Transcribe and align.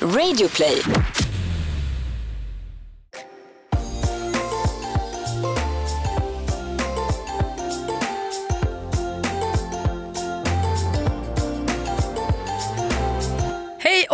Radioplay. 0.00 1.15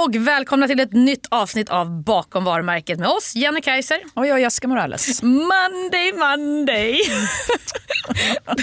Och 0.04 0.14
välkomna 0.16 0.68
till 0.68 0.80
ett 0.80 0.92
nytt 0.92 1.26
avsnitt 1.30 1.68
av 1.68 2.02
Bakom 2.02 2.44
varumärket 2.44 2.98
med 2.98 3.08
oss, 3.08 3.36
Jenny 3.36 3.60
Kaiser. 3.60 3.98
Och 4.14 4.26
jag 4.26 4.40
Jessica 4.40 4.68
Morales. 4.68 5.22
Monday, 5.22 6.12
Monday. 6.12 7.00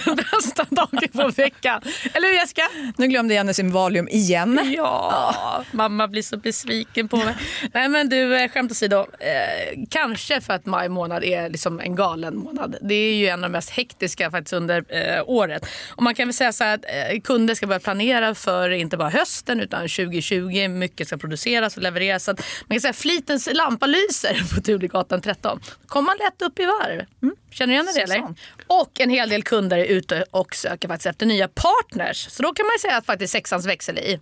Den 0.05 0.15
bästa 0.15 0.65
dagen 0.69 1.09
på 1.13 1.27
veckan. 1.27 1.81
Eller 2.13 2.27
hur 2.27 2.35
Jessica? 2.35 2.61
Nu 2.97 3.07
glömde 3.07 3.33
Jenny 3.33 3.53
sin 3.53 3.71
Valium 3.71 4.07
igen. 4.07 4.73
Ja, 4.77 5.63
mamma 5.71 6.07
blir 6.07 6.21
så 6.21 6.37
besviken 6.37 7.07
på 7.07 7.17
mig. 7.17 7.35
Nej 7.73 7.89
men 7.89 8.09
du, 8.09 8.37
eh, 8.37 8.51
skämt 8.51 8.71
åsido. 8.71 8.99
Eh, 8.99 9.79
kanske 9.89 10.41
för 10.41 10.53
att 10.53 10.65
maj 10.65 10.89
månad 10.89 11.23
är 11.23 11.49
liksom 11.49 11.79
en 11.79 11.95
galen 11.95 12.37
månad. 12.37 12.75
Det 12.81 12.95
är 12.95 13.15
ju 13.15 13.27
en 13.27 13.43
av 13.43 13.49
de 13.49 13.51
mest 13.51 13.69
hektiska 13.69 14.31
faktiskt 14.31 14.53
under 14.53 14.83
eh, 14.89 15.23
året. 15.25 15.65
Och 15.89 16.03
man 16.03 16.15
kan 16.15 16.27
väl 16.27 16.33
säga 16.33 16.51
så 16.51 16.63
här 16.63 16.75
att 16.75 16.85
eh, 16.85 17.19
kunder 17.21 17.55
ska 17.55 17.67
börja 17.67 17.79
planera 17.79 18.35
för 18.35 18.69
inte 18.69 18.97
bara 18.97 19.09
hösten 19.09 19.59
utan 19.59 19.81
2020. 19.81 20.67
Mycket 20.67 21.07
ska 21.07 21.17
produceras 21.17 21.28
och 21.77 21.77
levereras. 21.77 22.23
Så 22.23 22.31
man 22.31 22.75
kan 22.75 22.81
säga 22.81 22.93
flitens 22.93 23.49
lampa 23.53 23.85
lyser 23.85 24.55
på 24.55 24.61
Turegatan 24.61 25.21
13. 25.21 25.59
Då 25.81 25.87
kommer 25.87 26.05
man 26.05 26.17
lätt 26.17 26.41
upp 26.41 26.59
i 26.59 26.65
varv. 26.65 27.05
Mm. 27.21 27.35
Känner 27.51 27.67
du 27.67 27.73
igen 27.73 27.87
det 27.95 28.01
eller? 28.01 28.35
Och 28.67 28.99
en 28.99 29.09
hel 29.09 29.29
del 29.29 29.43
kunder 29.43 29.77
är 29.77 29.85
ute 29.85 30.25
och 30.31 30.55
söker 30.55 30.87
faktiskt 30.87 31.05
efter 31.05 31.25
nya 31.25 31.47
partners. 31.47 32.27
Så 32.29 32.43
då 32.43 32.53
kan 32.53 32.65
man 32.65 32.79
säga 32.81 32.97
att 32.97 33.05
faktiskt 33.05 33.33
sexans 33.33 33.65
växel 33.65 33.97
är 33.97 34.01
i. 34.01 34.19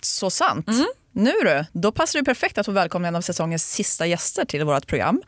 Så 0.00 0.30
sant. 0.30 0.66
Nu 1.18 1.32
du, 1.44 1.64
då 1.72 1.92
passar 1.92 2.18
det 2.18 2.24
perfekt 2.24 2.58
att 2.58 2.66
få 2.66 2.72
välkomna 2.72 3.08
en 3.08 3.16
av 3.16 3.20
säsongens 3.20 3.72
sista 3.72 4.06
gäster 4.06 4.44
till 4.44 4.64
vårt 4.64 4.86
program. 4.86 5.22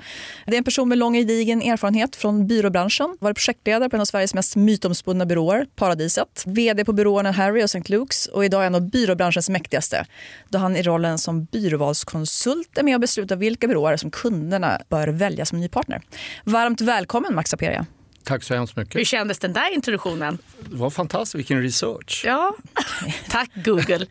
Det 0.47 0.53
är 0.53 0.59
en 0.59 0.65
person 0.65 0.89
med 0.89 0.99
lång 0.99 1.15
gedigen 1.15 1.63
erfarenhet 1.63 2.17
från 2.17 2.47
byråbranschen. 2.47 3.17
Varit 3.21 3.37
projektledare 3.37 3.91
på 3.91 3.97
en 3.97 4.01
av 4.01 4.05
Sveriges 4.05 4.35
mest 4.35 4.57
mytomspunna 4.57 5.27
byråer, 5.27 5.67
Paradiset. 5.77 6.43
VD 6.47 6.85
på 6.85 6.93
byråerna 6.93 7.31
Harry 7.31 7.61
och 7.61 7.65
St. 7.65 7.79
Luke's 7.79 8.29
och 8.31 8.45
idag 8.45 8.67
en 8.67 8.75
av 8.75 8.91
byråbranschens 8.91 9.49
mäktigaste. 9.49 10.07
Då 10.49 10.59
han 10.59 10.77
i 10.77 10.83
rollen 10.83 11.19
som 11.19 11.45
byråvalskonsult 11.45 12.79
är 12.79 12.83
med 12.83 12.95
och 12.95 13.01
beslutar 13.01 13.37
vilka 13.37 13.69
byråer 13.69 13.97
som 13.97 14.11
kunderna 14.11 14.81
bör 14.89 15.09
välja 15.09 15.47
som 15.47 15.61
ny 15.61 15.69
partner. 15.69 16.03
Varmt 16.45 16.81
välkommen 16.81 17.35
Max 17.35 17.55
Aperia. 17.55 17.87
Tack 18.25 18.43
så 18.45 18.55
hemskt 18.55 18.77
Hur 18.77 18.83
mycket. 18.83 19.07
kändes 19.07 19.39
den 19.39 19.53
där 19.53 19.75
introduktionen? 19.75 20.39
Det 20.61 20.77
var 20.77 20.91
fantastiskt, 20.91 21.35
vilken 21.35 21.63
research. 21.63 22.23
Ja, 22.27 22.55
tack 23.29 23.51
Google. 23.55 24.07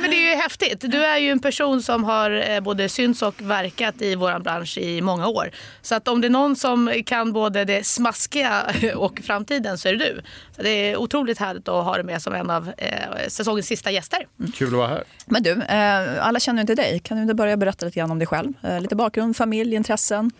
Men 0.00 0.10
det 0.10 0.16
är 0.16 0.30
ju 0.30 0.36
häftigt. 0.36 0.80
Du 0.80 1.04
är 1.04 1.18
ju 1.18 1.30
en 1.30 1.40
person 1.40 1.82
som 1.82 2.04
har 2.04 2.50
eh, 2.50 2.60
både 2.60 2.88
synts 2.88 3.22
och 3.22 3.34
verkat 3.42 4.02
i 4.02 4.14
vår 4.14 4.38
bransch 4.38 4.78
i 4.78 5.00
många 5.00 5.26
år. 5.28 5.50
Så 5.82 5.94
att 5.94 6.08
om 6.08 6.20
det 6.20 6.28
är 6.28 6.30
någon 6.30 6.56
som 6.56 7.02
kan 7.06 7.32
både 7.32 7.64
det 7.64 7.86
smaskiga 7.86 8.66
och 8.96 9.20
framtiden 9.24 9.78
så 9.78 9.88
är 9.88 9.92
det 9.92 9.98
du. 10.04 10.22
Så 10.56 10.62
det 10.62 10.70
är 10.70 10.96
otroligt 10.96 11.38
härligt 11.38 11.68
att 11.68 11.84
ha 11.84 11.94
dig 11.94 12.04
med 12.04 12.22
som 12.22 12.34
en 12.34 12.50
av 12.50 12.72
eh, 12.78 13.28
säsongens 13.28 13.66
sista 13.66 13.90
gäster. 13.90 14.26
Kul 14.54 14.68
att 14.68 14.72
vara 14.74 14.88
här. 14.88 15.04
Men 15.26 15.42
du, 15.42 15.50
eh, 15.62 16.26
alla 16.26 16.40
känner 16.40 16.58
ju 16.58 16.60
inte 16.60 16.74
dig. 16.74 17.00
Kan 17.04 17.16
du 17.16 17.22
inte 17.22 17.34
börja 17.34 17.56
berätta 17.56 17.86
lite 17.86 17.98
grann 17.98 18.10
om 18.10 18.18
dig 18.18 18.26
själv? 18.26 18.52
Eh, 18.62 18.80
lite 18.80 18.96
bakgrund, 18.96 19.36
familj, 19.36 19.74
intressen 19.74 20.30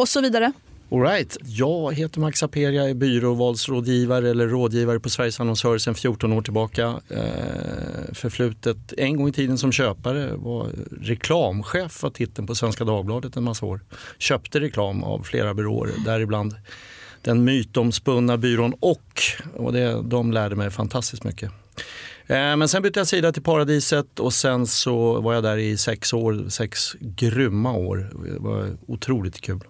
och 0.00 0.08
så 0.08 0.20
vidare. 0.20 0.52
All 0.92 1.02
right. 1.02 1.36
Jag 1.42 1.94
heter 1.94 2.20
Max 2.20 2.42
Aperia, 2.42 2.88
är 2.88 2.94
byråvalsrådgivare 2.94 4.30
eller 4.30 4.48
rådgivare 4.48 5.00
på 5.00 5.10
Sveriges 5.10 5.40
annonsörer 5.40 5.78
sedan 5.78 5.94
14 5.94 6.32
år 6.32 6.42
tillbaka. 6.42 7.00
Eh, 7.08 8.14
förflutet 8.14 8.92
en 8.96 9.16
gång 9.16 9.28
i 9.28 9.32
tiden 9.32 9.58
som 9.58 9.72
köpare, 9.72 10.30
var 10.36 10.68
reklamchef 11.00 12.02
var 12.02 12.10
titeln 12.10 12.46
på 12.46 12.54
Svenska 12.54 12.84
Dagbladet 12.84 13.36
en 13.36 13.44
massa 13.44 13.66
år. 13.66 13.80
Köpte 14.18 14.60
reklam 14.60 15.04
av 15.04 15.22
flera 15.22 15.54
byråer, 15.54 15.92
däribland 16.04 16.54
den 17.22 17.44
mytomspunna 17.44 18.36
byrån 18.36 18.74
och, 18.80 19.22
och 19.56 19.72
det, 19.72 20.02
de 20.02 20.32
lärde 20.32 20.56
mig 20.56 20.70
fantastiskt 20.70 21.24
mycket. 21.24 21.50
Eh, 22.26 22.56
men 22.56 22.68
sen 22.68 22.82
bytte 22.82 23.00
jag 23.00 23.06
sida 23.06 23.32
till 23.32 23.42
Paradiset 23.42 24.18
och 24.18 24.32
sen 24.32 24.66
så 24.66 25.20
var 25.20 25.34
jag 25.34 25.42
där 25.42 25.56
i 25.56 25.76
sex 25.76 26.12
år, 26.12 26.48
sex 26.48 26.96
grymma 27.00 27.72
år. 27.72 28.10
Det 28.24 28.38
var 28.38 28.76
otroligt 28.86 29.40
kul. 29.40 29.60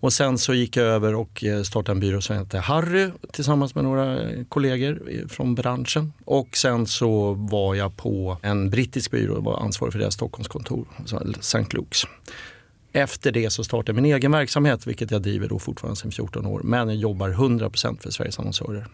Och 0.00 0.12
sen 0.12 0.38
så 0.38 0.54
gick 0.54 0.76
jag 0.76 0.86
över 0.86 1.14
och 1.14 1.44
eh, 1.44 1.62
startade 1.62 1.96
en 1.96 2.00
byrå 2.00 2.20
som 2.20 2.36
hette 2.36 2.58
Harry 2.58 3.10
tillsammans 3.32 3.74
med 3.74 3.84
några 3.84 4.30
eh, 4.30 4.44
kollegor 4.48 5.02
eh, 5.10 5.26
från 5.28 5.54
branschen. 5.54 6.12
Och 6.24 6.56
sen 6.56 6.86
så 6.86 7.34
var 7.34 7.74
jag 7.74 7.96
på 7.96 8.38
en 8.42 8.70
brittisk 8.70 9.10
byrå 9.10 9.34
och 9.34 9.44
var 9.44 9.60
ansvarig 9.60 9.92
för 9.92 10.00
deras 10.00 10.14
Stockholmskontor, 10.14 10.86
St. 11.40 11.58
Luke's. 11.58 12.06
Efter 12.92 13.32
det 13.32 13.50
så 13.50 13.64
startade 13.64 13.96
jag 13.96 14.02
min 14.02 14.14
egen 14.14 14.32
verksamhet, 14.32 14.86
vilket 14.86 15.10
jag 15.10 15.22
driver 15.22 15.48
då 15.48 15.58
fortfarande 15.58 15.96
sedan 15.96 16.10
14 16.10 16.46
år. 16.46 16.60
Men 16.64 16.88
jag 16.88 16.96
jobbar 16.96 17.28
100% 17.28 18.02
för 18.02 18.10
Sveriges 18.10 18.38
annonsörer. 18.38 18.86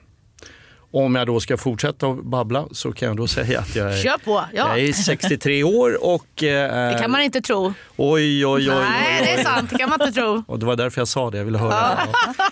Om 0.90 1.14
jag 1.14 1.26
då 1.26 1.40
ska 1.40 1.56
fortsätta 1.56 2.06
att 2.06 2.24
babbla 2.24 2.66
så 2.72 2.92
kan 2.92 3.08
jag 3.08 3.16
då 3.16 3.26
säga 3.26 3.60
att 3.60 3.76
jag 3.76 3.92
är, 3.98 4.02
Kör 4.02 4.18
på! 4.18 4.44
Ja. 4.52 4.78
jag 4.78 4.80
är 4.88 4.92
63 4.92 5.64
år 5.64 6.04
och... 6.04 6.42
Eh, 6.42 6.92
Det 6.92 6.98
kan 7.00 7.10
man 7.10 7.20
inte 7.22 7.40
tro. 7.40 7.66
Oj, 7.96 8.46
oj, 8.46 8.46
oj. 8.46 8.70
oj, 8.70 8.74
Nej, 8.80 9.22
det 9.22 9.30
är 9.30 9.38
oj. 9.38 9.44
sant. 9.44 9.70
Det 9.70 9.78
kan 9.78 9.90
man 9.90 10.02
inte 10.02 10.20
tro. 10.20 10.42
Och 10.48 10.58
det 10.58 10.66
var 10.66 10.76
därför 10.76 11.00
jag 11.00 11.08
sa 11.08 11.30
det, 11.30 11.38
jag 11.38 11.44
ville 11.44 11.58
höra. 11.58 11.98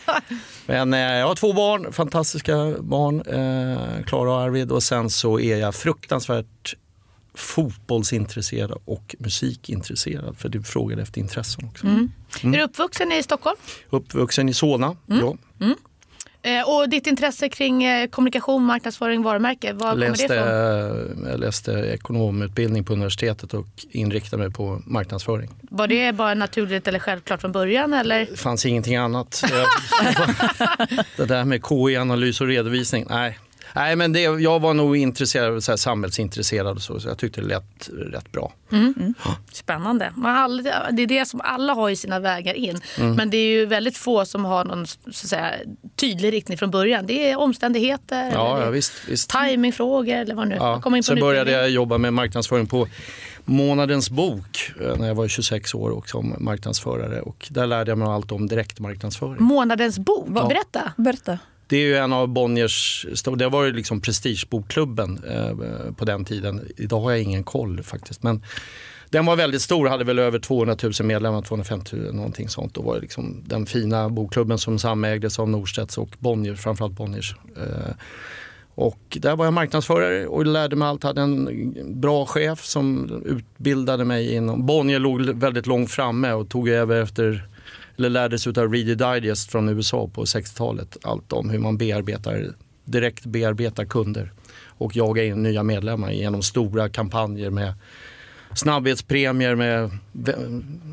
Ja. 0.06 0.20
Men 0.66 0.94
eh, 0.94 1.00
jag 1.00 1.26
har 1.26 1.34
två 1.34 1.52
barn, 1.52 1.92
fantastiska 1.92 2.74
barn, 2.80 3.20
eh, 3.20 4.04
Klara 4.04 4.30
och 4.30 4.40
Arvid. 4.40 4.70
Och 4.72 4.82
sen 4.82 5.10
så 5.10 5.40
är 5.40 5.56
jag 5.56 5.74
fruktansvärt 5.74 6.74
fotbollsintresserad 7.34 8.72
och 8.84 9.14
musikintresserad. 9.18 10.36
För 10.38 10.48
du 10.48 10.62
frågade 10.62 11.02
efter 11.02 11.20
intressen 11.20 11.64
också. 11.68 11.86
Är 11.86 12.48
du 12.52 12.62
uppvuxen 12.62 13.12
i 13.12 13.22
Stockholm? 13.22 13.56
Uppvuxen 13.90 14.48
i 14.48 14.54
Solna. 14.54 14.96
Ja. 15.06 15.36
Eh, 16.44 16.68
och 16.68 16.88
ditt 16.88 17.06
intresse 17.06 17.48
kring 17.48 17.84
eh, 17.84 18.08
kommunikation, 18.08 18.64
marknadsföring, 18.64 19.22
varumärke, 19.22 19.72
var 19.72 19.90
kommer 19.90 20.08
Läste, 20.08 20.26
det 20.26 20.34
ifrån? 20.34 21.28
jag 21.30 21.40
läste 21.40 21.72
ekonomutbildning 21.72 22.84
på 22.84 22.92
universitetet 22.92 23.54
och 23.54 23.66
inriktade 23.90 24.42
mig 24.42 24.52
på 24.52 24.82
marknadsföring. 24.86 25.50
Var 25.62 25.86
det 25.86 26.12
bara 26.12 26.34
naturligt 26.34 26.88
eller 26.88 26.98
självklart 26.98 27.40
från 27.40 27.52
början? 27.52 27.94
Eller? 27.94 28.26
Det 28.30 28.36
fanns 28.36 28.66
ingenting 28.66 28.96
annat. 28.96 29.44
det 31.16 31.24
där 31.24 31.44
med 31.44 31.62
KI, 31.68 31.96
analys 31.96 32.40
och 32.40 32.46
redovisning, 32.46 33.06
nej. 33.10 33.38
Nej, 33.76 33.96
men 33.96 34.12
det, 34.12 34.20
jag 34.20 34.60
var 34.60 34.74
nog 34.74 34.96
intresserad, 34.96 35.64
så 35.64 35.72
här, 35.72 35.76
samhällsintresserad 35.76 36.76
och 36.76 36.82
så, 36.82 37.00
så 37.00 37.08
jag 37.08 37.18
tyckte 37.18 37.40
det 37.40 37.46
lät 37.46 37.90
rätt 38.12 38.32
bra. 38.32 38.52
Spännande. 39.52 40.12
Man 40.16 40.36
aldrig, 40.36 40.74
det 40.92 41.02
är 41.02 41.06
det 41.06 41.26
som 41.26 41.40
alla 41.44 41.74
har 41.74 41.90
i 41.90 41.96
sina 41.96 42.18
vägar 42.18 42.54
in. 42.54 42.80
Mm. 42.98 43.14
Men 43.14 43.30
det 43.30 43.36
är 43.36 43.46
ju 43.46 43.66
väldigt 43.66 43.96
få 43.96 44.24
som 44.24 44.44
har 44.44 44.64
någon 44.64 44.86
så 44.86 44.96
att 45.06 45.14
säga, 45.14 45.50
tydlig 45.96 46.32
riktning 46.32 46.58
från 46.58 46.70
början. 46.70 47.06
Det 47.06 47.30
är 47.30 47.36
omständigheter, 47.36 48.30
Ja, 48.32 48.60
ja 48.64 48.70
visst. 48.70 48.92
visst. 49.08 49.30
timingfrågor 49.30 50.14
eller 50.14 50.34
vad 50.34 50.48
nu. 50.48 50.54
Ja. 50.54 50.82
Sen 51.02 51.16
en 51.16 51.20
började 51.20 51.50
jag 51.50 51.70
jobba 51.70 51.98
med 51.98 52.12
marknadsföring 52.12 52.66
på 52.66 52.88
Månadens 53.44 54.10
bok 54.10 54.72
eh, 54.80 54.96
när 54.96 55.08
jag 55.08 55.14
var 55.14 55.28
26 55.28 55.74
år 55.74 55.90
och 55.90 56.08
som 56.08 56.34
marknadsförare. 56.38 57.20
Och 57.20 57.46
där 57.50 57.66
lärde 57.66 57.90
jag 57.90 57.98
mig 57.98 58.08
allt 58.08 58.32
om 58.32 58.46
direktmarknadsföring. 58.46 59.42
Månadens 59.42 59.98
bok, 59.98 60.28
berätta. 60.28 60.92
Berätta. 60.96 61.38
Det 61.74 61.78
är 61.78 61.86
ju 61.86 61.96
en 61.96 62.12
av 62.12 62.28
Bonniers, 62.28 63.06
det 63.36 63.48
var 63.48 63.64
ju 63.64 63.72
liksom 63.72 64.00
prestigebokklubben 64.00 65.20
eh, 65.28 65.92
på 65.96 66.04
den 66.04 66.24
tiden. 66.24 66.68
Idag 66.76 67.00
har 67.00 67.10
jag 67.10 67.22
ingen 67.22 67.44
koll 67.44 67.82
faktiskt. 67.82 68.22
Men 68.22 68.42
den 69.10 69.26
var 69.26 69.36
väldigt 69.36 69.62
stor, 69.62 69.88
hade 69.88 70.04
väl 70.04 70.18
över 70.18 70.38
200 70.38 70.76
000 70.82 70.92
medlemmar, 71.02 71.42
250 71.42 71.96
000 71.96 72.14
någonting 72.14 72.48
sånt. 72.48 72.76
Och 72.76 72.84
var 72.84 73.00
liksom 73.00 73.42
den 73.46 73.66
fina 73.66 74.08
bokklubben 74.08 74.58
som 74.58 74.78
samägdes 74.78 75.38
av 75.38 75.48
Norstedts 75.48 75.98
och 75.98 76.16
Bonniers, 76.18 76.60
framförallt 76.60 76.94
Bonniers. 76.94 77.36
Eh, 77.56 77.94
och 78.74 79.18
där 79.20 79.36
var 79.36 79.44
jag 79.44 79.54
marknadsförare 79.54 80.26
och 80.26 80.46
lärde 80.46 80.76
mig 80.76 80.88
allt. 80.88 81.02
Hade 81.02 81.20
en 81.20 82.00
bra 82.00 82.26
chef 82.26 82.64
som 82.64 83.10
utbildade 83.24 84.04
mig 84.04 84.34
inom... 84.34 84.66
Bonnier 84.66 84.98
låg 84.98 85.20
väldigt 85.20 85.66
långt 85.66 85.90
framme 85.90 86.32
och 86.32 86.48
tog 86.48 86.68
över 86.68 87.02
efter 87.02 87.48
eller 87.98 88.10
lärde 88.10 88.38
sig 88.38 88.52
av 88.56 88.72
Reader 88.72 89.14
Digest 89.14 89.50
från 89.50 89.68
USA 89.68 90.10
på 90.14 90.24
60-talet. 90.24 90.96
Allt 91.02 91.32
om 91.32 91.50
hur 91.50 91.58
man 91.58 91.76
bearbetar, 91.76 92.46
direkt 92.84 93.26
bearbetar 93.26 93.84
kunder 93.84 94.32
och 94.78 94.96
jagar 94.96 95.24
in 95.24 95.42
nya 95.42 95.62
medlemmar 95.62 96.10
genom 96.10 96.42
stora 96.42 96.88
kampanjer 96.88 97.50
med 97.50 97.74
snabbhetspremier 98.54 99.54
med 99.54 99.90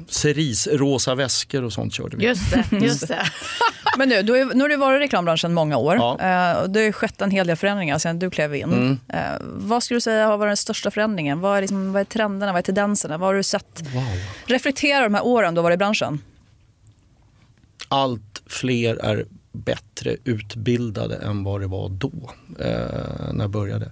cerisrosa 0.10 1.16
väskor 1.16 1.64
och 1.64 1.74
sånt 1.74 1.94
körde 1.94 2.18
vi. 2.18 2.26
Just 2.26 2.52
det. 2.52 2.78
Just 2.82 3.08
det. 3.08 3.26
Men 3.98 4.10
nu, 4.10 4.22
du, 4.22 4.46
nu 4.54 4.62
har 4.62 4.70
du 4.70 4.76
varit 4.76 4.98
i 4.98 5.04
reklambranschen 5.04 5.54
många 5.54 5.78
år. 5.78 5.96
Ja. 5.96 6.12
Eh, 6.12 6.64
det 6.64 6.86
har 6.86 6.92
skett 6.92 7.22
en 7.22 7.32
hel 7.32 7.48
del 7.48 7.56
förändringar 7.56 7.98
sedan 7.98 8.20
du 8.20 8.30
klev 8.30 8.56
in. 8.56 8.64
Mm. 8.64 9.00
Eh, 9.08 9.20
vad 9.42 9.84
skulle 9.84 9.96
du 9.96 10.02
säga 10.02 10.28
har 10.28 10.38
varit 10.38 10.50
den 10.50 10.58
största 10.58 10.92
förändringen? 10.92 11.40
Vad 11.40 11.58
är, 11.58 11.62
liksom, 11.62 11.94
vad 11.94 12.00
är 12.00 12.06
trenderna? 12.06 12.52
Vad 12.52 12.60
är 12.60 12.64
tendenserna? 12.64 13.18
Vad 13.18 13.30
har 13.30 13.36
du 13.36 13.44
sett? 13.44 13.82
Wow. 13.94 14.04
Reflektera 14.46 15.04
de 15.04 15.14
här 15.14 15.26
åren 15.26 15.54
du 15.54 15.60
har 15.60 15.64
varit 15.64 15.76
i 15.76 15.78
branschen. 15.78 16.22
Allt 17.92 18.42
fler 18.46 18.96
är 18.96 19.26
bättre 19.52 20.16
utbildade 20.24 21.16
än 21.16 21.44
vad 21.44 21.62
det 21.62 21.68
var 21.68 21.90
då, 21.90 22.32
eh, 22.60 23.34
när 23.34 23.44
jag 23.44 23.50
började. 23.50 23.92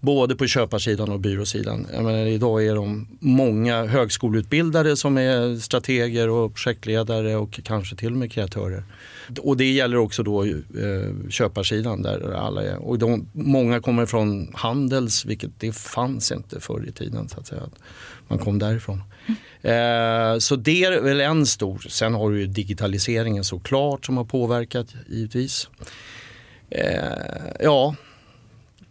Både 0.00 0.36
på 0.36 0.46
köparsidan 0.46 1.08
och 1.08 1.20
byråsidan. 1.20 1.86
Jag 1.92 2.04
menar, 2.04 2.26
idag 2.26 2.66
är 2.66 2.74
de 2.74 3.08
många 3.20 3.84
högskoleutbildade 3.84 4.96
som 4.96 5.18
är 5.18 5.56
strateger 5.60 6.28
och 6.28 6.54
projektledare 6.54 7.36
och 7.36 7.60
kanske 7.64 7.96
till 7.96 8.12
och 8.12 8.18
med 8.18 8.32
kreatörer. 8.32 8.84
Och 9.40 9.56
det 9.56 9.72
gäller 9.72 9.96
också 9.96 10.22
då 10.22 10.44
eh, 10.44 10.50
köparsidan 11.30 12.02
där 12.02 12.32
alla 12.32 12.62
är. 12.62 12.76
Och 12.76 12.98
de, 12.98 13.28
många 13.32 13.80
kommer 13.80 14.06
från 14.06 14.50
Handels, 14.54 15.24
vilket 15.24 15.60
det 15.60 15.72
fanns 15.72 16.32
inte 16.32 16.60
förr 16.60 16.84
i 16.88 16.92
tiden. 16.92 17.28
Så 17.28 17.40
att 17.40 17.46
säga. 17.46 17.62
Man 18.28 18.38
kom 18.38 18.58
därifrån. 18.58 19.00
Eh, 19.64 20.38
så 20.38 20.56
det 20.56 20.84
är 20.84 21.00
väl 21.00 21.20
en 21.20 21.46
stor. 21.46 21.86
Sen 21.88 22.14
har 22.14 22.30
du 22.30 22.40
ju 22.40 22.46
digitaliseringen 22.46 23.44
såklart 23.44 24.06
som 24.06 24.16
har 24.16 24.24
påverkat 24.24 24.86
givetvis. 25.08 25.68
Eh, 26.70 27.02
ja, 27.60 27.94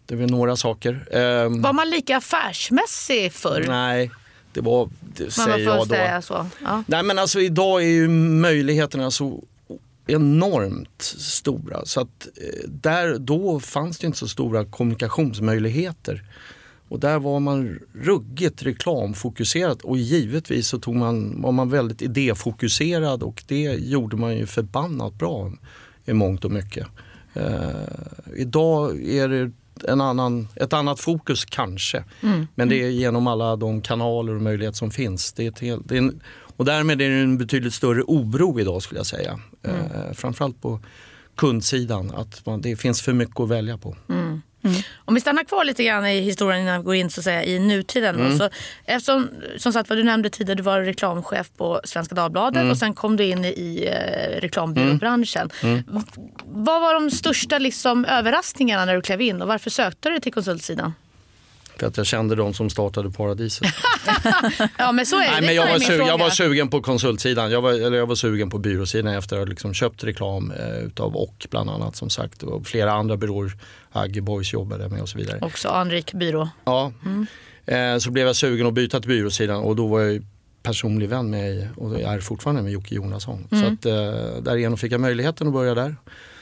det 0.06 0.14
är 0.14 0.18
väl 0.18 0.32
några 0.32 0.56
saker. 0.56 1.08
Eh, 1.12 1.22
Var 1.62 1.74
man 1.74 1.90
lika 1.90 2.18
affärsmässig 2.18 3.34
förr? 3.34 3.66
Nej, 3.68 4.12
det 4.54 4.62
var, 4.62 4.90
det 5.16 5.24
Man 5.24 5.32
säger 5.32 5.60
jag 5.60 5.88
då. 5.88 6.22
så. 6.22 6.46
Ja. 6.64 6.84
Nej 6.88 7.04
men 7.04 7.20
alltså 7.20 7.40
idag 7.40 7.82
är 7.84 7.88
ju 7.88 8.08
möjligheterna 8.08 9.12
så 9.12 9.44
enormt 10.08 11.02
stora 11.20 11.86
så 11.86 12.02
att 12.02 12.28
där, 12.66 13.18
då 13.20 13.60
fanns 13.60 13.98
det 13.98 14.08
inte 14.08 14.20
så 14.20 14.28
stora 14.28 14.66
kommunikationsmöjligheter. 14.66 16.24
Och 16.94 17.00
där 17.00 17.20
var 17.20 17.40
man 17.40 17.80
ruggigt 17.94 18.64
reklamfokuserad 18.64 19.82
och 19.82 19.98
givetvis 19.98 20.68
så 20.68 20.80
tog 20.80 20.96
man, 20.96 21.42
var 21.42 21.52
man 21.52 21.70
väldigt 21.70 22.02
idéfokuserad 22.02 23.24
och 23.24 23.44
det 23.48 23.62
gjorde 23.64 24.18
man 24.18 24.38
ju 24.38 24.46
förbannat 24.46 25.14
bra 25.14 25.52
i 26.06 26.14
mångt 26.14 26.46
och 26.46 26.52
mycket. 26.52 26.88
Eh, 27.34 27.70
idag 28.36 29.04
är 29.04 29.28
det 29.28 29.52
en 29.88 30.02
annan, 30.02 30.48
ett 30.56 30.74
annat 30.74 31.00
fokus 31.00 31.46
kanske. 31.46 32.04
Men 32.56 32.70
det 32.70 32.84
är 32.84 32.90
genom 32.90 33.28
alla 33.28 33.56
de 33.56 33.82
kanaler 33.82 34.36
och 34.36 34.42
möjligheter 34.42 34.78
som 34.78 34.92
finns. 34.92 35.34
Det 35.34 35.46
är 35.46 35.66
helt, 35.66 35.90
det 35.90 35.96
är 35.96 36.00
en, 36.00 36.22
och 36.58 36.66
därmed 36.66 37.02
är 37.02 37.10
det 37.10 37.16
en 37.16 37.38
betydligt 37.38 37.74
större 37.74 38.02
oro 38.02 38.60
idag 38.60 38.82
skulle 38.82 39.00
jag 39.00 39.06
säga. 39.06 39.40
Eh, 39.64 40.14
framförallt 40.14 40.62
på 40.62 40.80
kundsidan, 41.36 42.12
att 42.16 42.46
man, 42.46 42.62
det 42.62 42.76
finns 42.76 43.02
för 43.02 43.14
mycket 43.14 43.40
att 43.40 43.50
välja 43.50 43.78
på. 43.78 43.96
Om 44.96 45.16
vi 45.16 45.22
stannar 45.22 45.44
kvar 45.44 45.64
lite 45.64 45.84
grann 45.84 46.06
i 46.06 46.22
historien 46.22 46.62
innan 46.62 46.80
vi 46.80 46.86
går 46.86 46.96
in 46.96 47.10
så 47.10 47.20
att 47.20 47.24
säga, 47.24 47.44
i 47.44 47.60
nutiden. 47.60 48.16
Mm. 48.16 48.38
Så, 48.38 48.50
eftersom, 48.86 49.30
som 49.58 49.74
sagt 49.74 49.90
vad 49.90 49.98
du 50.00 50.04
nämnde 50.04 50.30
tidigare, 50.30 50.56
du 50.58 50.64
var 50.64 50.82
reklamchef 50.82 51.50
på 51.58 51.82
Svenska 51.84 52.16
Dagbladet 52.16 52.58
Mm. 52.60 52.72
och 52.72 52.78
sen 52.78 52.94
kom 52.94 53.16
du 53.18 53.24
in 53.26 53.46
i, 53.46 53.90
eh, 53.92 54.42
reklambyråbranschen. 54.42 55.50
Mm. 55.64 55.84
Vad 56.46 56.82
var 56.82 56.94
de 56.94 57.12
största 57.12 57.58
liksom, 57.58 58.06
överraskningarna 58.06 58.86
när 58.86 58.96
du 58.96 59.02
klev 59.02 59.22
in 59.22 59.42
och 59.42 59.48
varför 59.48 59.70
sökte 59.70 60.10
du 60.10 60.20
till 60.20 60.34
konsultsidan? 60.34 60.94
För 61.80 61.88
att 61.88 61.98
jag 61.98 62.06
kände 62.06 62.36
de 62.36 62.54
som 62.54 62.70
startade 62.70 63.10
Paradiset. 63.12 63.68
Ja 64.78 64.92
men 64.92 65.06
så 65.06 65.16
är 65.16 65.26
det. 65.26 65.32
Nej, 65.32 65.42
men 65.42 65.56
jag, 65.56 65.68
var 65.68 65.80
sugen, 65.80 66.08
jag 66.08 66.18
var 66.18 66.30
sugen 66.30 66.70
på 66.70 66.82
konsultsidan. 66.82 67.52
Jag 67.52 67.62
var, 67.62 67.72
eller 67.74 67.98
jag 67.98 68.06
var 68.08 68.16
sugen 68.16 68.50
på 68.50 68.58
byråsidan 68.58 69.14
efter 69.14 69.36
att 69.36 69.40
ha 69.42 69.46
liksom 69.46 69.74
köpt 69.74 70.04
reklam 70.04 70.52
eh, 70.52 70.78
utav 70.78 71.16
Och 71.16 71.48
bland 71.50 71.70
annat 71.70 71.96
som 71.96 72.10
sagt. 72.10 72.44
Och 72.44 72.68
flera 72.68 72.92
andra 72.92 73.18
byråer 73.18 73.52
Agge 73.92 74.22
Boys 74.22 74.54
jobbade 74.54 74.90
med 74.90 75.02
och 75.02 75.10
så 75.10 75.18
vidare. 75.18 75.40
Också 75.42 75.70
anrik 75.70 76.14
byrå. 76.14 76.50
Ja. 76.66 76.92
Eh, 77.66 77.98
så 77.98 78.12
blev 78.12 78.28
jag 78.28 78.36
sugen 78.36 78.68
att 78.68 78.74
byta 78.74 79.00
till 79.00 79.10
byråsidan 79.10 79.64
och 79.64 79.76
då 79.76 79.88
var 79.88 80.02
jag 80.02 80.26
personlig 80.64 81.10
vän 81.10 81.30
med, 81.30 81.70
och 81.78 82.00
jag 82.00 82.14
är 82.14 82.20
fortfarande 82.20 82.62
med 82.62 82.72
Jocke 82.72 82.96
Jonasson. 82.96 83.48
Så 83.50 83.66
att, 83.66 83.86
eh, 83.86 84.42
därigenom 84.42 84.78
fick 84.78 84.92
jag 84.92 85.02
möjligheten 85.02 85.48
att 85.48 85.54
börja 85.54 85.76
där. 85.76 85.96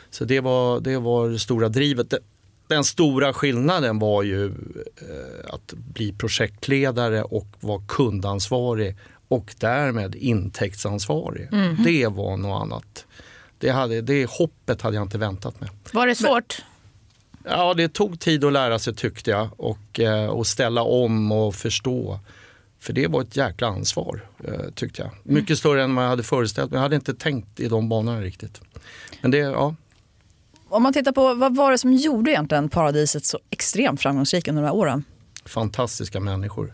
Så 0.10 0.26
det 0.26 0.40
var 0.40 0.80
det, 0.80 0.98
var 0.98 1.30
det 1.30 1.40
stora 1.40 1.70
drivet. 1.70 2.14
Den 2.72 2.84
stora 2.84 3.34
skillnaden 3.34 4.00
var 4.00 4.24
ju 4.24 4.46
eh, 4.46 5.54
att 5.54 5.74
bli 5.74 6.14
projektledare 6.14 7.24
och 7.24 7.48
vara 7.60 7.82
kundansvarig 7.88 8.98
och 9.28 9.56
därmed 9.58 10.16
intäktsansvarig. 10.16 11.50
Det 11.84 12.08
var 12.08 12.38
något 12.38 12.62
annat. 12.62 13.06
Det, 13.58 13.70
hade, 13.70 14.02
det 14.02 14.30
hoppet 14.30 14.82
hade 14.82 14.96
jag 14.96 15.06
inte 15.06 15.18
väntat 15.18 15.62
mig. 15.62 15.70
Var 15.94 16.08
det 16.08 16.16
svårt? 16.16 16.62
Ja, 17.44 17.74
det 17.74 17.94
tog 17.94 18.20
tid 18.20 18.44
att 18.44 18.54
lära 18.54 18.80
sig 18.80 18.96
tyckte 18.96 19.32
jag 19.32 19.50
och, 19.58 20.00
eh, 20.00 20.26
och 20.26 20.48
ställa 20.48 20.84
om 20.84 21.32
och 21.32 21.56
förstå. 21.56 22.20
För 22.80 22.94
det 22.94 23.08
var 23.08 23.22
ett 23.22 23.38
jäkla 23.38 23.68
ansvar 23.68 24.26
eh, 24.44 24.70
tyckte 24.76 25.02
jag. 25.02 25.12
Mycket 25.24 25.58
större 25.58 25.84
än 25.84 25.96
vad 25.96 26.06
jag 26.06 26.10
hade 26.10 26.24
föreställt 26.24 26.72
mig. 26.72 26.78
Jag 26.78 26.82
hade 26.82 26.96
inte 26.96 27.14
tänkt 27.14 27.60
i 27.60 27.68
de 27.68 27.90
banorna 27.90 28.22
riktigt. 28.22 28.62
Men 29.22 29.32
det, 29.32 29.38
ja. 29.38 29.76
Om 30.74 30.84
man 30.84 30.94
tittar 30.94 31.12
på 31.12 31.34
vad 31.34 31.56
var 31.56 31.72
det 31.72 31.78
som 31.78 31.94
gjorde 31.94 32.32
egentligen 32.32 32.70
Paradiset 32.70 33.26
så 33.26 33.40
extremt 33.50 34.02
framgångsrikt 34.02 34.48
under 34.48 34.62
de 34.62 34.68
här 34.68 34.76
åren? 34.76 35.04
fantastiska 35.46 36.20
människor. 36.20 36.74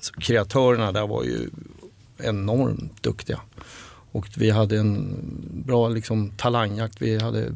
Så 0.00 0.12
kreatörerna 0.12 0.92
där 0.92 1.06
var 1.06 1.24
ju 1.24 1.50
enormt 2.18 3.02
duktiga. 3.02 3.40
Och 4.12 4.26
vi 4.36 4.50
hade 4.50 4.78
en 4.78 5.14
bra 5.66 5.88
liksom, 5.88 6.30
talangjakt. 6.30 7.02
Vi 7.02 7.18
hade, 7.18 7.52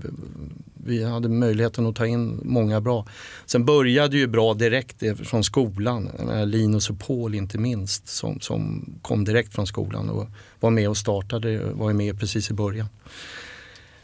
vi 0.75 1.05
hade 1.05 1.29
möjligheten 1.29 1.87
att 1.87 1.97
ta 1.97 2.07
in 2.07 2.41
många 2.45 2.81
bra. 2.81 3.07
Sen 3.47 3.65
började 3.65 4.17
ju 4.17 4.27
bra 4.27 4.55
direkt 4.55 5.03
från 5.25 5.45
skolan. 5.45 6.11
Linus 6.47 6.91
och 6.91 7.01
Paul 7.01 7.35
inte 7.35 7.59
minst 7.59 8.09
som, 8.09 8.41
som 8.41 8.85
kom 9.03 9.25
direkt 9.25 9.55
från 9.55 9.67
skolan 9.67 10.11
och 10.11 10.27
var 10.61 10.71
med 10.71 10.89
och 10.89 10.97
startade, 10.97 11.73
var 11.73 11.93
med 11.93 12.21
precis 12.21 12.51
i 12.51 12.55
början. 12.55 12.89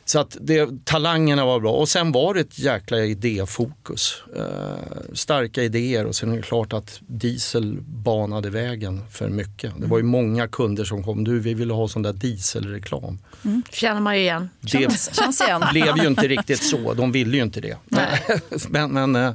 Så 0.09 0.19
att 0.19 0.37
det, 0.41 0.85
talangerna 0.85 1.45
var 1.45 1.61
bra 1.61 1.73
och 1.73 1.89
sen 1.89 2.13
var 2.13 2.35
det 2.35 2.41
ett 2.41 2.59
jäkla 2.59 2.99
idéfokus. 2.99 4.23
Eh, 4.37 5.15
starka 5.15 5.63
idéer 5.63 6.07
och 6.07 6.17
sen 6.17 6.33
är 6.33 6.37
det 6.37 6.43
klart 6.43 6.73
att 6.73 7.01
diesel 7.07 7.79
banade 7.81 8.51
vägen 8.51 9.01
för 9.11 9.29
mycket. 9.29 9.73
Det 9.81 9.87
var 9.87 9.99
ju 9.99 10.05
många 10.05 10.49
kunder 10.49 10.85
som 10.85 11.05
kom, 11.05 11.25
du 11.25 11.41
vi 11.41 11.55
ville 11.55 11.73
ha 11.73 11.89
sån 11.89 12.03
där 12.03 12.13
dieselreklam. 12.13 13.19
känner 13.71 14.01
man 14.01 14.17
ju 14.17 14.21
igen. 14.23 14.51
Det 14.61 14.69
Känns, 14.69 15.17
känns 15.17 15.41
igen. 15.41 15.63
blev 15.73 15.97
ju 15.97 16.07
inte 16.07 16.29
riktigt 16.29 16.63
så, 16.63 16.95
de 16.95 17.13
ville 17.13 17.37
ju 17.37 17.43
inte 17.43 17.61
det. 17.61 17.77
men, 18.69 18.93
men, 18.93 19.17
eh, 19.17 19.33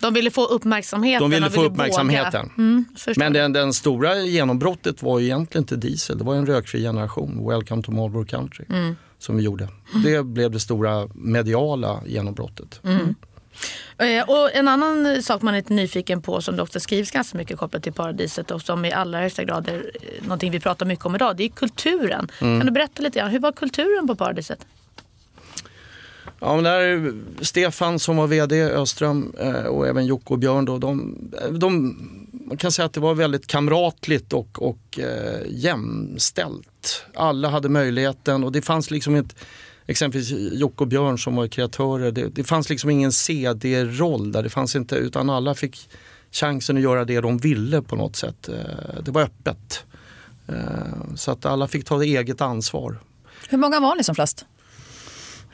De 0.00 0.14
ville 0.14 0.30
få 0.30 0.46
uppmärksamheten. 0.46 1.30
de 1.30 1.34
ville 1.34 1.50
få 1.50 1.64
uppmärksamheten. 1.64 2.50
Mm. 2.58 2.84
Men 3.16 3.32
den, 3.32 3.52
den 3.52 3.72
stora 3.72 4.18
genombrottet 4.18 5.02
var 5.02 5.18
ju 5.18 5.24
egentligen 5.26 5.62
inte 5.62 5.76
diesel, 5.76 6.18
det 6.18 6.24
var 6.24 6.34
en 6.34 6.46
rökfri 6.46 6.82
generation, 6.82 7.48
Welcome 7.48 7.82
to 7.82 7.90
Marlboro 7.92 8.24
Country. 8.24 8.64
Som 9.26 9.36
vi 9.36 9.42
gjorde. 9.42 9.68
Det 10.04 10.22
blev 10.22 10.50
det 10.50 10.60
stora 10.60 11.08
mediala 11.14 12.02
genombrottet. 12.06 12.80
Eh, 13.98 14.28
Och 14.28 14.54
en 14.54 14.68
annan 14.68 15.22
sak 15.22 15.42
man 15.42 15.54
är 15.54 15.58
lite 15.58 15.72
nyfiken 15.72 16.22
på 16.22 16.40
som 16.40 16.56
det 16.56 16.62
också 16.62 16.80
skrivs 16.80 17.10
ganska 17.10 17.38
mycket 17.38 17.58
kopplat 17.58 17.82
till 17.82 17.92
paradiset 17.92 18.50
och 18.50 18.62
som 18.62 18.84
i 18.84 18.92
allra 18.92 19.20
högsta 19.20 19.44
grad 19.44 19.68
är 19.68 19.74
eh, 19.74 20.22
någonting 20.22 20.50
vi 20.50 20.60
pratar 20.60 20.86
mycket 20.86 21.06
om 21.06 21.14
idag. 21.14 21.36
Det 21.36 21.44
är 21.44 21.48
kulturen. 21.48 22.28
Mm. 22.40 22.58
Kan 22.58 22.66
du 22.66 22.72
berätta 22.72 23.02
lite 23.02 23.18
grann, 23.18 23.30
hur 23.30 23.38
var 23.40 23.52
kulturen 23.52 24.06
på 24.06 24.14
paradiset? 24.16 24.66
Ja, 26.40 26.54
men 26.54 26.64
där, 26.64 27.12
Stefan 27.44 27.98
som 27.98 28.16
var 28.16 28.26
vd, 28.26 28.62
Öström 28.62 29.32
eh, 29.40 29.64
och 29.64 29.86
även 29.86 30.06
Jocke 30.06 30.32
och 30.32 30.38
Björn. 30.38 30.64
Då, 30.64 30.78
de, 30.78 31.18
de, 31.50 31.96
man 32.46 32.56
kan 32.56 32.72
säga 32.72 32.86
att 32.86 32.92
det 32.92 33.00
var 33.00 33.14
väldigt 33.14 33.46
kamratligt 33.46 34.32
och, 34.32 34.62
och 34.62 34.98
eh, 34.98 35.40
jämställt. 35.48 37.04
Alla 37.14 37.48
hade 37.48 37.68
möjligheten 37.68 38.44
och 38.44 38.52
det 38.52 38.62
fanns 38.62 38.90
liksom 38.90 39.16
inte, 39.16 39.34
Exempelvis 39.86 40.30
Jocke 40.52 40.84
och 40.84 40.88
Björn 40.88 41.18
som 41.18 41.36
var 41.36 41.48
kreatörer. 41.48 42.10
Det, 42.10 42.28
det 42.28 42.44
fanns 42.44 42.68
liksom 42.68 42.90
ingen 42.90 43.12
CD-roll 43.12 44.32
där. 44.32 44.42
Det 44.42 44.50
fanns 44.50 44.76
inte, 44.76 44.96
utan 44.96 45.30
alla 45.30 45.54
fick 45.54 45.88
chansen 46.30 46.76
att 46.76 46.82
göra 46.82 47.04
det 47.04 47.20
de 47.20 47.38
ville 47.38 47.82
på 47.82 47.96
något 47.96 48.16
sätt. 48.16 48.48
Eh, 48.48 49.02
det 49.02 49.10
var 49.10 49.22
öppet. 49.22 49.84
Eh, 50.46 51.14
så 51.16 51.30
att 51.30 51.46
alla 51.46 51.68
fick 51.68 51.84
ta 51.84 52.02
eget 52.02 52.40
ansvar. 52.40 52.98
Hur 53.48 53.58
många 53.58 53.80
var 53.80 53.96
ni 53.96 54.04
som 54.04 54.14
flest? 54.14 54.44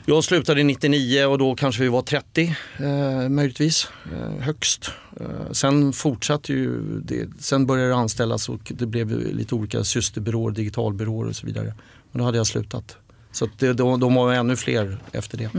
Jag 0.05 0.23
slutade 0.23 0.63
99 0.63 1.25
och 1.25 1.37
då 1.37 1.55
kanske 1.55 1.81
vi 1.83 1.89
var 1.89 2.01
30 2.01 2.55
eh, 2.77 3.29
möjligtvis, 3.29 3.87
eh, 4.11 4.43
högst. 4.43 4.91
Eh, 5.19 5.51
sen 5.51 5.93
fortsatte 5.93 6.53
ju 6.53 6.81
det, 6.99 7.29
sen 7.39 7.65
började 7.65 7.89
det 7.89 7.95
anställas 7.95 8.49
och 8.49 8.59
det 8.63 8.85
blev 8.85 9.09
lite 9.35 9.55
olika 9.55 9.83
systerbyråer, 9.83 10.51
digitalbyråer 10.51 11.29
och 11.29 11.35
så 11.35 11.45
vidare. 11.45 11.73
Men 12.11 12.19
då 12.19 12.25
hade 12.25 12.37
jag 12.37 12.47
slutat. 12.47 12.97
Så 13.31 13.45
att 13.45 13.59
det, 13.59 13.73
då, 13.73 13.97
de 13.97 14.13
var 14.13 14.33
ännu 14.33 14.55
fler 14.55 14.97
efter 15.11 15.37
det. 15.37 15.49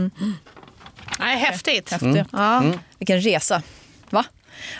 Nej, 1.19 1.37
häftigt. 1.37 1.91
Häftigt. 1.91 2.27
Ja. 2.31 2.73
Vilken 2.99 3.21
resa. 3.21 3.61
Va? 4.09 4.25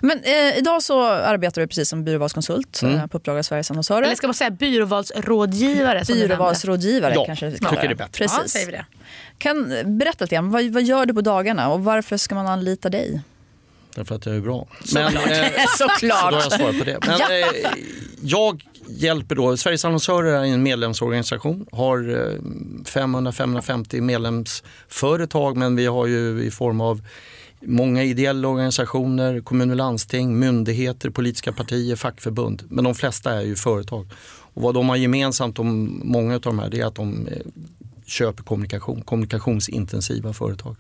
Men 0.02 0.20
eh, 0.24 0.58
idag 0.58 0.84
så 0.84 1.04
arbetar 1.06 1.62
du 1.62 1.68
precis 1.68 1.90
som 1.90 2.04
byråvalskonsult 2.04 2.84
eh, 2.84 3.08
på 3.08 3.18
uppdrag 3.18 3.38
av 3.38 3.44
Sveriges 3.44 3.72
annonsörer. 3.72 4.02
Eller 4.04 4.16
ska 4.16 4.28
man 4.28 4.34
säga 4.34 4.50
byråvalsrådgivare? 4.50 6.04
Byråvalsrådgivare 6.08 7.14
Ja, 7.14 7.26
kanske 7.26 7.46
vi 7.46 7.52
jag 7.62 7.68
ska 7.68 7.76
kalla 7.82 7.94
det. 7.96 8.08
Precis. 8.12 8.38
Ja, 8.42 8.48
säger 8.48 8.66
vi 8.66 8.72
det. 8.72 8.86
Kan 9.38 9.70
berätta 9.98 10.24
lite 10.26 10.36
grann, 10.36 10.52
vad, 10.52 10.64
vad 10.66 10.84
gör 10.84 11.06
du 11.06 11.14
på 11.14 11.22
dagarna 11.22 11.70
och 11.70 11.84
varför 11.84 12.18
ska 12.18 12.36
man 12.36 12.48
anlita 12.48 12.90
dig? 12.90 13.22
Därför 13.96 14.16
att 14.16 14.26
jag 14.26 14.36
är 14.36 14.40
bra. 14.42 14.68
Men, 14.94 15.18
eh, 15.18 15.46
Såklart. 15.78 16.00
Så 16.02 16.30
då 16.30 16.36
har 16.36 16.42
jag 16.42 16.52
svarat 16.52 16.80
på 16.80 16.84
det. 16.86 16.98
Men, 17.08 17.20
Ja. 17.20 17.32
eh, 17.34 17.72
jag 18.22 18.64
hjälper 18.90 19.36
då, 19.36 19.58
Sveriges 19.58 19.86
annonsörer 19.86 20.34
är 20.34 20.44
en 20.44 20.64
medlemsorganisation, 20.64 21.66
har 21.72 21.98
eh, 22.10 22.34
500-550 22.84 24.02
medlemsföretag 24.02 25.58
men 25.58 25.76
vi 25.76 25.86
har 25.86 26.06
ju 26.08 26.44
i 26.44 26.52
form 26.52 26.82
av 26.82 27.02
Många 27.68 28.04
ideella 28.04 28.48
organisationer, 28.48 29.42
kommuner 29.42 29.74
och 29.74 29.78
landsting, 29.78 30.40
myndigheter, 30.40 31.10
politiska 31.10 31.52
partier, 31.52 31.96
fackförbund. 31.96 32.64
Men 32.70 32.84
de 32.84 32.96
flesta 32.96 33.34
är 33.34 33.42
ju 33.42 33.56
företag. 33.56 34.08
Och 34.54 34.62
vad 34.62 34.74
de 34.74 34.90
har 34.90 34.96
gemensamt, 34.96 35.60
om 35.60 36.02
många 36.04 36.36
av 36.36 36.42
de 36.42 36.60
här, 36.60 36.70
det 36.70 36.80
är 36.80 36.86
att 36.86 36.96
de 36.96 37.28
eh, 37.28 37.38
köper 38.06 38.44
kommunikation, 38.44 39.02
kommunikationsintensiva 39.02 40.34
företag. 40.34 40.76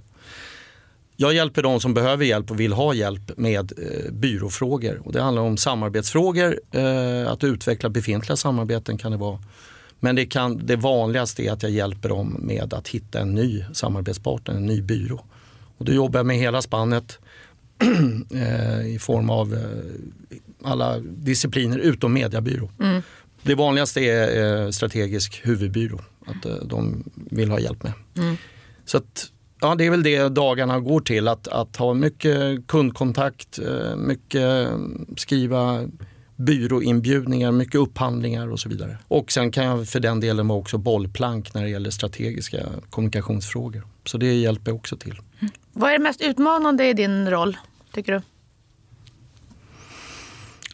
Jag 1.17 1.33
hjälper 1.33 1.63
de 1.63 1.79
som 1.79 1.93
behöver 1.93 2.25
hjälp 2.25 2.51
och 2.51 2.59
vill 2.59 2.73
ha 2.73 2.93
hjälp 2.93 3.37
med 3.37 3.71
eh, 3.77 4.11
byråfrågor. 4.11 5.01
Och 5.05 5.13
det 5.13 5.21
handlar 5.21 5.41
om 5.41 5.57
samarbetsfrågor, 5.57 6.59
eh, 6.71 7.31
att 7.31 7.43
utveckla 7.43 7.89
befintliga 7.89 8.35
samarbeten 8.35 8.97
kan 8.97 9.11
det 9.11 9.17
vara. 9.17 9.39
Men 9.99 10.15
det, 10.15 10.25
kan, 10.25 10.65
det 10.65 10.75
vanligaste 10.75 11.43
är 11.43 11.51
att 11.51 11.63
jag 11.63 11.71
hjälper 11.71 12.09
dem 12.09 12.37
med 12.39 12.73
att 12.73 12.87
hitta 12.87 13.19
en 13.19 13.35
ny 13.35 13.63
samarbetspartner, 13.73 14.55
en 14.55 14.65
ny 14.65 14.81
byrå. 14.81 15.25
Och 15.77 15.85
då 15.85 15.91
jobbar 15.91 16.19
jag 16.19 16.25
med 16.25 16.37
hela 16.37 16.61
spannet 16.61 17.19
eh, 18.33 18.87
i 18.87 18.99
form 18.99 19.29
av 19.29 19.53
eh, 19.53 20.39
alla 20.69 20.99
discipliner 20.99 21.77
utom 21.77 22.13
mediebyrå. 22.13 22.69
Mm. 22.79 23.01
Det 23.43 23.55
vanligaste 23.55 24.01
är 24.01 24.63
eh, 24.63 24.69
strategisk 24.69 25.41
huvudbyrå, 25.43 26.01
att 26.25 26.67
de 26.69 27.03
vill 27.15 27.51
ha 27.51 27.59
hjälp 27.59 27.83
med. 27.83 27.93
Mm. 28.17 28.37
Så 28.85 28.97
att, 28.97 29.25
ja, 29.61 29.75
det 29.75 29.85
är 29.85 29.91
väl 29.91 30.03
det 30.03 30.29
dagarna 30.29 30.79
går 30.79 30.99
till, 30.99 31.27
att, 31.27 31.47
att 31.47 31.75
ha 31.75 31.93
mycket 31.93 32.67
kundkontakt, 32.67 33.59
mycket 33.97 34.69
skriva 35.17 35.87
byråinbjudningar, 36.35 37.51
mycket 37.51 37.75
upphandlingar 37.75 38.51
och 38.51 38.59
så 38.59 38.69
vidare. 38.69 38.97
Och 39.07 39.31
sen 39.31 39.51
kan 39.51 39.65
jag 39.65 39.87
för 39.87 39.99
den 39.99 40.19
delen 40.19 40.47
vara 40.47 40.59
också 40.59 40.77
bollplank 40.77 41.53
när 41.53 41.63
det 41.63 41.69
gäller 41.69 41.89
strategiska 41.89 42.65
kommunikationsfrågor. 42.89 43.87
Så 44.05 44.17
det 44.17 44.33
hjälper 44.33 44.71
också 44.71 44.97
till. 44.97 45.19
Mm. 45.39 45.53
Vad 45.73 45.89
är 45.89 45.97
det 45.97 46.03
mest 46.03 46.21
utmanande 46.21 46.87
i 46.87 46.93
din 46.93 47.29
roll, 47.29 47.57
tycker 47.91 48.11
du? 48.13 48.21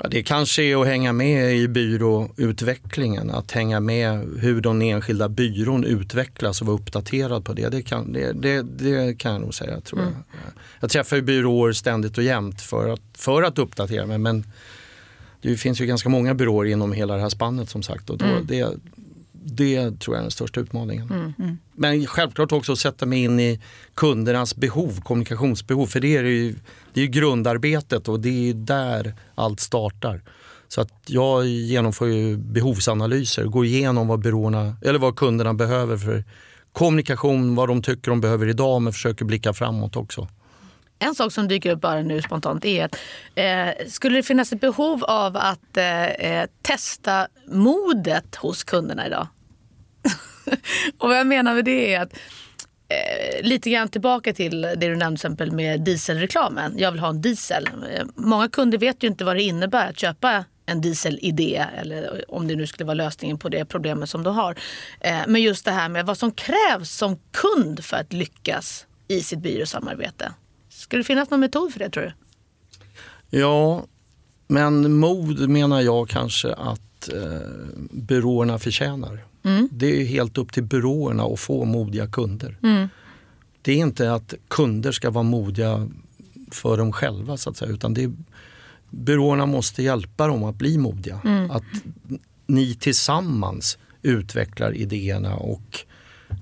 Ja, 0.04 0.08
det 0.10 0.24
kanske 0.24 0.64
är 0.64 0.82
att 0.82 0.88
hänga 0.88 1.14
med 1.14 1.56
i 1.56 1.68
byråutvecklingen, 1.68 3.30
att 3.30 3.52
hänga 3.52 3.80
med 3.80 4.28
hur 4.40 4.62
den 4.62 4.82
enskilda 4.82 5.30
byrån 5.30 5.84
utvecklas 5.84 6.62
och 6.62 6.68
vara 6.68 6.78
uppdaterad 6.78 7.46
på 7.46 7.54
det. 7.54 7.70
Det 7.70 7.82
kan, 7.82 8.14
det, 8.14 8.32
det, 8.32 8.62
det 8.62 9.18
kan 9.18 9.32
jag 9.32 9.42
nog 9.42 9.54
säga. 9.54 9.82
Tror 9.82 10.00
mm. 10.00 10.14
jag. 10.32 10.54
jag 10.80 10.90
träffar 10.90 11.16
ju 11.16 11.22
byråer 11.22 11.74
ständigt 11.74 12.18
och 12.18 12.24
jämt 12.24 12.62
för 12.62 12.90
att, 12.90 13.02
för 13.14 13.44
att 13.44 13.60
uppdatera 13.60 14.06
mig 14.06 14.18
men 14.18 14.46
det 15.42 15.58
finns 15.58 15.82
ju 15.82 15.86
ganska 15.86 16.10
många 16.10 16.34
byråer 16.34 16.70
inom 16.70 16.92
hela 16.92 17.16
det 17.16 17.22
här 17.22 17.30
spannet 17.30 17.70
som 17.70 17.84
sagt. 17.84 18.10
Och 18.10 18.18
då, 18.18 18.26
mm. 18.26 18.46
det, 18.46 18.70
det 19.44 20.00
tror 20.00 20.16
jag 20.16 20.20
är 20.20 20.22
den 20.22 20.32
största 20.32 20.60
utmaningen. 20.60 21.10
Mm. 21.10 21.34
Mm. 21.40 21.58
Men 21.76 22.06
självklart 22.06 22.52
också 22.52 22.72
att 22.72 22.80
sätta 22.80 23.06
mig 23.06 23.24
in 23.24 23.40
i 23.40 23.62
kundernas 23.94 24.56
behov, 24.56 25.02
kommunikationsbehov. 25.02 25.86
För 25.86 26.00
det 26.00 26.18
är 26.18 26.24
ju, 26.24 26.56
det 26.94 27.02
är 27.02 27.08
grundarbetet 27.08 28.08
och 28.08 28.20
det 28.20 28.50
är 28.50 28.54
där 28.54 29.14
allt 29.36 29.60
startar. 29.60 30.22
Så 30.68 30.82
att 30.82 30.94
jag 31.08 31.48
genomför 31.48 32.08
ju 32.08 32.38
behovsanalyser, 32.38 33.46
går 33.46 33.66
igenom 33.66 34.08
vad, 34.08 34.20
byråerna, 34.20 34.76
eller 34.82 35.00
vad 35.00 35.16
kunderna 35.16 35.54
behöver 35.54 35.98
för 35.98 36.24
kommunikation, 36.72 37.56
vad 37.56 37.70
de 37.70 37.82
tycker 37.82 38.12
de 38.12 38.22
behöver 38.22 38.48
idag 38.48 38.82
men 38.82 38.94
försöker 38.94 39.26
blicka 39.26 39.54
framåt 39.54 39.96
också. 39.96 40.28
En 41.04 41.16
sak 41.16 41.34
som 41.34 41.48
dyker 41.48 41.72
upp 41.72 41.82
bara 41.82 42.02
nu 42.02 42.22
spontant 42.22 42.66
är 42.66 42.86
att 42.86 42.98
eh, 43.36 43.88
skulle 43.88 44.16
det 44.16 44.24
finnas 44.24 44.54
ett 44.54 44.62
behov 44.62 45.04
av 45.04 45.38
att 45.38 45.78
eh, 45.78 46.06
eh 46.06 46.50
testa 46.62 47.28
modet 47.48 48.36
hos 48.36 48.64
kunderna 48.64 49.08
idag? 49.08 49.28
och 50.98 51.10
vad 51.10 51.20
jag 51.20 51.28
menar 51.28 51.56
med 51.56 51.66
det 51.66 51.94
är 51.94 52.02
att 52.02 52.14
eh, 52.90 53.44
lite 53.44 53.70
grann 53.70 53.90
tillbaka 53.90 54.34
till 54.34 54.62
det 54.62 54.76
du 54.76 54.96
nämnde 54.96 55.16
exempel 55.16 55.52
med 55.52 55.82
dieselreklamen. 55.82 56.74
Jag 56.78 56.92
vill 56.92 57.00
ha 57.00 57.10
en 57.10 57.22
diesel. 57.22 57.68
Eh, 57.68 58.06
många 58.16 58.50
kunder 58.50 58.78
vet 58.78 59.04
ju 59.04 59.08
inte 59.08 59.24
vad 59.26 59.36
det 59.36 59.44
innebär 59.44 59.90
att 59.90 60.00
köpa 60.00 60.46
en 60.66 60.82
dieselidé 60.82 61.66
eller 61.78 62.04
eh, 62.04 62.20
om 62.28 62.48
det 62.48 62.56
nu 62.56 62.68
skulle 62.68 62.86
vara 62.86 62.96
lösningen 62.96 63.38
på 63.38 63.50
det 63.50 63.66
problemet 63.66 64.10
som 64.10 64.24
du 64.24 64.30
har. 64.30 64.56
Men 65.28 65.42
just 65.42 65.66
det 65.66 65.72
här 65.72 65.90
med 65.90 66.06
vad 66.06 66.18
som 66.18 66.32
krävs 66.32 66.92
som 66.92 67.20
kund 67.32 67.86
för 67.86 67.98
att 67.98 68.14
lyckas 68.14 68.86
i 69.08 69.22
sitt 69.22 69.40
byråsamarbete. 69.40 70.34
Ska 70.82 70.98
det 70.98 71.04
finnas 71.04 71.30
någon 71.30 71.40
metod 71.40 71.74
för 71.74 71.80
det 71.80 71.90
tror 71.90 72.04
du? 72.04 72.14
Ja, 73.40 73.86
men 74.48 74.94
mod 74.94 75.50
menar 75.50 75.82
jag 75.82 76.10
kanske 76.10 76.54
att 76.54 77.10
eh, 77.10 77.48
byråerna 77.92 78.60
förtjänar. 78.60 79.26
Mm. 79.44 79.70
Det 79.72 80.02
är 80.02 80.06
helt 80.06 80.38
upp 80.38 80.54
till 80.54 80.64
byråerna 80.64 81.24
att 81.24 81.40
få 81.40 81.66
modiga 81.66 82.08
kunder. 82.08 82.58
Mm. 82.64 82.88
Det 83.62 83.72
är 83.72 83.78
inte 83.78 84.14
att 84.14 84.34
kunder 84.48 84.92
ska 84.92 85.10
vara 85.10 85.24
modiga 85.24 85.90
för 86.52 86.78
dem 86.78 86.92
själva 86.92 87.38
så 87.38 87.50
att 87.50 87.58
säga, 87.58 87.72
utan 87.72 87.94
det 87.94 88.04
är, 88.04 88.12
byråerna 88.90 89.46
måste 89.46 89.84
hjälpa 89.84 90.28
dem 90.28 90.44
att 90.44 90.56
bli 90.56 90.78
modiga. 90.78 91.22
Mm. 91.24 91.52
Att 91.52 91.64
ni 92.46 92.76
tillsammans 92.76 93.78
utvecklar 94.02 94.76
idéerna 94.76 95.36
och 95.36 95.80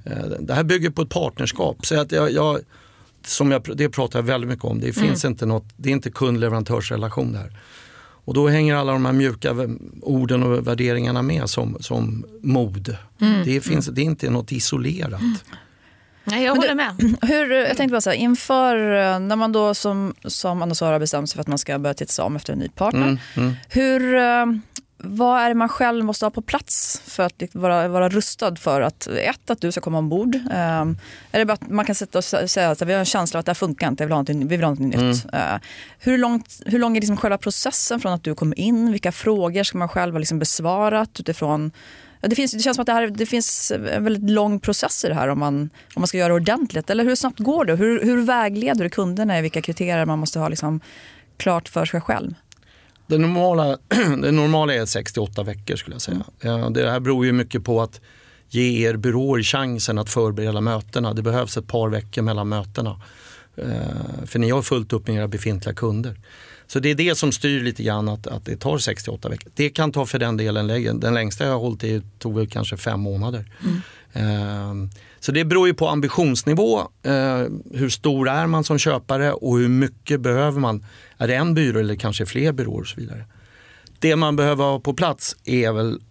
eh, 0.05 0.25
det 0.39 0.53
här 0.53 0.63
bygger 0.63 0.89
på 0.89 1.01
ett 1.01 1.09
partnerskap. 1.09 1.85
Så 1.85 1.99
att 1.99 2.11
jag, 2.11 2.31
jag 2.31 2.59
som 3.25 3.51
jag, 3.51 3.63
det 3.75 3.89
pratar 3.89 4.19
jag 4.19 4.23
väldigt 4.23 4.49
mycket 4.49 4.65
om. 4.65 4.79
Det, 4.79 4.97
mm. 4.97 5.07
finns 5.07 5.25
inte 5.25 5.45
något, 5.45 5.65
det 5.77 5.89
är 5.89 5.93
inte 5.93 6.09
kund-leverantörsrelation 6.09 7.31
där. 7.31 7.59
Och 8.25 8.33
då 8.33 8.47
hänger 8.47 8.75
alla 8.75 8.91
de 8.91 9.05
här 9.05 9.13
mjuka 9.13 9.55
orden 10.01 10.43
och 10.43 10.67
värderingarna 10.67 11.21
med 11.21 11.49
som, 11.49 11.77
som 11.79 12.25
mod. 12.41 12.97
Mm. 13.21 13.45
Det, 13.45 13.61
finns, 13.61 13.87
det 13.87 14.01
är 14.01 14.05
inte 14.05 14.29
något 14.29 14.51
isolerat. 14.51 15.21
Mm. 15.21 15.35
Nej, 16.23 16.43
jag 16.43 16.55
håller 16.55 16.75
med. 16.75 17.17
Hur, 17.21 17.51
jag 17.51 17.77
tänkte 17.77 17.91
bara 17.91 18.01
så 18.01 18.09
här, 18.09 18.17
inför 18.17 18.75
när 19.19 19.35
man 19.35 19.51
då 19.51 19.73
som, 19.73 20.13
som 20.25 20.61
Anna 20.61 20.75
Sara 20.75 20.99
bestämt 20.99 21.29
sig 21.29 21.35
för 21.35 21.41
att 21.41 21.47
man 21.47 21.57
ska 21.57 21.79
börja 21.79 21.93
titta 21.93 22.11
sig 22.11 22.25
om 22.25 22.35
efter 22.35 22.53
en 22.53 22.59
ny 22.59 22.69
partner. 22.69 23.07
Mm, 23.07 23.17
mm. 23.35 23.53
Hur, 23.69 24.15
vad 25.03 25.41
är 25.41 25.49
det 25.49 25.55
man 25.55 25.69
själv 25.69 26.05
måste 26.05 26.25
ha 26.25 26.29
på 26.29 26.41
plats 26.41 27.01
för 27.05 27.23
att 27.23 27.43
vara, 27.51 27.87
vara 27.87 28.09
rustad 28.09 28.55
för 28.55 28.81
att 28.81 29.07
ett, 29.07 29.49
att 29.49 29.61
du 29.61 29.71
ska 29.71 29.81
komma 29.81 29.97
ombord? 29.97 30.35
Um, 30.35 30.97
är 31.31 31.39
det 31.39 31.45
bara 31.45 31.53
att 31.53 31.69
man 31.69 31.85
kan 31.85 31.95
sätta 31.95 32.17
och 32.17 32.23
säga 32.23 32.69
att 32.69 32.81
vi 32.81 32.93
har 32.93 32.99
en 32.99 33.05
känsla 33.05 33.37
av 33.37 33.39
att 33.39 33.45
det 33.45 33.49
här 33.49 33.55
funkar 33.55 33.87
inte, 33.87 34.03
vi 34.03 34.07
vill 34.07 34.13
ha 34.13 34.21
något, 34.21 34.29
vi 34.29 34.57
vill 34.57 34.63
ha 34.63 34.73
nytt. 34.73 34.95
Mm. 34.95 35.53
Uh, 35.53 35.59
hur, 35.99 36.17
långt, 36.17 36.61
hur 36.65 36.79
lång 36.79 36.97
är 36.97 37.01
liksom 37.01 37.17
själva 37.17 37.37
processen 37.37 37.99
från 37.99 38.13
att 38.13 38.23
du 38.23 38.35
kommer 38.35 38.59
in? 38.59 38.91
Vilka 38.91 39.11
frågor 39.11 39.63
ska 39.63 39.77
man 39.77 39.89
själv 39.89 40.13
ha 40.13 40.19
liksom 40.19 40.39
besvarat 40.39 41.19
utifrån 41.19 41.71
det, 42.21 42.35
finns, 42.35 42.51
det 42.51 42.59
känns 42.59 42.75
som 42.75 42.81
att 42.81 42.87
det, 42.87 42.93
här, 42.93 43.07
det 43.07 43.25
finns 43.25 43.71
en 43.71 44.03
väldigt 44.03 44.29
lång 44.29 44.59
process 44.59 45.05
i 45.05 45.07
det 45.07 45.13
här 45.13 45.27
om 45.27 45.39
man, 45.39 45.69
om 45.95 46.01
man 46.01 46.07
ska 46.07 46.17
göra 46.17 46.27
det 46.27 46.33
ordentligt. 46.33 46.89
Eller 46.89 47.03
hur 47.03 47.15
snabbt 47.15 47.39
går 47.39 47.65
det? 47.65 47.75
Hur, 47.75 48.03
hur 48.03 48.21
vägleder 48.21 48.83
du 48.83 48.89
kunderna 48.89 49.39
i 49.39 49.41
vilka 49.41 49.61
kriterier 49.61 50.05
man 50.05 50.19
måste 50.19 50.39
ha 50.39 50.49
liksom 50.49 50.79
klart 51.37 51.69
för 51.69 51.85
sig 51.85 52.01
själv? 52.01 52.33
Det 53.09 53.17
normala, 53.17 53.77
det 54.21 54.31
normala 54.31 54.73
är 54.73 54.85
68 54.85 55.43
veckor 55.43 55.75
skulle 55.75 55.95
jag 55.95 56.01
säga. 56.01 56.23
Mm. 56.41 56.73
Det 56.73 56.89
här 56.89 56.99
beror 56.99 57.25
ju 57.25 57.31
mycket 57.31 57.63
på 57.63 57.81
att 57.81 58.01
ge 58.49 58.87
er 58.87 58.95
byråer 58.95 59.43
chansen 59.43 59.97
att 59.97 60.09
förbereda 60.09 60.61
mötena. 60.61 61.13
Det 61.13 61.21
behövs 61.21 61.57
ett 61.57 61.67
par 61.67 61.89
veckor 61.89 62.21
mellan 62.21 62.49
mötena. 62.49 63.01
Eh, 63.55 64.25
för 64.25 64.39
ni 64.39 64.49
har 64.49 64.61
fullt 64.61 64.93
upp 64.93 65.07
med 65.07 65.15
era 65.15 65.27
befintliga 65.27 65.75
kunder. 65.75 66.19
Så 66.67 66.79
det 66.79 66.89
är 66.89 66.95
det 66.95 67.17
som 67.17 67.31
styr 67.31 67.63
lite 67.63 67.83
grann 67.83 68.09
att, 68.09 68.27
att 68.27 68.45
det 68.45 68.57
tar 68.57 68.77
68 68.77 69.29
veckor. 69.29 69.51
Det 69.55 69.69
kan 69.69 69.91
ta 69.91 70.05
för 70.05 70.19
den 70.19 70.37
delen 70.37 70.67
längre. 70.67 70.93
Den 70.93 71.13
längsta 71.13 71.43
jag 71.45 71.51
har 71.51 71.59
hållit 71.59 71.83
i 71.83 72.01
tog 72.19 72.35
väl 72.35 72.47
kanske 72.47 72.77
fem 72.77 72.99
månader. 72.99 73.45
Mm. 73.63 73.81
Ehm, 74.13 74.89
så 75.19 75.31
det 75.31 75.45
beror 75.45 75.67
ju 75.67 75.73
på 75.73 75.87
ambitionsnivå. 75.87 76.79
Eh, 77.03 77.43
hur 77.73 77.89
stor 77.89 78.29
är 78.29 78.47
man 78.47 78.63
som 78.63 78.77
köpare 78.77 79.33
och 79.33 79.57
hur 79.57 79.67
mycket 79.67 80.21
behöver 80.21 80.59
man? 80.59 80.85
Är 81.17 81.27
det 81.27 81.35
en 81.35 81.53
byrå 81.53 81.79
eller 81.79 81.95
kanske 81.95 82.25
fler 82.25 82.51
byråer 82.51 82.81
och 82.81 82.87
så 82.87 82.99
vidare. 82.99 83.25
Det 83.99 84.15
man 84.15 84.35
behöver 84.35 84.63
ha 84.63 84.79
på 84.79 84.93
plats 84.93 85.35
är 85.45 85.71
väl 85.71 86.01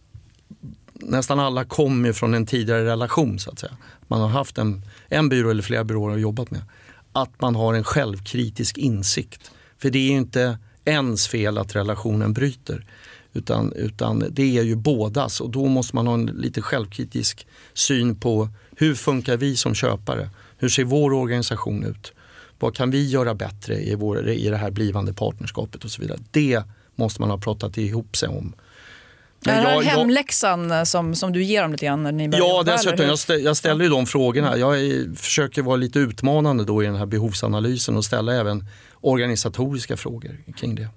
nästan 0.94 1.40
alla 1.40 1.64
kommer 1.64 2.12
från 2.12 2.34
en 2.34 2.46
tidigare 2.46 2.84
relation 2.84 3.38
så 3.38 3.50
att 3.50 3.58
säga. 3.58 3.76
Man 4.06 4.20
har 4.20 4.28
haft 4.28 4.58
en, 4.58 4.82
en 5.08 5.28
byrå 5.28 5.50
eller 5.50 5.62
flera 5.62 5.84
byråer 5.84 6.12
och 6.12 6.20
jobbat 6.20 6.50
med. 6.50 6.62
Att 7.12 7.40
man 7.40 7.54
har 7.54 7.74
en 7.74 7.84
självkritisk 7.84 8.78
insikt. 8.78 9.50
För 9.78 9.90
det 9.90 9.98
är 9.98 10.10
ju 10.10 10.16
inte 10.16 10.58
ens 10.84 11.28
fel 11.28 11.58
att 11.58 11.76
relationen 11.76 12.32
bryter. 12.32 12.84
Utan, 13.32 13.72
utan 13.72 14.24
det 14.30 14.58
är 14.58 14.62
ju 14.62 14.76
bådas 14.76 15.40
och 15.40 15.50
då 15.50 15.66
måste 15.66 15.96
man 15.96 16.06
ha 16.06 16.14
en 16.14 16.26
lite 16.26 16.62
självkritisk 16.62 17.46
syn 17.74 18.16
på 18.16 18.48
hur 18.76 18.94
funkar 18.94 19.36
vi 19.36 19.56
som 19.56 19.74
köpare? 19.74 20.30
Hur 20.58 20.68
ser 20.68 20.84
vår 20.84 21.12
organisation 21.12 21.84
ut? 21.84 22.12
Vad 22.58 22.74
kan 22.76 22.90
vi 22.90 23.08
göra 23.08 23.34
bättre 23.34 23.74
i, 23.74 23.94
vår, 23.94 24.28
i 24.28 24.48
det 24.48 24.56
här 24.56 24.70
blivande 24.70 25.12
partnerskapet 25.12 25.84
och 25.84 25.90
så 25.90 26.02
vidare. 26.02 26.18
Det 26.30 26.62
måste 26.96 27.20
man 27.20 27.30
ha 27.30 27.38
pratat 27.38 27.78
ihop 27.78 28.16
sig 28.16 28.28
om. 28.28 28.54
Men 29.40 29.64
det 29.64 29.70
här 29.70 29.82
hemläxan 29.82 30.70
eh, 30.70 30.82
som, 30.84 31.14
som 31.14 31.32
du 31.32 31.42
ger 31.42 31.62
dem 31.62 31.72
lite 31.72 31.86
grann? 31.86 32.02
När 32.02 32.12
ni 32.12 32.30
ja, 32.32 32.62
dessutom. 32.66 33.06
Jag, 33.06 33.18
stä, 33.18 33.34
jag 33.34 33.56
ställer 33.56 33.84
ju 33.84 33.90
de 33.90 34.06
frågorna. 34.06 34.56
Jag 34.56 34.80
är, 34.80 35.14
försöker 35.16 35.62
vara 35.62 35.76
lite 35.76 35.98
utmanande 35.98 36.64
då 36.64 36.82
i 36.82 36.86
den 36.86 36.96
här 36.96 37.06
behovsanalysen 37.06 37.96
och 37.96 38.04
ställa 38.04 38.34
även 38.34 38.64
organisatoriska 39.00 39.96
frågor 39.96 40.36
kring 40.56 40.74
det. 40.74 40.88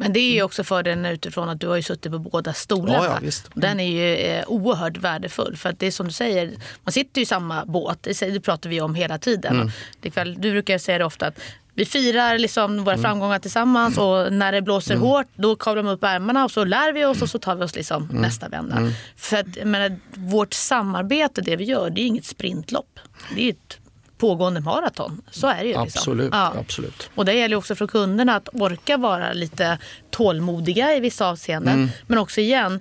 Mm. 0.00 0.06
Men 0.06 0.12
det 0.12 0.20
är 0.20 0.32
ju 0.32 0.42
också 0.42 0.64
fördelen 0.64 1.06
utifrån 1.06 1.48
att 1.48 1.60
du 1.60 1.68
har 1.68 1.76
ju 1.76 1.82
suttit 1.82 2.12
på 2.12 2.18
båda 2.18 2.52
stolarna. 2.52 3.04
Ja, 3.04 3.18
ja, 3.22 3.30
Den 3.54 3.80
är 3.80 3.86
ju 3.86 4.16
eh, 4.16 4.44
oerhört 4.46 4.96
värdefull. 4.96 5.56
För 5.56 5.68
att 5.68 5.78
det 5.78 5.86
är 5.86 5.90
som 5.90 6.06
du 6.06 6.12
säger, 6.12 6.52
man 6.84 6.92
sitter 6.92 7.18
ju 7.18 7.22
i 7.22 7.26
samma 7.26 7.64
båt. 7.64 8.08
Det 8.20 8.40
pratar 8.40 8.70
vi 8.70 8.80
om 8.80 8.94
hela 8.94 9.18
tiden. 9.18 9.70
Mm. 10.02 10.40
du 10.40 10.50
brukar 10.50 10.78
säga 10.78 10.98
det 10.98 11.04
ofta 11.04 11.26
att 11.26 11.40
vi 11.74 11.84
firar 11.84 12.38
liksom 12.38 12.84
våra 12.84 12.98
framgångar 12.98 13.38
tillsammans 13.38 13.98
och 13.98 14.32
när 14.32 14.52
det 14.52 14.62
blåser 14.62 14.96
hårt 14.96 15.26
då 15.34 15.56
kavlar 15.56 15.82
de 15.82 15.88
upp 15.88 16.04
ärmarna 16.04 16.44
och 16.44 16.50
så 16.50 16.64
lär 16.64 16.92
vi 16.92 17.04
oss 17.04 17.22
och 17.22 17.30
så 17.30 17.38
tar 17.38 17.54
vi 17.54 17.64
oss 17.64 17.74
liksom 17.76 18.08
nästa 18.12 18.48
vända. 18.48 18.76
För 19.16 19.36
att, 19.36 19.64
menar, 19.64 19.96
vårt 20.14 20.54
samarbete, 20.54 21.40
det 21.40 21.56
vi 21.56 21.64
gör, 21.64 21.90
det 21.90 22.00
är 22.00 22.06
inget 22.06 22.24
sprintlopp. 22.24 22.98
Det 23.34 23.46
är 23.46 23.50
ett 23.50 23.78
pågående 24.20 24.60
maraton. 24.60 25.22
Så 25.30 25.46
är 25.46 25.56
det 25.56 25.62
ju. 25.62 25.68
Liksom. 25.68 25.82
Absolut, 25.82 26.28
Ja. 26.32 26.54
absolut. 26.60 27.10
Och 27.14 27.24
det 27.24 27.32
gäller 27.32 27.56
också 27.56 27.74
för 27.74 27.86
kunderna 27.86 28.36
att 28.36 28.48
orka 28.52 28.96
vara 28.96 29.32
lite 29.32 29.78
tålmodiga 30.10 30.96
i 30.96 31.00
vissa 31.00 31.28
avseenden. 31.28 31.74
Mm. 31.74 31.88
Men 32.06 32.18
också 32.18 32.40
igen 32.40 32.80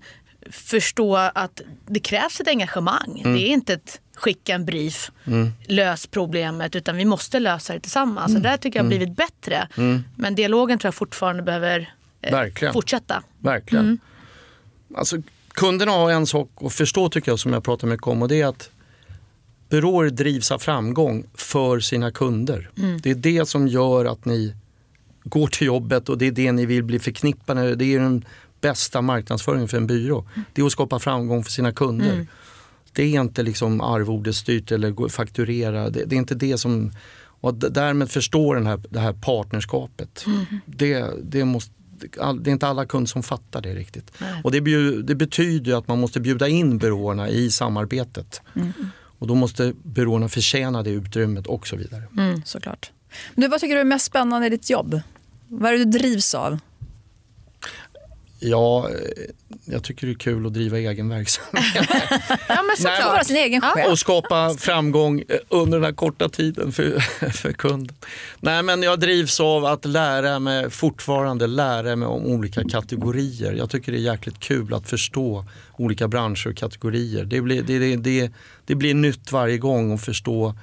förstå 0.52 1.16
att 1.16 1.62
det 1.88 2.00
krävs 2.00 2.40
ett 2.42 2.48
engagemang. 2.48 3.22
Mm. 3.26 3.34
Det 3.34 3.42
är 3.50 3.54
inte 3.54 3.74
ett 3.74 4.02
skicka 4.16 4.56
en 4.56 4.66
brief, 4.66 5.12
lös 5.68 6.08
problemet, 6.08 6.76
utan 6.76 6.98
vi 6.98 7.06
måste 7.06 7.40
lösa 7.40 7.74
det 7.74 7.80
tillsammans. 7.80 8.30
Mm. 8.30 8.38
Och 8.38 8.44
där 8.44 8.58
tycker 8.58 8.80
jag 8.80 8.84
har 8.84 8.90
blivit 8.90 9.16
bättre. 9.16 9.68
Men 10.16 10.36
dialogen 10.36 10.80
tror 10.80 10.88
jag 10.88 10.96
fortfarande 10.96 11.44
behöver 11.44 11.94
eh, 12.22 12.32
Verkligen. 12.32 12.74
fortsätta. 12.74 13.24
Verkligen. 13.40 13.86
Mm. 13.86 14.00
Alltså, 14.96 15.18
kunderna 15.54 15.92
har 15.92 16.12
en 16.12 16.28
sak 16.28 16.50
att 16.62 16.74
förstå 16.74 17.10
tycker 17.10 17.32
jag 17.32 17.40
som 17.40 17.54
jag 17.54 17.64
pratar 17.64 17.88
mycket 17.88 18.08
om 18.08 18.22
och 18.22 18.28
det 18.28 18.42
är 18.42 18.48
att 18.48 18.70
byråer 19.70 20.10
drivs 20.10 20.52
av 20.52 20.60
framgång 20.60 21.24
för 21.34 21.80
sina 21.80 22.12
kunder. 22.12 22.70
Mm. 22.78 23.00
Det 23.02 23.10
är 23.12 23.16
det 23.16 23.46
som 23.46 23.68
gör 23.68 24.06
att 24.06 24.26
ni 24.26 24.56
går 25.24 25.48
till 25.48 25.68
jobbet 25.68 26.10
och 26.10 26.18
det 26.18 26.28
är 26.28 26.32
det 26.32 26.52
ni 26.52 26.66
vill 26.66 26.84
bli 26.84 27.00
förknippade 27.00 27.62
med. 27.62 27.78
Det 27.78 27.96
är 27.96 28.00
den 28.00 28.26
bästa 28.62 29.02
marknadsföringen 29.02 29.68
för 29.68 29.78
en 29.78 29.88
byrå. 29.88 30.26
Det 30.54 30.62
är 30.62 30.66
att 30.66 30.72
skapa 30.72 31.00
framgång 31.00 31.44
för 31.44 31.52
sina 31.52 31.72
kunder. 31.72 32.14
Mm. 32.14 32.28
Det 32.94 33.04
är 33.04 33.22
inte 33.22 33.44
liksom 33.44 33.82
arvodesstyrt 33.82 34.72
eller 34.72 35.10
fakturera. 35.10 35.90
Det, 35.90 36.06
det 36.06 36.16
är 36.16 36.18
inte 36.18 36.36
det 36.36 36.58
som... 36.58 36.92
Och 37.42 37.54
därmed 37.56 38.12
förstå 38.12 38.54
den 38.54 38.68
här, 38.68 38.80
det 38.90 39.00
här 39.00 39.14
partnerskapet. 39.14 40.24
Mm. 40.28 40.46
Det, 40.66 41.06
det, 41.24 41.46
måste, 41.46 41.74
det 42.40 42.50
är 42.50 42.52
inte 42.52 42.68
alla 42.68 42.86
kunder 42.86 43.08
som 43.08 43.24
fattar 43.24 43.62
det 43.62 43.76
riktigt. 43.76 44.12
Nej. 44.18 44.42
Och 44.44 44.52
det, 44.52 44.60
det 45.02 45.16
betyder 45.16 45.74
att 45.74 45.88
man 45.88 46.00
måste 46.00 46.20
bjuda 46.20 46.48
in 46.48 46.78
byråerna 46.78 47.30
i 47.30 47.52
samarbetet. 47.52 48.42
Och 49.20 49.28
då 49.28 49.36
måste 49.36 49.74
byråerna 49.84 50.30
förtjäna 50.30 50.84
det 50.84 50.90
utrymmet 50.90 51.48
och 51.48 51.68
så 51.68 51.76
vidare. 51.76 52.04
Mm. 52.18 52.42
Såklart. 52.46 52.92
Du, 53.36 53.48
vad 53.48 53.60
tycker 53.60 53.76
du 53.76 53.82
är 53.82 53.86
mest 53.86 54.06
spännande 54.06 54.48
i 54.48 54.50
ditt 54.50 54.70
jobb? 54.70 55.02
Vad 55.48 55.74
är 55.74 55.78
det 55.78 55.86
du 55.86 56.00
drivs 56.00 56.36
av? 56.36 56.60
Ja, 58.40 58.90
eh, 58.90 58.96
jag 59.66 59.84
tycker 59.84 60.08
det 60.08 60.14
är 60.14 60.16
kul 60.16 60.46
att 60.46 60.54
driva 60.54 60.78
egen 60.78 61.10
verksamhet. 61.10 61.66
Ja, 62.48 62.56
men 62.56 62.66
Nej, 62.68 62.78
såklart. 62.78 63.14
Vara 63.14 63.24
sin 63.24 63.36
egen 63.36 63.62
chef. 63.62 63.88
och 63.88 64.00
skapa 64.00 64.56
framgång 64.58 65.24
eh, 65.28 65.38
under 65.50 65.78
den 65.78 65.86
här 65.86 65.94
korta 65.94 66.30
tiden 66.30 66.72
för, 66.72 67.00
för 67.32 67.54
kunden. 67.54 67.96
Nej, 68.40 68.64
men 68.64 68.84
jag 68.84 69.00
drivs 69.00 69.40
av 69.40 69.66
att 69.66 69.86
lära 69.86 70.40
mig, 70.40 70.70
fortfarande 70.70 71.48
lära 71.48 71.96
mig 71.96 72.08
om 72.08 72.26
olika 72.26 72.64
kategorier. 72.64 73.54
Jag 73.54 73.70
tycker 73.70 73.92
det 73.92 73.98
är 73.98 74.12
jäkligt 74.12 74.40
kul 74.40 74.74
att 74.74 74.90
förstå 74.90 75.46
olika 75.78 76.08
branscher 76.08 76.48
och 76.50 76.58
kategorier. 76.58 77.24
Det 77.24 77.42
blir, 77.42 77.64
det, 77.64 77.80
det, 77.80 77.96
det, 77.96 78.32
det 78.66 78.76
blir 78.76 78.94
nytt 78.94 79.32
varje 79.32 79.58
gång 79.58 79.94
att 79.94 80.02
förstå 80.02 80.56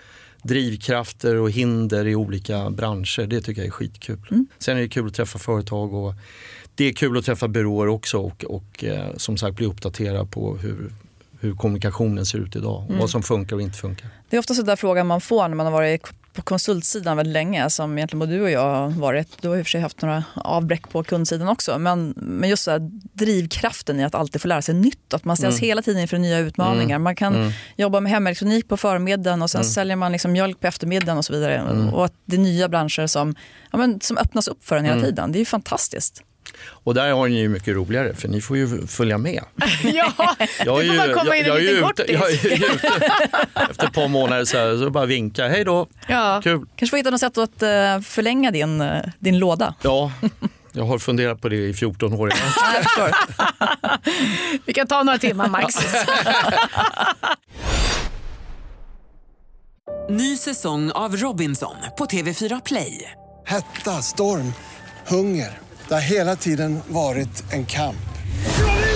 drivkrafter 0.42 1.36
och 1.36 1.50
hinder 1.50 2.06
i 2.06 2.14
olika 2.14 2.70
branscher. 2.70 3.26
Det 3.26 3.40
tycker 3.40 3.60
jag 3.60 3.66
är 3.66 3.72
skitkul. 3.72 4.18
Sen 4.58 4.76
är 4.76 4.80
det 4.80 4.88
kul 4.88 5.06
att 5.06 5.14
träffa 5.14 5.38
företag 5.38 5.94
och 5.94 6.14
det 6.76 6.84
är 6.84 6.92
kul 6.92 7.18
att 7.18 7.24
träffa 7.24 7.48
byråer 7.48 7.88
också 7.88 8.18
och, 8.18 8.44
och 8.44 8.84
eh, 8.84 9.16
som 9.16 9.36
sagt 9.36 9.56
bli 9.56 9.66
uppdaterad 9.66 10.30
på 10.30 10.56
hur, 10.56 10.92
hur 11.40 11.54
kommunikationen 11.54 12.26
ser 12.26 12.38
ut 12.38 12.56
idag 12.56 12.84
och 12.88 12.96
vad 12.96 13.10
som 13.10 13.22
funkar 13.22 13.56
och 13.56 13.62
inte 13.62 13.78
funkar. 13.78 14.08
Det 14.30 14.36
är 14.36 14.40
ofta 14.40 14.54
så 14.54 14.62
där 14.62 14.76
frågan 14.76 15.06
man 15.06 15.20
får 15.20 15.48
när 15.48 15.56
man 15.56 15.66
har 15.66 15.72
varit 15.72 16.12
på 16.36 16.42
konsultsidan 16.42 17.16
väldigt 17.16 17.32
länge, 17.32 17.70
som 17.70 17.98
egentligen 17.98 18.18
både 18.18 18.32
du 18.32 18.42
och 18.42 18.50
jag 18.50 18.74
har 18.74 18.88
varit. 18.88 19.28
Du 19.40 19.48
har 19.48 19.56
i 19.56 19.62
och 19.62 19.66
för 19.66 19.70
sig 19.70 19.80
haft 19.80 20.02
några 20.02 20.24
avbräck 20.34 20.88
på 20.88 21.04
kundsidan 21.04 21.48
också, 21.48 21.78
men, 21.78 22.14
men 22.16 22.48
just 22.50 22.62
så 22.62 22.90
drivkraften 23.12 24.00
i 24.00 24.04
att 24.04 24.14
alltid 24.14 24.40
få 24.40 24.48
lära 24.48 24.62
sig 24.62 24.74
nytt. 24.74 25.14
Att 25.14 25.24
man 25.24 25.36
ställs 25.36 25.58
hela 25.58 25.82
tiden 25.82 26.02
inför 26.02 26.18
nya 26.18 26.38
utmaningar. 26.38 26.98
Man 26.98 27.16
kan 27.16 27.52
jobba 27.76 28.00
med 28.00 28.12
hemelektronik 28.12 28.68
på 28.68 28.76
förmiddagen 28.76 29.42
och 29.42 29.50
sen 29.50 29.64
säljer 29.64 29.96
man 29.96 30.12
liksom 30.12 30.32
mjölk 30.32 30.60
på 30.60 30.66
eftermiddagen 30.66 31.18
och 31.18 31.24
så 31.24 31.32
vidare. 31.32 31.90
Och 31.92 32.04
att 32.04 32.12
det 32.24 32.36
är 32.36 32.40
nya 32.40 32.68
branscher 32.68 33.06
som, 33.06 33.34
ja, 33.72 33.78
men, 33.78 34.00
som 34.00 34.18
öppnas 34.18 34.48
upp 34.48 34.64
för 34.64 34.76
en 34.76 34.84
hela 34.84 35.00
tiden. 35.00 35.32
Det 35.32 35.38
är 35.38 35.40
ju 35.40 35.44
fantastiskt. 35.44 36.22
Och 36.68 36.94
där 36.94 37.12
har 37.12 37.28
ni 37.28 37.38
ju 37.40 37.48
mycket 37.48 37.74
roligare 37.74 38.14
för 38.14 38.28
ni 38.28 38.40
får 38.40 38.56
ju 38.56 38.86
följa 38.86 39.18
med. 39.18 39.44
Ja, 39.84 40.12
Jag 40.64 40.80
är 40.80 40.82
du 40.82 40.88
får 40.88 41.06
ju, 41.06 41.12
bara 41.14 41.14
komma 41.14 41.36
in 41.36 41.46
jag, 41.46 41.58
en 41.58 41.64
jag 41.64 41.72
är 41.72 41.74
liten 41.74 41.82
kortis. 41.88 42.06
jag 42.08 42.30
är 42.30 42.74
ute 42.74 43.10
efter 43.70 43.86
ett 43.86 43.92
par 43.92 44.08
månader 44.08 44.44
så, 44.44 44.58
här, 44.58 44.76
så 44.78 44.90
bara 44.90 45.06
vinka, 45.06 45.48
hej 45.48 45.64
då, 45.64 45.86
Ja. 46.06 46.40
kul. 46.44 46.66
Kanske 46.76 46.90
får 46.90 46.96
hitta 46.96 47.10
något 47.10 47.20
sätt 47.20 47.38
att 47.38 47.62
eh, 47.62 48.00
förlänga 48.00 48.50
din, 48.50 48.80
eh, 48.80 49.02
din 49.18 49.38
låda. 49.38 49.74
Ja, 49.82 50.12
jag 50.72 50.84
har 50.84 50.98
funderat 50.98 51.40
på 51.40 51.48
det 51.48 51.56
i 51.56 51.74
14 51.74 52.12
år. 52.12 52.32
Ja. 52.98 53.08
Vi 54.64 54.72
kan 54.72 54.86
ta 54.86 55.02
några 55.02 55.18
timmar 55.18 55.48
max. 55.48 55.74
Ny 60.10 60.36
säsong 60.36 60.90
av 60.90 61.16
Robinson 61.16 61.76
på 61.98 62.04
TV4 62.04 62.60
Play. 62.64 63.10
Hetta, 63.46 64.02
storm, 64.02 64.52
hunger. 65.06 65.58
Det 65.88 65.94
har 65.94 66.00
hela 66.00 66.36
tiden 66.36 66.80
varit 66.88 67.52
en 67.52 67.66
kamp. 67.66 67.96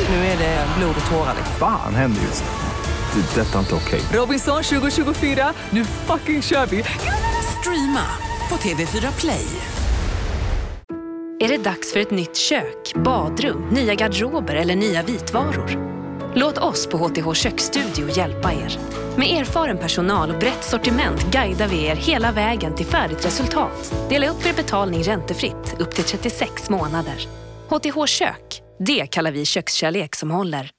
Nu 0.08 0.16
är 0.16 0.38
det 0.38 0.66
blod 0.78 0.94
och 1.04 1.10
tårar. 1.10 1.34
Fan 1.58 1.94
händer 1.94 2.22
just 2.22 2.44
nu. 2.44 3.20
Det. 3.20 3.40
är 3.40 3.44
Detta 3.44 3.54
är 3.54 3.60
inte 3.60 3.74
okej. 3.74 4.00
Robinson 4.12 4.62
2024, 4.62 5.52
nu 5.70 5.84
fucking 5.84 6.42
kör 6.42 6.66
vi! 6.66 6.84
Streama 7.60 8.06
på 8.48 8.56
TV4 8.56 9.20
Play. 9.20 9.46
Är 11.40 11.48
det 11.48 11.58
dags 11.58 11.92
för 11.92 12.00
ett 12.00 12.10
nytt 12.10 12.36
kök, 12.36 12.92
badrum, 12.94 13.68
nya 13.70 13.94
garderober 13.94 14.54
eller 14.54 14.76
nya 14.76 15.02
vitvaror? 15.02 15.99
Låt 16.34 16.58
oss 16.58 16.86
på 16.86 16.96
HTH 16.96 17.32
Köksstudio 17.32 18.16
hjälpa 18.16 18.52
er. 18.52 18.78
Med 19.16 19.40
erfaren 19.40 19.78
personal 19.78 20.30
och 20.30 20.38
brett 20.38 20.64
sortiment 20.64 21.32
guidar 21.32 21.68
vi 21.68 21.84
er 21.84 21.94
hela 21.94 22.32
vägen 22.32 22.74
till 22.74 22.86
färdigt 22.86 23.26
resultat. 23.26 23.94
Dela 24.08 24.28
upp 24.28 24.46
er 24.46 24.54
betalning 24.54 25.02
räntefritt 25.02 25.76
upp 25.78 25.90
till 25.90 26.04
36 26.04 26.70
månader. 26.70 27.28
HTH 27.68 28.06
Kök, 28.06 28.62
det 28.78 29.06
kallar 29.06 29.32
vi 29.32 29.44
kökskärlek 29.44 30.14
som 30.14 30.30
håller. 30.30 30.70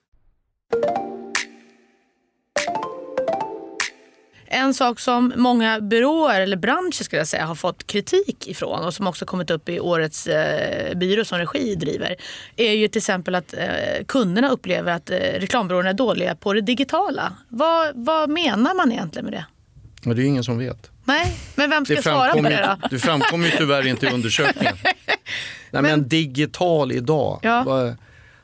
En 4.54 4.74
sak 4.74 5.00
som 5.00 5.34
många 5.36 5.82
byråer 5.82 6.42
eller 6.42 6.58
branscher 6.58 7.04
skulle 7.04 7.20
jag 7.20 7.28
säga 7.28 7.46
har 7.46 7.56
fått 7.56 7.88
kritik 7.88 8.48
ifrån 8.48 8.86
och 8.86 8.94
som 8.94 9.08
också 9.08 9.26
kommit 9.26 9.50
upp 9.50 9.70
i 9.70 9.80
årets 9.80 10.28
eh, 10.28 10.98
byrå 10.98 11.26
som 11.26 11.38
regi 11.38 11.76
driver 11.76 12.16
är 12.56 12.72
ju 12.74 12.88
till 12.88 13.00
exempel 13.00 13.36
att 13.36 13.54
eh, 13.54 14.06
kunderna 14.08 14.50
upplever 14.50 14.92
att 14.92 15.10
eh, 15.10 15.16
reklambyråerna 15.18 15.90
är 15.90 15.94
dåliga 15.94 16.36
på 16.36 16.54
det 16.54 16.62
digitala. 16.62 17.34
Vad, 17.50 17.92
vad 17.96 18.30
menar 18.30 18.74
man 18.76 18.92
egentligen 18.92 19.26
med 19.26 19.34
det? 19.34 19.46
Men 20.04 20.16
det 20.16 20.24
är 20.24 20.26
ingen 20.26 20.44
som 20.44 20.58
vet. 20.58 20.92
Nej, 21.06 21.34
men 21.56 21.70
vem 21.70 21.86
ska 21.86 22.02
svara 22.02 22.34
på 22.34 22.42
det 22.42 22.78
då? 22.82 22.88
det 22.90 23.00
framkom 23.00 23.44
ju 23.44 23.52
tyvärr 23.52 23.88
inte 23.88 24.06
i 24.06 24.10
undersökningen. 24.14 24.76
Nej, 25.72 25.82
men, 25.82 26.08
digital 26.08 26.92
idag, 26.92 27.40
Ja. 27.44 27.94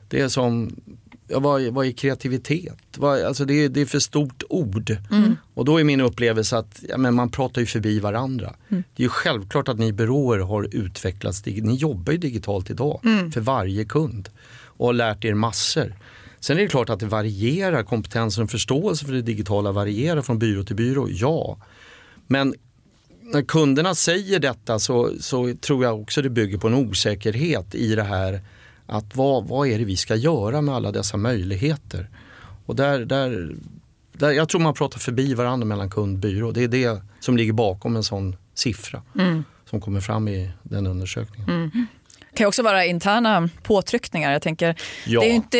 det 0.08 0.20
är 0.20 0.28
som, 0.28 0.76
ja, 0.84 0.87
vad, 1.28 1.62
vad 1.62 1.86
är 1.86 1.92
kreativitet? 1.92 2.78
Vad, 2.96 3.22
alltså 3.22 3.44
det, 3.44 3.64
är, 3.64 3.68
det 3.68 3.80
är 3.80 3.86
för 3.86 3.98
stort 3.98 4.42
ord. 4.48 4.96
Mm. 5.10 5.36
Och 5.54 5.64
då 5.64 5.80
är 5.80 5.84
min 5.84 6.00
upplevelse 6.00 6.58
att 6.58 6.84
ja, 6.88 6.98
men 6.98 7.14
man 7.14 7.30
pratar 7.30 7.60
ju 7.60 7.66
förbi 7.66 8.00
varandra. 8.00 8.54
Mm. 8.68 8.84
Det 8.96 9.02
är 9.02 9.04
ju 9.04 9.08
självklart 9.08 9.68
att 9.68 9.78
ni 9.78 9.92
byråer 9.92 10.38
har 10.38 10.68
utvecklats, 10.72 11.46
ni 11.46 11.74
jobbar 11.74 12.12
ju 12.12 12.18
digitalt 12.18 12.70
idag 12.70 13.00
Mm. 13.04 13.32
för 13.32 13.40
varje 13.40 13.84
kund 13.84 14.28
och 14.64 14.86
har 14.86 14.92
lärt 14.92 15.24
er 15.24 15.34
massor. 15.34 15.94
Sen 16.40 16.58
är 16.58 16.62
det 16.62 16.68
klart 16.68 16.90
att 16.90 17.00
det 17.00 17.06
varierar, 17.06 17.82
kompetensen 17.82 18.44
och 18.44 18.50
förståelse 18.50 19.04
för 19.06 19.12
det 19.12 19.22
digitala 19.22 19.72
varierar 19.72 20.22
från 20.22 20.38
byrå 20.38 20.64
till 20.64 20.76
byrå, 20.76 21.08
ja. 21.10 21.58
Men 22.26 22.54
när 23.22 23.42
kunderna 23.42 23.94
säger 23.94 24.38
detta 24.38 24.78
så, 24.78 25.12
så 25.20 25.54
tror 25.54 25.84
jag 25.84 26.00
också 26.00 26.22
det 26.22 26.30
bygger 26.30 26.58
på 26.58 26.66
en 26.68 26.74
osäkerhet 26.74 27.74
i 27.74 27.94
det 27.94 28.02
här 28.02 28.40
att 28.88 29.16
vad, 29.16 29.48
vad 29.48 29.68
är 29.68 29.78
det 29.78 29.84
vi 29.84 29.96
ska 29.96 30.14
göra 30.14 30.60
med 30.60 30.74
alla 30.74 30.92
dessa 30.92 31.16
möjligheter? 31.16 32.08
Och 32.66 32.76
där, 32.76 32.98
där, 32.98 33.54
där, 34.12 34.30
jag 34.30 34.48
tror 34.48 34.60
man 34.60 34.74
pratar 34.74 34.98
förbi 34.98 35.34
varandra 35.34 35.66
mellan 35.66 35.90
kund 35.90 36.14
och 36.14 36.20
byrå. 36.20 36.50
Det 36.52 36.62
är 36.62 36.68
det 36.68 37.02
som 37.20 37.36
ligger 37.36 37.52
bakom 37.52 37.96
en 37.96 38.04
sån 38.04 38.36
siffra 38.54 39.02
som 39.70 39.80
kommer 39.80 40.00
fram 40.00 40.28
i 40.28 40.50
den 40.62 40.86
undersökningen. 40.86 41.70
Det 42.30 42.36
kan 42.36 42.46
också 42.46 42.62
vara 42.62 42.84
interna 42.84 43.48
påtryckningar. 43.62 44.32
Jag 44.32 44.42
tänker, 44.42 44.74
Ja. 45.06 45.20
Det 45.20 45.26
är 45.26 45.30
ju 45.30 45.34
inte 45.34 45.58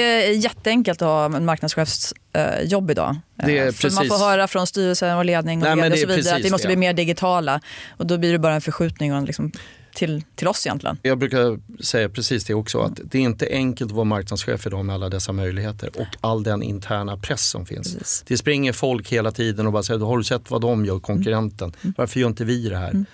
jätteenkelt 0.48 1.02
att 1.02 1.08
ha 1.08 1.36
en 1.36 1.44
marknadschefs 1.44 2.14
eh, 2.38 2.62
jobb 2.62 2.90
idag. 2.90 3.16
Eh, 3.38 3.64
man 3.94 4.06
får 4.06 4.18
höra 4.18 4.48
från 4.48 4.66
styrelsen 4.66 5.16
och 5.16 5.24
ledning 5.24 5.62
och, 5.62 5.76
Nej, 5.76 5.92
och 5.92 5.98
så 5.98 6.06
vidare 6.06 6.36
att 6.36 6.44
vi 6.44 6.50
måste 6.50 6.68
det. 6.68 6.76
bli 6.76 6.76
mer 6.76 6.92
digitala. 6.92 7.60
Och 7.96 8.06
då 8.06 8.18
blir 8.18 8.32
det 8.32 8.38
bara 8.38 8.54
en 8.54 8.60
förskjutning 8.60 9.12
och 9.12 9.18
en 9.18 9.24
liksom 9.24 9.52
till, 9.94 10.22
till 10.34 10.48
oss 10.48 10.66
egentligen. 10.66 10.98
Jag 11.02 11.18
brukar 11.18 11.58
säga 11.82 12.08
precis 12.08 12.44
det 12.44 12.54
också, 12.54 12.80
att 12.80 13.00
det 13.04 13.18
är 13.18 13.22
inte 13.22 13.48
enkelt 13.50 13.90
att 13.90 13.96
vara 13.96 14.04
marknadschef 14.04 14.66
idag 14.66 14.84
med 14.84 14.94
alla 14.94 15.08
dessa 15.08 15.32
möjligheter 15.32 15.90
och 16.00 16.06
all 16.20 16.42
den 16.42 16.62
interna 16.62 17.16
press 17.16 17.48
som 17.48 17.66
finns. 17.66 17.94
Precis. 17.94 18.24
Det 18.26 18.36
springer 18.36 18.72
folk 18.72 19.12
hela 19.12 19.30
tiden 19.30 19.66
och 19.66 19.72
bara 19.72 19.82
säger, 19.82 20.00
har 20.00 20.18
du 20.18 20.24
sett 20.24 20.50
vad 20.50 20.60
de 20.60 20.84
gör, 20.84 21.00
konkurrenten? 21.00 21.72
Varför 21.96 22.20
gör 22.20 22.28
inte 22.28 22.44
vi 22.44 22.68
det 22.68 22.76
här? 22.76 23.04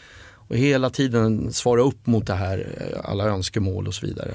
Och 0.49 0.57
hela 0.57 0.91
tiden 0.91 1.53
svara 1.53 1.83
upp 1.83 2.07
mot 2.07 2.27
det 2.27 2.35
här, 2.35 2.67
eh, 2.81 3.11
alla 3.11 3.25
önskemål 3.25 3.89
och 3.89 3.95
så 3.95 4.07
vidare. 4.07 4.31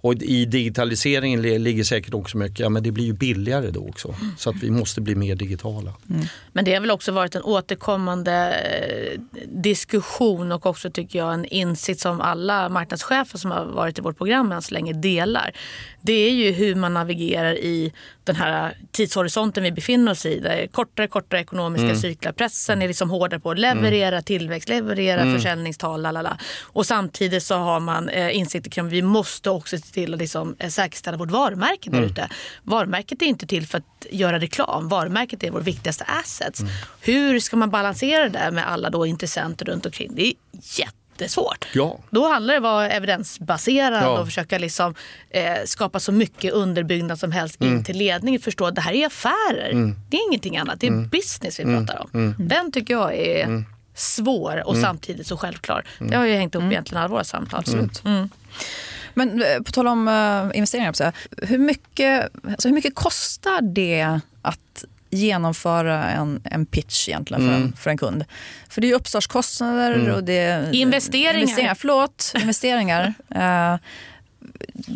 Och 0.00 0.14
i 0.14 0.44
digitaliseringen 0.44 1.42
ligger 1.42 1.84
säkert 1.84 2.14
också 2.14 2.38
mycket, 2.38 2.58
ja 2.58 2.68
men 2.68 2.82
det 2.82 2.92
blir 2.92 3.04
ju 3.04 3.12
billigare 3.12 3.70
då 3.70 3.88
också. 3.88 4.14
Så 4.38 4.50
att 4.50 4.56
vi 4.62 4.70
måste 4.70 5.00
bli 5.00 5.14
mer 5.14 5.34
digitala. 5.34 5.94
Mm. 6.10 6.26
Men 6.52 6.64
det 6.64 6.74
har 6.74 6.80
väl 6.80 6.90
också 6.90 7.12
varit 7.12 7.34
en 7.34 7.42
återkommande 7.42 8.32
eh, 8.32 9.20
diskussion 9.48 10.52
och 10.52 10.66
också 10.66 10.90
tycker 10.90 11.18
jag 11.18 11.34
en 11.34 11.44
insikt 11.44 12.00
som 12.00 12.20
alla 12.20 12.68
marknadschefer 12.68 13.38
som 13.38 13.50
har 13.50 13.64
varit 13.64 13.98
i 13.98 14.02
vårt 14.02 14.18
program 14.18 14.52
än 14.52 14.62
så 14.62 14.74
länge 14.74 14.92
delar. 14.92 15.52
Det 16.00 16.12
är 16.12 16.32
ju 16.32 16.50
hur 16.50 16.74
man 16.74 16.94
navigerar 16.94 17.54
i 17.54 17.92
den 18.24 18.36
här 18.36 18.76
tidshorisonten 18.92 19.62
vi 19.62 19.72
befinner 19.72 20.12
oss 20.12 20.26
i. 20.26 20.40
Där 20.40 20.66
kortare 20.66 21.06
kortare 21.06 21.40
ekonomiska 21.40 21.94
cyklar. 21.94 22.32
Pressen 22.32 22.82
är 22.82 22.88
liksom 22.88 23.10
hårdare 23.10 23.40
på 23.40 23.50
att 23.50 23.58
leverera 23.58 24.22
tillväxt, 24.22 24.68
leverera 24.68 25.36
försäljningstal. 25.36 26.02
Lalala. 26.02 26.38
Och 26.62 26.86
samtidigt 26.86 27.42
så 27.42 27.54
har 27.54 27.80
man 27.80 28.08
eh, 28.08 28.36
insikter 28.36 28.70
kring 28.70 28.86
att 28.86 28.92
vi 28.92 29.02
måste 29.02 29.50
också 29.50 29.78
se 29.78 29.86
till 29.86 30.14
att 30.14 30.20
liksom, 30.20 30.56
eh, 30.58 30.68
säkerställa 30.68 31.16
vårt 31.16 31.30
varumärke 31.30 31.90
där 31.90 32.02
ute. 32.02 32.28
Varumärket 32.62 33.22
är 33.22 33.26
inte 33.26 33.46
till 33.46 33.66
för 33.66 33.78
att 33.78 34.06
göra 34.10 34.38
reklam. 34.38 34.88
Varumärket 34.88 35.42
är 35.44 35.50
vår 35.50 35.60
viktigaste 35.60 36.04
asset. 36.04 36.58
Hur 37.00 37.40
ska 37.40 37.56
man 37.56 37.70
balansera 37.70 38.22
det 38.22 38.38
där 38.38 38.50
med 38.50 38.68
alla 38.68 38.90
då 38.90 39.06
intressenter 39.06 39.66
runt 39.66 39.86
omkring? 39.86 40.14
Det 40.14 40.26
är 40.26 40.32
jättesvårt. 41.20 41.66
Ja. 41.74 41.98
Då 42.10 42.28
handlar 42.28 42.54
det 42.54 42.58
om 42.60 42.64
att 42.64 42.72
vara 42.72 42.88
evidensbaserad 42.90 44.02
Ja. 44.02 44.18
och 44.18 44.26
försöka 44.26 44.58
liksom, 44.58 44.94
eh, 45.30 45.54
skapa 45.64 46.00
så 46.00 46.12
mycket 46.12 46.52
underbyggnad 46.52 47.18
som 47.18 47.32
helst 47.32 47.60
Mm. 47.60 47.76
in 47.76 47.84
till 47.84 47.96
ledningen. 47.98 48.40
Förstå 48.40 48.66
att 48.66 48.74
det 48.74 48.80
här 48.80 48.92
är 48.92 49.06
affärer. 49.06 49.94
Det 50.10 50.16
är 50.16 50.28
ingenting 50.28 50.56
annat. 50.58 50.80
Det 50.80 50.86
är 50.86 50.90
Mm. 50.90 51.08
business 51.08 51.60
vi 51.60 51.64
pratar 51.64 52.06
om. 52.12 52.34
Den 52.38 52.72
tycker 52.72 52.94
jag 52.94 53.14
är 53.14 53.64
svår 53.94 54.62
och 54.66 54.74
Mm. 54.74 54.82
samtidigt 54.84 55.26
så 55.26 55.36
självklar. 55.36 55.84
Det 55.98 56.16
har 56.16 56.24
ju 56.26 56.34
hängt 56.34 56.54
upp 56.54 56.62
egentligen 56.62 57.00
alla 57.00 57.08
våra 57.08 57.24
samtal. 57.24 57.64
Mm. 58.04 58.28
Men 59.14 59.42
eh, 59.42 59.58
på 59.62 59.72
tal 59.72 59.86
om 59.88 60.08
uh, 60.08 60.50
investeringar, 60.56 61.12
hur, 61.46 61.58
mycket, 61.58 62.28
alltså 62.48 62.68
hur 62.68 62.74
mycket 62.74 62.94
kostar 62.94 63.60
det 63.62 64.20
att 64.42 64.84
genomföra 65.10 66.10
en, 66.10 66.42
en 66.44 66.66
pitch 66.66 67.08
egentligen 67.08 67.46
för, 67.46 67.52
en, 67.52 67.72
för 67.76 67.90
en 67.90 67.98
kund? 67.98 68.24
För 68.68 68.80
det 68.80 68.86
är 68.86 68.88
ju 68.88 68.94
uppstartskostnader 68.94 70.10
och 70.10 70.24
det 70.24 70.38
är... 70.38 70.74
Investeringar. 70.74 71.34
investeringar 71.34 71.74
förlåt, 71.74 72.32
investeringar. 72.40 73.14
Eh, 73.34 73.76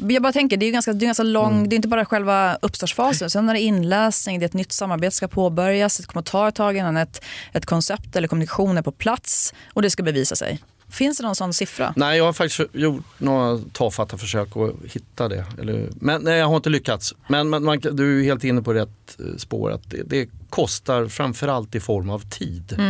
jag 0.09 0.23
bara 0.23 0.33
tänker, 0.33 0.57
det 0.57 0.67
är 0.67 0.71
ganska, 0.71 0.93
det 0.93 1.05
är 1.05 1.07
ganska 1.07 1.23
lång, 1.23 1.69
det 1.69 1.75
är 1.75 1.77
inte 1.77 1.89
bara 1.89 2.05
själva 2.05 2.59
uppstartsfasen. 2.63 3.31
Sen 3.31 3.49
är 3.49 3.55
det 3.55 3.61
inläsning, 3.61 4.39
det 4.39 4.45
är 4.45 4.47
ett 4.47 4.55
nytt 4.55 4.73
samarbete 4.73 5.17
ska 5.17 5.29
påbörjas. 5.29 5.97
Det 5.97 6.07
kommer 6.07 6.21
att 6.21 6.27
ta 6.27 6.49
ett 6.49 6.55
tag 6.55 6.77
innan 6.77 6.97
ett, 6.97 7.25
ett 7.53 7.67
koncept 7.67 8.17
eller 8.17 8.29
kommunikation 8.29 8.79
är 8.79 8.83
på 8.83 8.93
plats 8.93 9.55
och 9.73 9.83
det 9.83 9.91
ska 9.91 10.03
bevisa 10.03 10.37
sig. 10.37 10.61
Finns 10.95 11.19
det 11.19 11.25
någon 11.25 11.35
sån 11.35 11.53
siffra? 11.53 11.93
Nej, 11.97 12.19
jag 12.19 12.25
har 12.25 12.33
faktiskt 12.33 12.61
gjort 12.73 13.05
några 13.19 13.61
tafatta 13.73 14.19
försök 14.19 14.57
att 14.57 14.93
hitta 14.93 15.29
det. 15.29 15.45
Eller, 15.61 15.89
men 15.95 16.23
nej, 16.23 16.39
jag 16.39 16.47
har 16.47 16.57
inte 16.57 16.71
lyckats. 16.71 17.15
Men, 17.29 17.51
men 17.51 17.65
man, 17.65 17.79
du 17.93 18.21
är 18.21 18.25
helt 18.25 18.45
inne 18.45 18.63
på 18.63 18.75
rätt 18.75 19.19
eh, 19.19 19.37
spår. 19.37 19.73
Att 19.73 19.91
det, 19.91 20.03
det 20.03 20.29
kostar 20.51 21.09
framförallt 21.09 21.75
i 21.75 21.81
form 21.81 22.11
av 22.11 22.31
tid. 22.31 22.81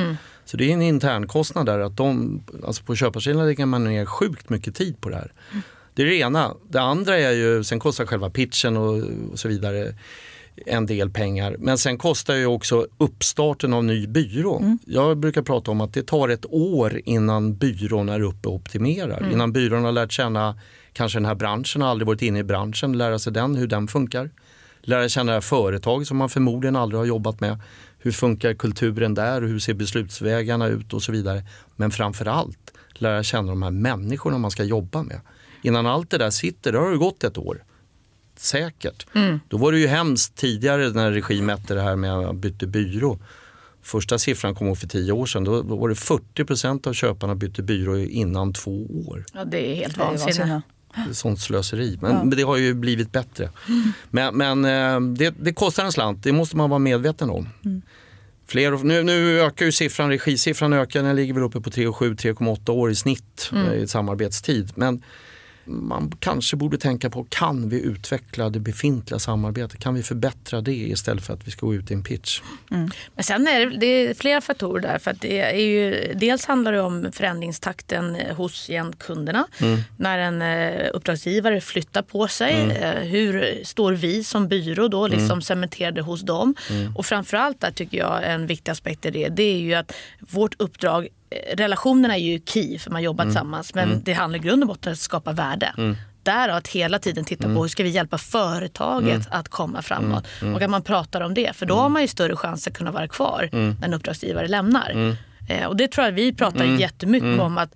Så 0.44 0.56
det 0.56 0.70
är 0.70 0.74
en 0.74 0.82
intern 0.82 1.26
kostnad 1.26 1.66
där. 1.66 1.78
Att 1.78 1.96
de, 1.96 2.42
alltså 2.66 2.84
på 2.84 2.94
köparsidan 2.94 3.46
lägger 3.46 3.66
man 3.66 3.84
ner 3.84 4.04
sjukt 4.04 4.48
mycket 4.48 4.74
tid 4.74 5.00
på 5.00 5.08
det 5.08 5.16
här. 5.16 5.32
Det 5.94 6.02
är 6.02 6.06
det 6.06 6.16
ena. 6.16 6.54
Det 6.68 6.80
andra 6.80 7.18
är 7.18 7.32
ju, 7.32 7.64
sen 7.64 7.78
kostar 7.78 8.06
själva 8.06 8.30
pitchen 8.30 8.76
och, 8.76 9.02
och 9.32 9.38
så 9.38 9.48
vidare 9.48 9.94
en 10.66 10.86
del 10.86 11.10
pengar. 11.10 11.56
Men 11.58 11.78
sen 11.78 11.98
kostar 11.98 12.34
ju 12.34 12.46
också 12.46 12.86
uppstarten 12.98 13.72
av 13.72 13.84
ny 13.84 14.06
byrå. 14.06 14.76
Jag 14.86 15.18
brukar 15.18 15.42
prata 15.42 15.70
om 15.70 15.80
att 15.80 15.94
det 15.94 16.02
tar 16.02 16.28
ett 16.28 16.46
år 16.50 17.00
innan 17.04 17.56
byrån 17.56 18.08
är 18.08 18.20
uppe 18.20 18.48
och 18.48 18.54
optimerar. 18.54 19.32
Innan 19.32 19.52
byrån 19.52 19.84
har 19.84 19.92
lärt 19.92 20.12
känna 20.12 20.58
kanske 20.92 21.18
den 21.18 21.26
här 21.26 21.34
branschen, 21.34 21.82
har 21.82 21.88
aldrig 21.88 22.06
varit 22.06 22.22
inne 22.22 22.38
i 22.38 22.44
branschen, 22.44 22.98
lära 22.98 23.18
sig 23.18 23.32
den, 23.32 23.56
hur 23.56 23.66
den 23.66 23.88
funkar. 23.88 24.30
Lära 24.80 25.08
känna 25.08 25.32
det 25.32 25.36
här 25.36 25.40
företaget 25.40 26.08
som 26.08 26.16
man 26.16 26.28
förmodligen 26.28 26.76
aldrig 26.76 26.98
har 26.98 27.06
jobbat 27.06 27.40
med. 27.40 27.58
Hur 27.98 28.12
funkar 28.12 28.54
kulturen 28.54 29.14
där 29.14 29.42
hur 29.42 29.58
ser 29.58 29.74
beslutsvägarna 29.74 30.66
ut 30.66 30.94
och 30.94 31.02
så 31.02 31.12
vidare. 31.12 31.42
Men 31.76 31.90
framförallt 31.90 32.72
lära 32.94 33.22
känna 33.22 33.48
de 33.48 33.62
här 33.62 33.70
människorna 33.70 34.38
man 34.38 34.50
ska 34.50 34.64
jobba 34.64 35.02
med. 35.02 35.20
Innan 35.62 35.86
allt 35.86 36.10
det 36.10 36.18
där 36.18 36.30
sitter, 36.30 36.72
då 36.72 36.78
har 36.78 36.90
det 36.90 36.96
gått 36.96 37.24
ett 37.24 37.38
år 37.38 37.64
säkert. 38.38 39.06
Då 39.48 39.56
var 39.56 39.72
det 39.72 39.78
ju 39.78 39.86
hemskt 39.86 40.34
tidigare 40.36 40.90
när 40.90 41.12
regi 41.12 41.42
mätte 41.42 41.74
det 41.74 41.82
här 41.82 41.96
med 41.96 42.12
att 42.14 42.36
bytte 42.36 42.66
byrå. 42.66 43.18
Första 43.82 44.18
siffran 44.18 44.54
kom 44.54 44.76
för 44.76 44.86
tio 44.88 45.12
år 45.12 45.26
sedan. 45.26 45.44
Då 45.44 45.62
var 45.62 45.88
det 45.88 45.94
40% 45.94 46.88
av 46.88 46.92
köparna 46.92 47.34
bytte 47.34 47.62
byrå 47.62 47.98
innan 47.98 48.52
två 48.52 48.86
år. 49.08 49.24
Ja, 49.34 49.44
det 49.44 49.72
är 49.72 49.74
helt 49.76 49.96
vansinne. 49.98 50.62
sånt 51.12 51.40
slöseri. 51.40 51.98
Men, 52.02 52.16
men 52.16 52.30
det 52.30 52.42
har 52.42 52.56
ju 52.56 52.74
blivit 52.74 53.12
bättre. 53.12 53.50
Men, 54.10 54.36
men 54.36 54.64
eh, 54.64 55.00
det, 55.16 55.34
det 55.40 55.52
kostar 55.52 55.84
en 55.84 55.92
slant, 55.92 56.22
det 56.22 56.32
måste 56.32 56.56
man 56.56 56.70
vara 56.70 56.78
medveten 56.78 57.30
om. 57.30 57.48
Fler, 58.46 58.74
och- 58.74 58.84
nu, 58.84 59.02
nu 59.02 59.40
ökar 59.40 59.66
ju 59.66 59.72
siffran, 59.72 60.08
regisiffran 60.08 60.72
ökar, 60.72 61.02
den 61.02 61.16
ligger 61.16 61.34
väl 61.34 61.42
uppe 61.42 61.60
på 61.60 61.70
3,7-3,8 61.70 62.70
år 62.70 62.90
i 62.90 62.94
snitt 62.94 63.50
eh, 63.52 63.72
i 63.74 63.86
samarbetstid. 63.86 64.72
Men 64.74 65.02
man 65.66 66.12
kanske 66.20 66.56
borde 66.56 66.78
tänka 66.78 67.10
på, 67.10 67.26
kan 67.28 67.68
vi 67.68 67.80
utveckla 67.80 68.50
det 68.50 68.60
befintliga 68.60 69.18
samarbetet? 69.18 69.80
Kan 69.80 69.94
vi 69.94 70.02
förbättra 70.02 70.60
det 70.60 70.74
istället 70.74 71.24
för 71.24 71.34
att 71.34 71.46
vi 71.46 71.50
ska 71.50 71.66
gå 71.66 71.74
ut 71.74 71.90
i 71.90 71.94
en 71.94 72.02
pitch? 72.02 72.40
Men 73.14 73.24
sen 73.24 73.46
är 73.46 73.66
det, 73.66 73.76
det 73.76 73.86
är 73.86 74.14
flera 74.14 74.40
faktorer 74.40 74.82
där. 74.82 74.98
För 74.98 75.16
det 75.20 75.40
är 75.40 75.64
ju, 75.64 76.12
dels 76.14 76.46
handlar 76.46 76.72
det 76.72 76.80
om 76.80 77.12
förändringstakten 77.12 78.16
hos 78.36 78.70
igen 78.70 78.92
kunderna. 78.98 79.46
När 79.96 80.18
en 80.18 80.42
eh, 80.42 80.90
uppdragsgivare 80.94 81.60
flyttar 81.60 82.02
på 82.02 82.28
sig. 82.28 82.52
Eh, 82.70 82.94
hur 82.94 83.60
står 83.64 83.92
vi 83.92 84.24
som 84.24 84.48
byrå 84.48 84.88
då 84.88 85.08
liksom 85.08 85.42
cementerade 85.42 86.02
hos 86.02 86.22
dem? 86.22 86.54
Och 86.96 87.06
framförallt 87.06 87.60
där 87.60 87.70
tycker 87.70 87.98
jag 87.98 88.32
en 88.32 88.46
viktig 88.46 88.72
aspekt 88.72 89.06
i 89.06 89.10
det, 89.10 89.28
det 89.28 89.42
är 89.42 89.58
ju 89.58 89.74
att 89.74 89.92
vårt 90.20 90.54
uppdrag 90.58 91.08
Relationerna 91.52 92.14
är 92.16 92.20
ju 92.20 92.40
key 92.46 92.78
för 92.78 92.90
man 92.90 93.02
jobbar 93.02 93.24
tillsammans 93.24 93.74
men 93.74 94.02
det 94.04 94.12
handlar 94.12 94.38
i 94.38 94.42
grund 94.42 94.62
och 94.62 94.68
botten 94.68 94.90
om 94.90 94.92
att 94.92 94.98
skapa 94.98 95.32
värde. 95.32 95.96
Därav 96.22 96.56
att 96.56 96.68
hela 96.68 96.98
tiden 96.98 97.24
titta 97.24 97.54
på 97.54 97.62
hur 97.62 97.68
ska 97.68 97.82
vi 97.82 97.88
hjälpa 97.88 98.18
företaget 98.18 99.28
att 99.30 99.48
komma 99.48 99.82
framåt. 99.82 100.26
Och 100.54 100.62
att 100.62 100.70
man 100.70 100.82
pratar 100.82 101.20
om 101.20 101.34
det. 101.34 101.56
För 101.56 101.66
då 101.66 101.74
har 101.74 101.88
man 101.88 102.02
ju 102.02 102.08
större 102.08 102.36
chans 102.36 102.68
att 102.68 102.74
kunna 102.74 102.90
vara 102.90 103.08
kvar 103.08 103.48
när 103.52 103.84
en 103.84 103.94
uppdragsgivare 103.94 104.48
lämnar. 104.48 105.16
Eh, 105.48 105.66
och 105.66 105.76
det 105.76 105.88
tror 105.88 106.04
jag 106.06 106.12
vi 106.12 106.32
pratar 106.34 106.64
jättemycket 106.64 107.40
om. 107.40 107.58
att 107.58 107.74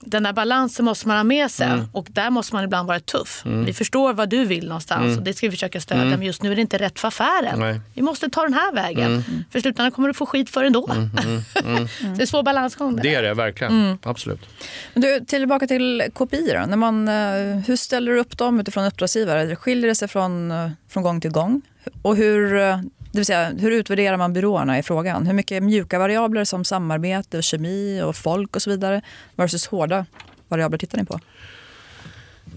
den 0.00 0.26
här 0.26 0.32
balansen 0.32 0.84
måste 0.84 1.08
man 1.08 1.16
ha 1.16 1.24
med 1.24 1.50
sig 1.50 1.68
och 1.92 2.06
där 2.10 2.30
måste 2.30 2.54
man 2.54 2.64
ibland 2.64 2.88
vara 2.88 3.00
tuff. 3.00 3.42
Vi 3.44 3.72
förstår 3.72 4.12
vad 4.12 4.28
du 4.28 4.44
vill 4.44 4.68
någonstans 4.68 5.18
och 5.18 5.22
det 5.22 5.34
ska 5.34 5.46
vi 5.46 5.50
försöka 5.50 5.80
stödja 5.80 6.04
men 6.04 6.22
just 6.22 6.42
nu 6.42 6.52
är 6.52 6.56
det 6.56 6.60
inte 6.60 6.78
rätt 6.78 6.98
för 6.98 7.08
affären. 7.08 7.60
Nej. 7.60 7.80
Vi 7.94 8.02
måste 8.02 8.30
ta 8.30 8.42
den 8.42 8.54
här 8.54 8.72
vägen. 8.74 9.24
För 9.50 9.58
i 9.58 9.62
slutändan 9.62 9.90
kommer 9.92 10.08
du 10.08 10.14
få 10.14 10.26
skit 10.26 10.50
för 10.50 10.64
ändå. 10.64 10.86
Så 10.86 10.94
det 12.16 12.22
är 12.22 12.26
svår 12.26 12.42
balansgång. 12.42 12.96
där. 12.96 13.02
Det 13.02 13.14
är 13.14 13.22
det 13.22 13.34
verkligen, 13.34 13.98
absolut. 14.02 14.40
Men 14.94 15.02
du, 15.02 15.24
tillbaka 15.24 15.66
till 15.66 16.02
KPI 16.14 16.52
då. 16.54 16.66
När 16.66 16.76
man, 16.76 17.08
eh, 17.08 17.14
hur 17.66 17.76
ställer 17.76 18.12
du 18.12 18.18
upp 18.20 18.38
dem 18.38 18.60
utifrån 18.60 18.84
uppdragsgivare? 18.84 19.56
Skiljer 19.56 19.88
det 19.88 19.94
sig 19.94 20.08
från, 20.08 20.50
eh, 20.50 20.70
från 20.88 21.02
gång 21.02 21.20
till 21.20 21.30
gång? 21.30 21.62
Och 22.02 22.16
hur, 22.16 22.56
eh, 22.58 22.80
det 23.12 23.18
vill 23.18 23.26
säga, 23.26 23.52
hur 23.58 23.70
utvärderar 23.70 24.16
man 24.16 24.32
byråerna 24.32 24.78
i 24.78 24.82
frågan? 24.82 25.26
Hur 25.26 25.34
mycket 25.34 25.62
mjuka 25.62 25.98
variabler 25.98 26.44
som 26.44 26.64
samarbete, 26.64 27.36
och 27.38 27.44
kemi 27.44 28.02
och 28.02 28.16
folk 28.16 28.56
och 28.56 28.62
så 28.62 28.70
vidare 28.70 29.02
versus 29.36 29.66
hårda 29.66 30.06
variabler 30.48 30.78
tittar 30.78 30.98
ni 30.98 31.04
på? 31.04 31.20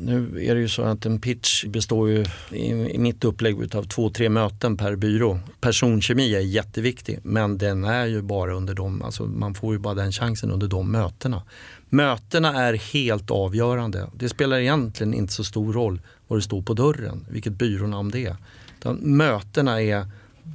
Nu 0.02 0.46
är 0.46 0.56
det 0.56 0.62
ju 0.62 0.68
så 0.68 0.82
att 0.82 1.06
en 1.06 1.22
pitch 1.22 1.66
består 1.66 2.10
ju 2.10 2.26
i, 2.52 2.66
i 2.70 2.98
mitt 2.98 3.24
upplägg 3.24 3.76
av 3.76 3.84
två, 3.84 4.10
tre 4.10 4.30
möten 4.30 4.78
per 4.78 4.96
byrå. 4.96 5.40
Personkemi 5.62 6.36
är 6.36 6.40
jätteviktig 6.40 7.20
men 7.24 7.58
den 7.58 7.84
är 7.84 8.06
ju 8.06 8.22
bara 8.22 8.54
under 8.54 8.74
de, 8.74 9.02
alltså 9.02 9.24
man 9.24 9.54
får 9.54 9.74
ju 9.74 9.80
bara 9.80 9.94
den 9.94 10.12
chansen 10.12 10.52
under 10.52 10.68
de 10.68 10.92
mötena. 10.92 11.44
Mötena 11.90 12.64
är 12.64 12.74
helt 12.74 13.32
avgörande. 13.32 14.08
Det 14.14 14.30
spelar 14.30 14.58
egentligen 14.58 15.14
inte 15.14 15.34
så 15.34 15.44
stor 15.44 15.74
roll 15.74 16.02
vad 16.28 16.40
det 16.40 16.44
står 16.44 16.62
på 16.62 16.74
dörren, 16.74 17.26
vilket 17.30 17.54
byrånamn 17.54 18.12
det 18.12 18.26
är. 18.26 18.36
Utan 18.80 18.96
mötena 18.96 19.82
är 19.82 20.08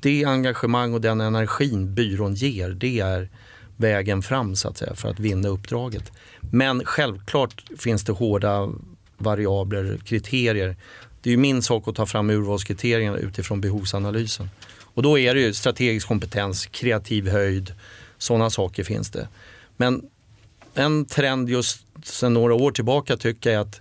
det 0.02 0.24
engagemang 0.24 0.94
och 0.94 1.00
den 1.00 1.20
energin 1.20 1.94
byrån 1.94 2.34
ger, 2.34 2.70
det 2.70 3.00
är 3.00 3.28
vägen 3.76 4.22
fram 4.22 4.56
så 4.56 4.68
att 4.68 4.78
säga 4.78 4.94
för 4.94 5.10
att 5.10 5.20
vinna 5.20 5.48
uppdraget. 5.48 6.12
Men 6.40 6.84
självklart 6.84 7.64
finns 7.78 8.04
det 8.04 8.12
hårda 8.12 8.68
variabler, 9.18 9.98
kriterier. 10.04 10.76
Det 11.22 11.30
är 11.30 11.32
ju 11.32 11.36
min 11.36 11.62
sak 11.62 11.88
att 11.88 11.94
ta 11.94 12.06
fram 12.06 12.30
urvalskriterierna 12.30 13.18
utifrån 13.18 13.60
behovsanalysen. 13.60 14.50
Och 14.94 15.02
då 15.02 15.18
är 15.18 15.34
det 15.34 15.40
ju 15.40 15.54
strategisk 15.54 16.08
kompetens, 16.08 16.66
kreativ 16.66 17.28
höjd, 17.28 17.74
sådana 18.18 18.50
saker 18.50 18.84
finns 18.84 19.10
det. 19.10 19.28
Men 19.76 20.02
en 20.74 21.04
trend 21.04 21.48
just 21.48 21.86
sedan 22.04 22.34
några 22.34 22.54
år 22.54 22.70
tillbaka 22.70 23.16
tycker 23.16 23.50
jag 23.50 23.56
är 23.56 23.62
att 23.62 23.80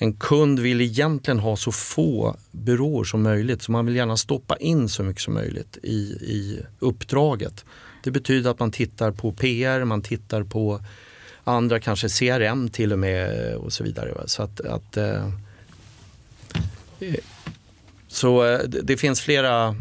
en 0.00 0.12
kund 0.12 0.58
vill 0.58 0.80
egentligen 0.80 1.38
ha 1.38 1.56
så 1.56 1.72
få 1.72 2.36
byråer 2.50 3.04
som 3.04 3.22
möjligt. 3.22 3.62
Så 3.62 3.72
man 3.72 3.86
vill 3.86 3.96
gärna 3.96 4.16
stoppa 4.16 4.56
in 4.56 4.88
så 4.88 5.02
mycket 5.02 5.22
som 5.22 5.34
möjligt 5.34 5.78
i, 5.82 5.96
i 6.10 6.60
uppdraget. 6.78 7.64
Det 8.04 8.10
betyder 8.10 8.50
att 8.50 8.58
man 8.58 8.70
tittar 8.70 9.10
på 9.10 9.32
PR, 9.32 9.84
man 9.84 10.02
tittar 10.02 10.42
på 10.42 10.80
andra 11.44 11.80
kanske 11.80 12.08
CRM 12.08 12.68
till 12.68 12.92
och 12.92 12.98
med 12.98 13.54
och 13.54 13.72
så 13.72 13.84
vidare. 13.84 14.14
Så 14.26 14.42
att, 14.42 14.60
att 14.60 14.96
eh, 14.96 15.28
så 18.08 18.44
eh, 18.44 18.58
det, 18.58 18.80
det 18.82 18.96
finns 18.96 19.20
flera, 19.20 19.76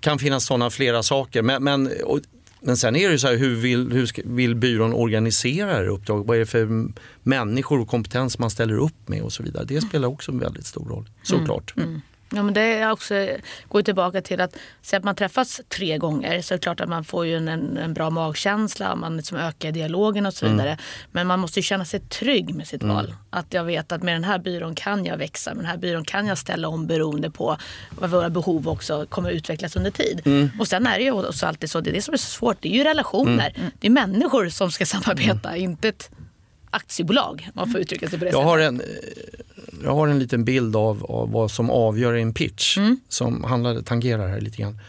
kan 0.00 0.18
finnas 0.18 0.44
sådana 0.44 0.70
flera 0.70 1.02
saker. 1.02 1.42
Men, 1.42 1.64
men, 1.64 1.90
och, 2.04 2.20
men 2.60 2.76
sen 2.76 2.96
är 2.96 3.10
det 3.10 3.18
så 3.18 3.26
här, 3.26 3.36
hur 3.36 3.56
vill, 3.56 3.92
hur 3.92 4.06
ska, 4.06 4.22
vill 4.24 4.54
byrån 4.54 4.92
organisera 4.92 5.66
det 5.66 5.72
här 5.72 5.88
uppdraget? 5.88 6.26
Vad 6.26 6.36
är 6.36 6.40
det 6.40 6.46
för 6.46 6.88
människor 7.22 7.80
och 7.80 7.88
kompetens 7.88 8.38
man 8.38 8.50
ställer 8.50 8.78
upp 8.78 9.08
med 9.08 9.22
och 9.22 9.32
så 9.32 9.42
vidare. 9.42 9.64
Det 9.64 9.80
spelar 9.80 10.08
också 10.08 10.32
en 10.32 10.38
väldigt 10.38 10.66
stor 10.66 10.84
roll, 10.88 11.10
såklart. 11.22 11.74
Ja, 12.30 12.42
men 12.42 12.54
det 12.54 12.60
är 12.60 12.90
också, 12.90 13.14
går 13.68 13.82
tillbaka 13.82 14.22
till 14.22 14.40
att, 14.40 14.56
säg 14.82 14.96
att 14.96 15.04
man 15.04 15.14
träffas 15.14 15.60
tre 15.68 15.98
gånger 15.98 16.42
så 16.42 16.54
är 16.54 16.58
det 16.58 16.62
klart 16.62 16.80
att 16.80 16.88
man 16.88 17.04
får 17.04 17.26
ju 17.26 17.36
en, 17.36 17.48
en, 17.48 17.76
en 17.76 17.94
bra 17.94 18.10
magkänsla, 18.10 18.96
man 18.96 19.16
liksom 19.16 19.38
ökar 19.38 19.72
dialogen 19.72 20.26
och 20.26 20.34
så 20.34 20.48
vidare. 20.48 20.78
Men 21.12 21.26
man 21.26 21.40
måste 21.40 21.58
ju 21.58 21.62
känna 21.62 21.84
sig 21.84 22.00
trygg 22.00 22.54
med 22.54 22.66
sitt 22.68 22.82
val. 22.82 23.14
Att 23.30 23.54
jag 23.54 23.64
vet 23.64 23.92
att 23.92 24.02
med 24.02 24.14
den 24.14 24.24
här 24.24 24.38
byrån 24.38 24.74
kan 24.74 25.04
jag 25.04 25.16
växa, 25.16 25.54
med 25.54 25.64
den 25.64 25.70
här 25.70 25.76
byrån 25.78 26.04
kan 26.04 26.26
jag 26.26 26.38
ställa 26.38 26.68
om 26.68 26.86
beroende 26.86 27.30
på 27.30 27.56
vad 27.90 28.10
våra 28.10 28.30
behov 28.30 28.68
också 28.68 29.06
kommer 29.08 29.30
utvecklas 29.30 29.76
under 29.76 29.90
tid. 29.90 30.50
Och 30.60 30.68
sen 30.68 30.86
är 30.86 30.98
det 30.98 31.04
ju 31.04 31.12
också 31.26 31.46
alltid 31.46 31.70
så, 31.70 31.80
det 31.80 31.90
är 31.90 31.94
det 31.94 32.02
som 32.02 32.14
är 32.14 32.18
så 32.18 32.26
svårt, 32.30 32.56
det 32.60 32.68
är 32.68 32.72
ju 32.78 32.84
relationer. 32.84 33.54
Det 33.80 33.86
är 33.86 33.90
människor 33.90 34.48
som 34.48 34.70
ska 34.70 34.86
samarbeta, 34.86 35.56
inte 35.56 35.88
ett 35.88 36.10
aktiebolag 36.70 37.44
om 37.46 37.52
man 37.54 37.70
får 37.72 37.80
uttrycka 37.80 38.08
sig 38.08 38.18
på 38.18 38.24
det 38.24 38.30
Jag 38.30 38.34
sättet. 38.34 38.46
har 38.48 38.58
en, 38.58 38.82
jag 39.84 39.94
har 39.94 40.08
en 40.08 40.18
liten 40.18 40.44
bild 40.44 40.76
av, 40.76 41.04
av 41.04 41.32
vad 41.32 41.50
som 41.50 41.70
avgör 41.70 42.14
en 42.14 42.34
pitch 42.34 42.78
som 43.08 43.44
handlar, 43.44 43.82
tangerar 43.82 44.28
här 44.28 44.40
lite 44.40 44.56
grann. 44.56 44.80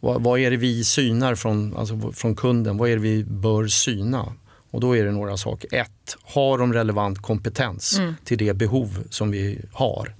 Vad, 0.00 0.22
vad 0.22 0.40
är 0.40 0.50
det 0.50 0.56
vi 0.56 0.84
synar 0.84 1.34
från, 1.34 1.76
alltså 1.76 2.12
från 2.12 2.36
kunden? 2.36 2.76
Vad 2.76 2.88
är 2.90 2.96
det 2.96 3.02
vi 3.02 3.24
bör 3.24 3.66
syna? 3.66 4.32
Och 4.70 4.80
då 4.80 4.96
är 4.96 5.04
det 5.04 5.12
några 5.12 5.36
saker. 5.36 5.74
Ett, 5.74 6.16
har 6.22 6.58
de 6.58 6.72
relevant 6.72 7.22
kompetens 7.22 8.00
till 8.24 8.38
det 8.38 8.56
behov 8.56 9.04
som 9.10 9.30
vi 9.30 9.58
har? 9.72 10.14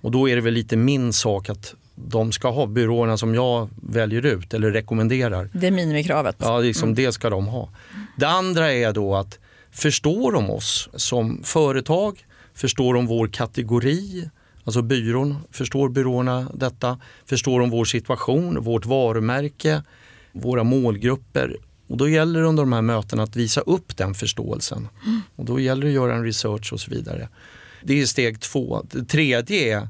Och 0.00 0.10
då 0.10 0.28
är 0.28 0.36
det 0.36 0.42
väl 0.42 0.54
lite 0.54 0.76
min 0.76 1.12
sak 1.12 1.48
att 1.48 1.74
de 1.94 2.32
ska 2.32 2.50
ha 2.50 2.66
byråerna 2.66 3.16
som 3.16 3.34
jag 3.34 3.68
väljer 3.82 4.26
ut 4.26 4.54
eller 4.54 4.70
rekommenderar. 4.70 5.50
Det 5.52 5.66
är 5.66 5.70
minimikravet. 5.70 6.36
Ja, 6.38 6.58
liksom 6.58 6.94
det 6.94 7.12
ska 7.12 7.30
de 7.30 7.46
ha. 7.46 7.68
Det 8.16 8.28
andra 8.28 8.72
är 8.72 8.92
då 8.92 9.16
att 9.16 9.38
förstår 9.70 10.32
de 10.32 10.50
oss 10.50 10.88
som 10.94 11.40
företag? 11.44 12.24
Förstår 12.58 12.94
de 12.94 13.06
vår 13.06 13.28
kategori? 13.28 14.30
Alltså 14.64 14.82
byrån, 14.82 15.36
förstår 15.50 15.88
byråerna 15.88 16.50
detta? 16.54 17.00
Förstår 17.26 17.60
de 17.60 17.70
vår 17.70 17.84
situation, 17.84 18.62
vårt 18.62 18.86
varumärke, 18.86 19.82
våra 20.32 20.64
målgrupper? 20.64 21.56
Och 21.88 21.96
då 21.96 22.08
gäller 22.08 22.40
det 22.40 22.46
under 22.46 22.62
de 22.62 22.72
här 22.72 22.82
mötena 22.82 23.22
att 23.22 23.36
visa 23.36 23.60
upp 23.60 23.96
den 23.96 24.14
förståelsen. 24.14 24.88
Och 25.36 25.44
då 25.44 25.60
gäller 25.60 25.82
det 25.82 25.88
att 25.88 25.94
göra 25.94 26.14
en 26.14 26.24
research 26.24 26.72
och 26.72 26.80
så 26.80 26.90
vidare. 26.90 27.28
Det 27.82 28.00
är 28.00 28.06
steg 28.06 28.40
två. 28.40 28.86
Det 28.90 29.04
tredje 29.04 29.78
är, 29.78 29.88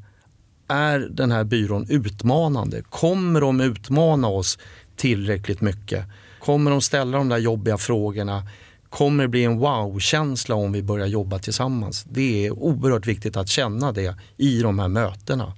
är 0.68 0.98
den 0.98 1.33
här 1.33 1.44
byrån 1.44 1.87
utmanande? 1.90 2.83
Kommer 2.83 3.40
de 3.40 3.61
utmana 3.61 4.28
oss 4.28 4.59
tillräckligt 4.96 5.61
mycket? 5.61 6.04
Kommer 6.40 6.70
de 6.70 6.81
ställa 6.81 7.18
de 7.18 7.28
där 7.28 7.38
jobbiga 7.38 7.78
frågorna? 7.78 8.42
Kommer 8.88 9.24
det 9.24 9.29
bli 9.29 9.44
en 9.44 9.59
wow-känsla 9.59 10.55
om 10.55 10.72
vi 10.72 10.83
börjar 10.83 11.07
jobba 11.07 11.38
tillsammans? 11.38 12.05
Det 12.11 12.46
är 12.46 12.51
oerhört 12.51 13.07
viktigt 13.07 13.37
att 13.37 13.48
känna 13.48 13.92
det 13.92 14.14
i 14.37 14.61
de 14.61 14.79
här 14.79 14.88
mötena. 14.88 15.53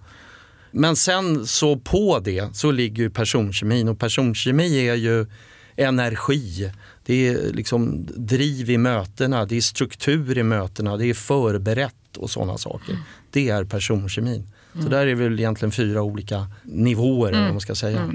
Men 0.70 0.96
sen 0.96 1.46
så 1.46 1.76
på 1.76 2.18
det 2.18 2.56
så 2.56 2.70
ligger 2.70 3.02
ju 3.02 3.10
personkemin 3.10 3.88
och 3.88 3.98
personkemi 3.98 4.88
är 4.88 4.94
ju 4.94 5.26
energi. 5.76 6.72
Det 7.06 7.28
är 7.28 7.52
liksom 7.52 8.06
driv 8.16 8.70
i 8.70 8.78
mötena, 8.78 9.46
det 9.46 9.56
är 9.56 9.60
struktur 9.60 10.38
i 10.38 10.42
mötena, 10.42 10.96
det 10.96 11.06
är 11.06 11.14
förberett 11.14 12.16
och 12.16 12.30
sådana 12.30 12.58
saker. 12.58 12.98
Det 13.30 13.48
är 13.48 13.64
personkemin. 13.64 14.46
Så 14.72 14.88
där 14.88 15.06
är 15.06 15.14
väl 15.14 15.38
egentligen 15.40 15.72
fyra 15.72 16.02
olika 16.02 16.46
nivåer 16.62 17.32
vad 17.32 17.40
man 17.52 17.60
ska 17.60 17.74
säga. 17.74 18.10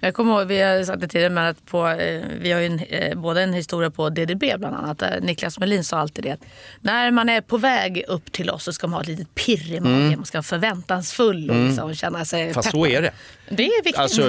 Jag 0.00 0.14
kommer 0.14 0.38
ihåg, 0.40 0.46
vi 0.48 0.62
har 0.62 0.84
sagt 0.84 1.00
det 1.00 1.08
tidigare, 1.08 1.32
men 1.32 1.46
att 1.46 1.66
på, 1.66 1.88
eh, 1.88 2.22
vi 2.40 2.52
har 2.52 2.60
ju 2.60 2.66
en, 2.66 2.78
eh, 2.78 3.18
både 3.18 3.42
en 3.42 3.52
historia 3.52 3.90
på 3.90 4.10
DDB 4.10 4.44
bland 4.58 4.76
annat. 4.76 4.98
Där 4.98 5.20
Niklas 5.20 5.58
Melin 5.58 5.84
sa 5.84 5.98
alltid 5.98 6.24
det. 6.24 6.30
att 6.30 6.40
När 6.80 7.10
man 7.10 7.28
är 7.28 7.40
på 7.40 7.56
väg 7.56 8.04
upp 8.08 8.32
till 8.32 8.50
oss 8.50 8.64
så 8.64 8.72
ska 8.72 8.86
man 8.86 8.94
ha 8.94 9.02
ett 9.02 9.08
litet 9.08 9.34
pirr 9.34 9.72
i 9.74 9.80
magen. 9.80 10.12
Man 10.16 10.24
ska 10.26 10.38
vara 10.38 10.42
förväntansfull 10.42 11.50
och 11.50 11.56
liksom 11.56 11.94
känna 11.94 12.24
sig 12.24 12.42
Mm. 12.42 12.54
Fast 12.54 12.68
peppad. 12.68 12.80
så 12.80 12.86
är 12.86 13.02
det. 13.02 13.10
Det 13.50 13.66
är 13.66 13.84
viktigt. 13.84 13.98
Alltså, 14.00 14.22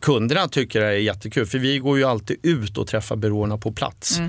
kunderna 0.00 0.48
tycker 0.48 0.80
det 0.80 0.86
är 0.86 0.92
jättekul 0.92 1.46
för 1.46 1.58
vi 1.58 1.78
går 1.78 1.98
ju 1.98 2.04
alltid 2.04 2.36
ut 2.42 2.78
och 2.78 2.86
träffar 2.86 3.16
byråerna 3.16 3.58
på 3.58 3.72
plats. 3.72 4.20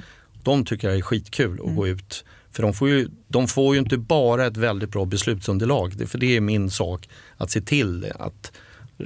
De 0.44 0.66
tycker 0.66 0.90
det 0.90 0.96
är 0.96 1.02
skitkul 1.02 1.60
att 1.66 1.76
gå 1.76 1.88
ut. 1.88 2.26
För 2.56 2.64
de 2.64 2.74
får, 2.74 2.90
ju, 2.90 3.10
de 3.28 3.48
får 3.48 3.76
ju 3.76 3.82
inte 3.82 3.98
bara 3.98 4.46
ett 4.46 4.58
väldigt 4.58 4.90
bra 4.90 5.06
beslutsunderlag. 5.06 5.98
Det- 5.98 6.08
För 6.08 6.18
det 6.18 6.36
är 6.38 6.42
min 6.42 6.70
sak 6.70 7.10
att 7.38 7.52
se 7.52 7.62
till 7.62 8.12
att 8.20 8.52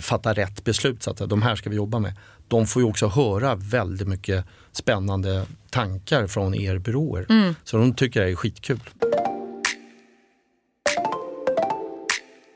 fatta 0.02 0.34
rätt 0.34 0.64
beslut. 0.64 1.04
Så 1.04 1.12
att 1.12 1.18
de 1.30 1.42
här 1.42 1.56
ska 1.56 1.70
vi 1.70 1.76
jobba 1.76 2.00
med. 2.00 2.14
De 2.48 2.68
får 2.68 2.82
ju 2.82 2.88
också 2.88 3.08
höra 3.08 3.56
väldigt 3.56 4.08
mycket 4.08 4.46
spännande 4.72 5.46
tankar 5.70 6.28
från 6.28 6.56
er 6.56 6.78
byråer. 6.78 7.26
Så 7.64 7.78
de 7.78 7.94
tycker 7.94 8.22
det 8.22 8.30
är 8.32 8.36
skitkul. 8.36 8.80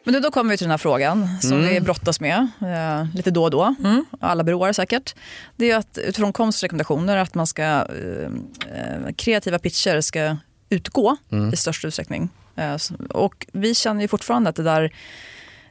Men 0.06 0.22
då 0.22 0.32
kommer 0.32 0.52
vi 0.52 0.58
till 0.58 0.66
den 0.66 0.72
här 0.72 0.78
frågan 0.78 1.28
som 1.42 1.62
vi 1.62 1.82
brottas 1.82 2.20
med 2.20 2.48
eh, 2.62 3.16
lite 3.16 3.32
då 3.32 3.44
och 3.44 3.52
då, 3.52 3.76
alla 4.20 4.44
byråer 4.44 4.74
säkert. 4.74 5.16
Det 5.56 5.72
är 5.72 5.78
att 5.78 5.98
utifrån 5.98 6.34
KOMs 6.34 6.64
rekommendationer 6.64 7.18
att 7.18 7.36
man 7.36 7.48
ska, 7.48 7.64
eh, 7.64 8.30
eh, 8.76 9.14
kreativa 9.18 9.60
pitcher 9.60 10.02
ska 10.02 10.38
utgå 10.74 11.18
i 11.54 11.56
största 11.56 11.88
utsträckning. 11.88 12.30
Eh, 12.56 12.78
och 13.10 13.46
vi 13.54 13.76
känner 13.76 14.02
ju 14.02 14.08
fortfarande 14.08 14.50
att 14.50 14.56
det 14.56 14.64
där 14.64 14.94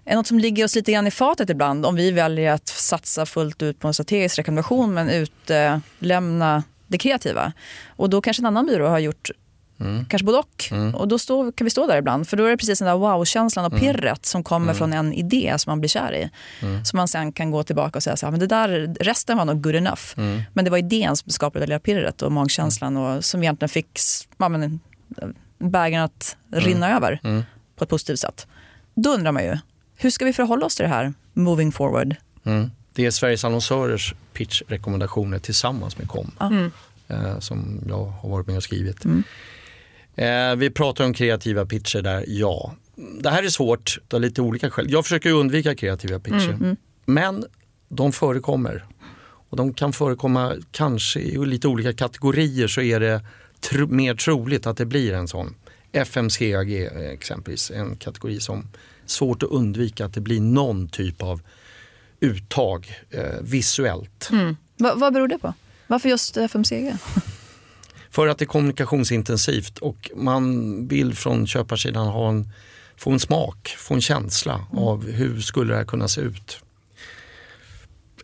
är 0.04 0.16
något 0.16 0.26
som 0.26 0.38
ligger 0.38 0.64
oss 0.64 0.74
lite 0.74 0.92
grann 0.92 1.06
i 1.06 1.10
fatet 1.10 1.50
ibland 1.50 1.86
om 1.86 1.94
vi 1.94 2.10
väljer 2.10 2.52
att 2.52 2.68
satsa 2.68 3.26
fullt 3.26 3.62
ut 3.62 3.78
på 3.78 3.88
en 3.88 3.94
strategisk 3.94 4.38
rekommendation 4.38 4.94
men 4.94 5.10
utelämna 5.10 6.62
det 6.86 6.98
kreativa. 6.98 7.52
Och 7.86 8.10
då 8.10 8.20
kanske 8.20 8.42
en 8.42 8.46
annan 8.46 8.66
byrå 8.66 8.88
har 8.88 8.98
gjort 8.98 9.30
Kanske 10.08 10.24
både 10.24 10.38
och. 10.38 10.72
Och 10.94 11.08
då 11.08 11.18
stå, 11.18 11.52
kan 11.52 11.64
vi 11.64 11.70
stå 11.70 11.86
där 11.86 11.96
ibland. 11.96 12.28
För 12.28 12.36
då 12.36 12.44
är 12.44 12.50
det 12.50 12.56
precis 12.56 12.78
den 12.78 12.88
där 12.88 12.96
wow-känslan 12.96 13.64
och 13.64 13.80
pirret 13.80 14.26
som 14.26 14.44
kommer 14.44 14.74
från 14.74 14.92
en 14.92 15.12
idé 15.12 15.54
som 15.58 15.70
man 15.70 15.80
blir 15.80 15.88
kär 15.88 16.14
i. 16.14 16.30
Som 16.84 16.96
man 16.96 17.08
sen 17.08 17.32
kan 17.32 17.50
gå 17.50 17.62
tillbaka 17.62 17.98
och 17.98 18.02
säga 18.02 18.16
så 18.16 18.26
här, 18.26 18.30
men 18.30 18.40
det 18.40 18.46
där, 18.46 18.94
resten 19.00 19.36
var 19.36 19.44
nog 19.44 19.62
good 19.62 19.74
enough. 19.74 20.02
Men 20.52 20.64
det 20.64 20.70
var 20.70 20.78
idén 20.78 21.16
som 21.16 21.30
skapade 21.30 21.64
det 21.64 21.68
lilla 21.68 21.80
pirret 21.80 22.22
och 22.22 22.32
magkänslan 22.32 22.96
och 22.96 23.24
som 23.24 23.42
egentligen 23.42 23.68
fick 23.68 23.98
ja, 24.36 24.48
men, 24.48 24.80
bägaren 25.58 26.04
att 26.04 26.36
rinna 26.50 26.96
över 26.96 27.20
på 27.76 27.84
ett 27.84 27.90
positivt 27.90 28.18
sätt. 28.18 28.46
Då 28.94 29.10
undrar 29.10 29.32
man 29.32 29.44
ju, 29.44 29.58
hur 29.96 30.10
ska 30.10 30.24
vi 30.24 30.32
förhålla 30.32 30.66
oss 30.66 30.76
till 30.76 30.82
det 30.82 30.88
här 30.88 31.14
moving 31.32 31.72
forward? 31.72 32.16
Mm. 32.44 32.70
Det 32.92 33.06
är 33.06 33.10
Sveriges 33.10 33.44
annonsörers 33.44 34.14
pitchrekommendationer 34.32 35.38
tillsammans 35.38 35.98
med 35.98 36.08
KOM. 36.08 36.30
Eh, 37.08 37.38
som 37.38 37.80
jag 37.88 38.04
har 38.04 38.28
varit 38.28 38.46
med 38.46 38.56
och 38.56 38.62
skrivit. 38.62 39.04
Eh, 40.16 40.56
vi 40.56 40.70
pratar 40.70 41.04
om 41.04 41.14
kreativa 41.14 41.66
pitcher 41.66 42.02
där, 42.02 42.24
ja. 42.28 42.74
Det 43.20 43.30
här 43.30 43.42
är 43.42 43.48
svårt 43.48 43.98
av 44.12 44.20
lite 44.20 44.42
olika 44.42 44.70
skäl. 44.70 44.86
Jag 44.90 45.04
försöker 45.04 45.32
undvika 45.32 45.74
kreativa 45.74 46.18
pitcher. 46.18 46.76
Men 47.04 47.44
de 47.88 48.12
förekommer. 48.12 48.84
Och 49.48 49.56
de 49.56 49.74
kan 49.74 49.92
förekomma 49.92 50.54
kanske 50.70 51.20
i 51.20 51.46
lite 51.46 51.68
olika 51.68 51.92
kategorier 51.92 52.68
så 52.68 52.80
är 52.80 53.00
det 53.00 53.20
tro, 53.62 53.86
mer 53.86 54.14
troligt 54.14 54.66
att 54.66 54.76
det 54.76 54.86
blir 54.86 55.12
en 55.12 55.28
sån. 55.28 55.54
FMCG 55.92 56.72
är 56.72 57.12
exempelvis 57.12 57.70
en 57.70 57.96
kategori 57.96 58.40
som 58.40 58.68
svårt 59.06 59.42
att 59.42 59.48
undvika 59.48 60.04
att 60.04 60.14
det 60.14 60.20
blir 60.20 60.40
någon 60.40 60.88
typ 60.88 61.22
av 61.22 61.40
uttag 62.20 62.96
eh, 63.10 63.40
visuellt. 63.40 64.30
Va, 64.76 64.94
vad 64.96 65.12
beror 65.12 65.28
det 65.28 65.38
på? 65.38 65.54
Varför 65.86 66.08
just 66.08 66.36
FMCG? 66.36 66.94
För 68.10 68.26
att 68.28 68.38
det 68.38 68.44
är 68.44 68.46
kommunikationsintensivt 68.46 69.78
och 69.78 70.10
man 70.16 70.88
vill 70.88 71.14
från 71.14 71.46
köparsidan 71.46 72.06
ha 72.06 72.28
en, 72.28 72.48
få 72.96 73.10
en 73.10 73.20
smak, 73.20 73.74
få 73.78 73.94
en 73.94 74.00
känsla 74.00 74.66
av 74.72 75.10
hur 75.10 75.40
skulle 75.40 75.72
det 75.72 75.76
här 75.76 75.84
kunna 75.84 76.08
se 76.08 76.20
ut. 76.20 76.61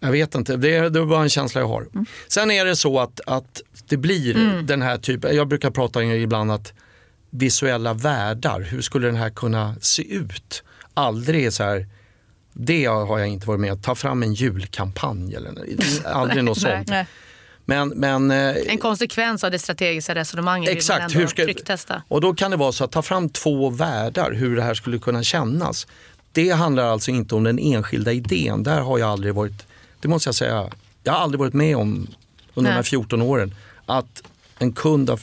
Jag 0.00 0.12
vet 0.12 0.34
inte, 0.34 0.56
det 0.56 0.76
är, 0.76 0.90
det 0.90 0.98
är 0.98 1.04
bara 1.04 1.22
en 1.22 1.28
känsla 1.28 1.60
jag 1.60 1.68
har. 1.68 1.86
Sen 2.28 2.50
är 2.50 2.64
det 2.64 2.76
så 2.76 3.00
att, 3.00 3.20
att 3.26 3.62
det 3.88 3.96
blir 3.96 4.62
den 4.62 4.82
här 4.82 4.98
typen, 4.98 5.36
jag 5.36 5.48
brukar 5.48 5.70
prata 5.70 6.04
ibland 6.04 6.52
att 6.52 6.72
visuella 7.30 7.94
världar, 7.94 8.60
hur 8.60 8.80
skulle 8.80 9.06
den 9.06 9.16
här 9.16 9.30
kunna 9.30 9.74
se 9.80 10.14
ut? 10.14 10.62
Aldrig 10.94 11.52
så 11.52 11.62
här, 11.62 11.86
det 12.52 12.84
har 12.84 13.18
jag 13.18 13.28
inte 13.28 13.46
varit 13.46 13.60
med 13.60 13.72
att 13.72 13.82
ta 13.82 13.94
fram 13.94 14.22
en 14.22 14.34
julkampanj 14.34 15.34
eller 15.34 15.54
aldrig 16.04 16.44
något 16.44 16.60
sånt. 16.60 16.88
Nej. 16.88 17.06
Men, 17.64 17.88
men 17.88 18.30
eh, 18.30 18.56
En 18.66 18.78
konsekvens 18.78 19.44
av 19.44 19.50
det 19.50 19.58
strategiska 19.58 20.14
resonemanget 20.14 20.70
Exakt, 20.70 21.16
hur 21.16 21.26
ska, 21.26 21.44
trycktesta. 21.44 22.02
och 22.08 22.20
då 22.20 22.34
kan 22.34 22.50
det 22.50 22.56
vara 22.56 22.72
så 22.72 22.84
att 22.84 22.92
ta 22.92 23.02
fram 23.02 23.28
två 23.28 23.70
världar, 23.70 24.32
hur 24.32 24.56
det 24.56 24.62
här 24.62 24.74
skulle 24.74 24.98
kunna 24.98 25.22
kännas. 25.22 25.86
Det 26.32 26.50
handlar 26.50 26.84
alltså 26.84 27.10
inte 27.10 27.34
om 27.34 27.44
den 27.44 27.58
enskilda 27.58 28.12
idén. 28.12 28.62
Där 28.62 28.80
har 28.80 28.98
jag 28.98 29.08
aldrig 29.10 29.34
varit, 29.34 29.66
det 30.00 30.08
måste 30.08 30.28
jag 30.28 30.34
säga, 30.34 30.70
jag 31.02 31.12
har 31.12 31.20
aldrig 31.20 31.38
varit 31.38 31.54
med 31.54 31.76
om 31.76 32.06
under 32.54 32.70
de 32.70 32.74
här 32.74 32.82
Nej. 32.82 32.84
14 32.84 33.22
åren 33.22 33.54
att 33.86 34.22
en 34.58 34.72
kund 34.72 35.10
har 35.10 35.20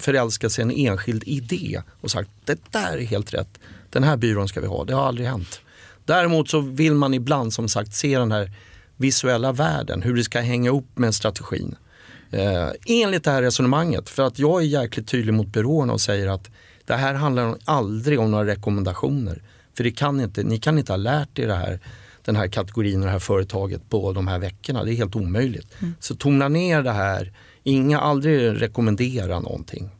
förälskat 0.00 0.52
sig 0.52 0.62
i 0.62 0.64
en 0.64 0.90
enskild 0.90 1.22
idé 1.26 1.82
och 2.00 2.10
sagt 2.10 2.30
det 2.44 2.58
där 2.70 2.96
är 2.96 3.04
helt 3.04 3.34
rätt, 3.34 3.58
den 3.90 4.04
här 4.04 4.16
byrån 4.16 4.48
ska 4.48 4.60
vi 4.60 4.66
ha. 4.66 4.84
Det 4.84 4.94
har 4.94 5.06
aldrig 5.06 5.28
hänt. 5.28 5.60
Däremot 6.04 6.48
så 6.48 6.60
vill 6.60 6.94
man 6.94 7.14
ibland 7.14 7.52
som 7.52 7.68
sagt 7.68 7.94
se 7.94 8.18
den 8.18 8.32
här 8.32 8.50
visuella 8.96 9.52
världen, 9.52 10.02
hur 10.02 10.16
det 10.16 10.24
ska 10.24 10.40
hänga 10.40 10.70
ihop 10.70 10.88
med 10.94 11.14
strategin. 11.14 11.76
Eh, 12.30 12.68
enligt 12.86 13.24
det 13.24 13.30
här 13.30 13.42
resonemanget, 13.42 14.08
för 14.08 14.22
att 14.22 14.38
jag 14.38 14.62
är 14.62 14.66
jäkligt 14.66 15.08
tydlig 15.08 15.34
mot 15.34 15.46
byråerna 15.46 15.92
och 15.92 16.00
säger 16.00 16.28
att 16.28 16.50
det 16.84 16.94
här 16.94 17.14
handlar 17.14 17.56
aldrig 17.64 18.20
om 18.20 18.30
några 18.30 18.46
rekommendationer. 18.46 19.42
För 19.76 19.84
det 19.84 19.90
kan 19.90 20.20
inte, 20.20 20.42
ni 20.42 20.58
kan 20.58 20.78
inte 20.78 20.92
ha 20.92 20.96
lärt 20.96 21.38
er 21.38 21.46
det 21.46 21.54
här, 21.54 21.80
den 22.26 22.36
här 22.36 22.48
kategorin 22.48 23.00
och 23.00 23.06
det 23.06 23.12
här 23.12 23.18
företaget 23.18 23.90
på 23.90 24.12
de 24.12 24.28
här 24.28 24.38
veckorna. 24.38 24.84
Det 24.84 24.92
är 24.92 24.96
helt 24.96 25.16
omöjligt. 25.16 25.66
Mm. 25.78 25.94
Så 26.00 26.14
tona 26.14 26.48
ner 26.48 26.82
det 26.82 26.92
här, 26.92 27.32
inga, 27.62 28.00
aldrig 28.00 28.62
rekommendera 28.62 29.40
någonting. 29.40 29.90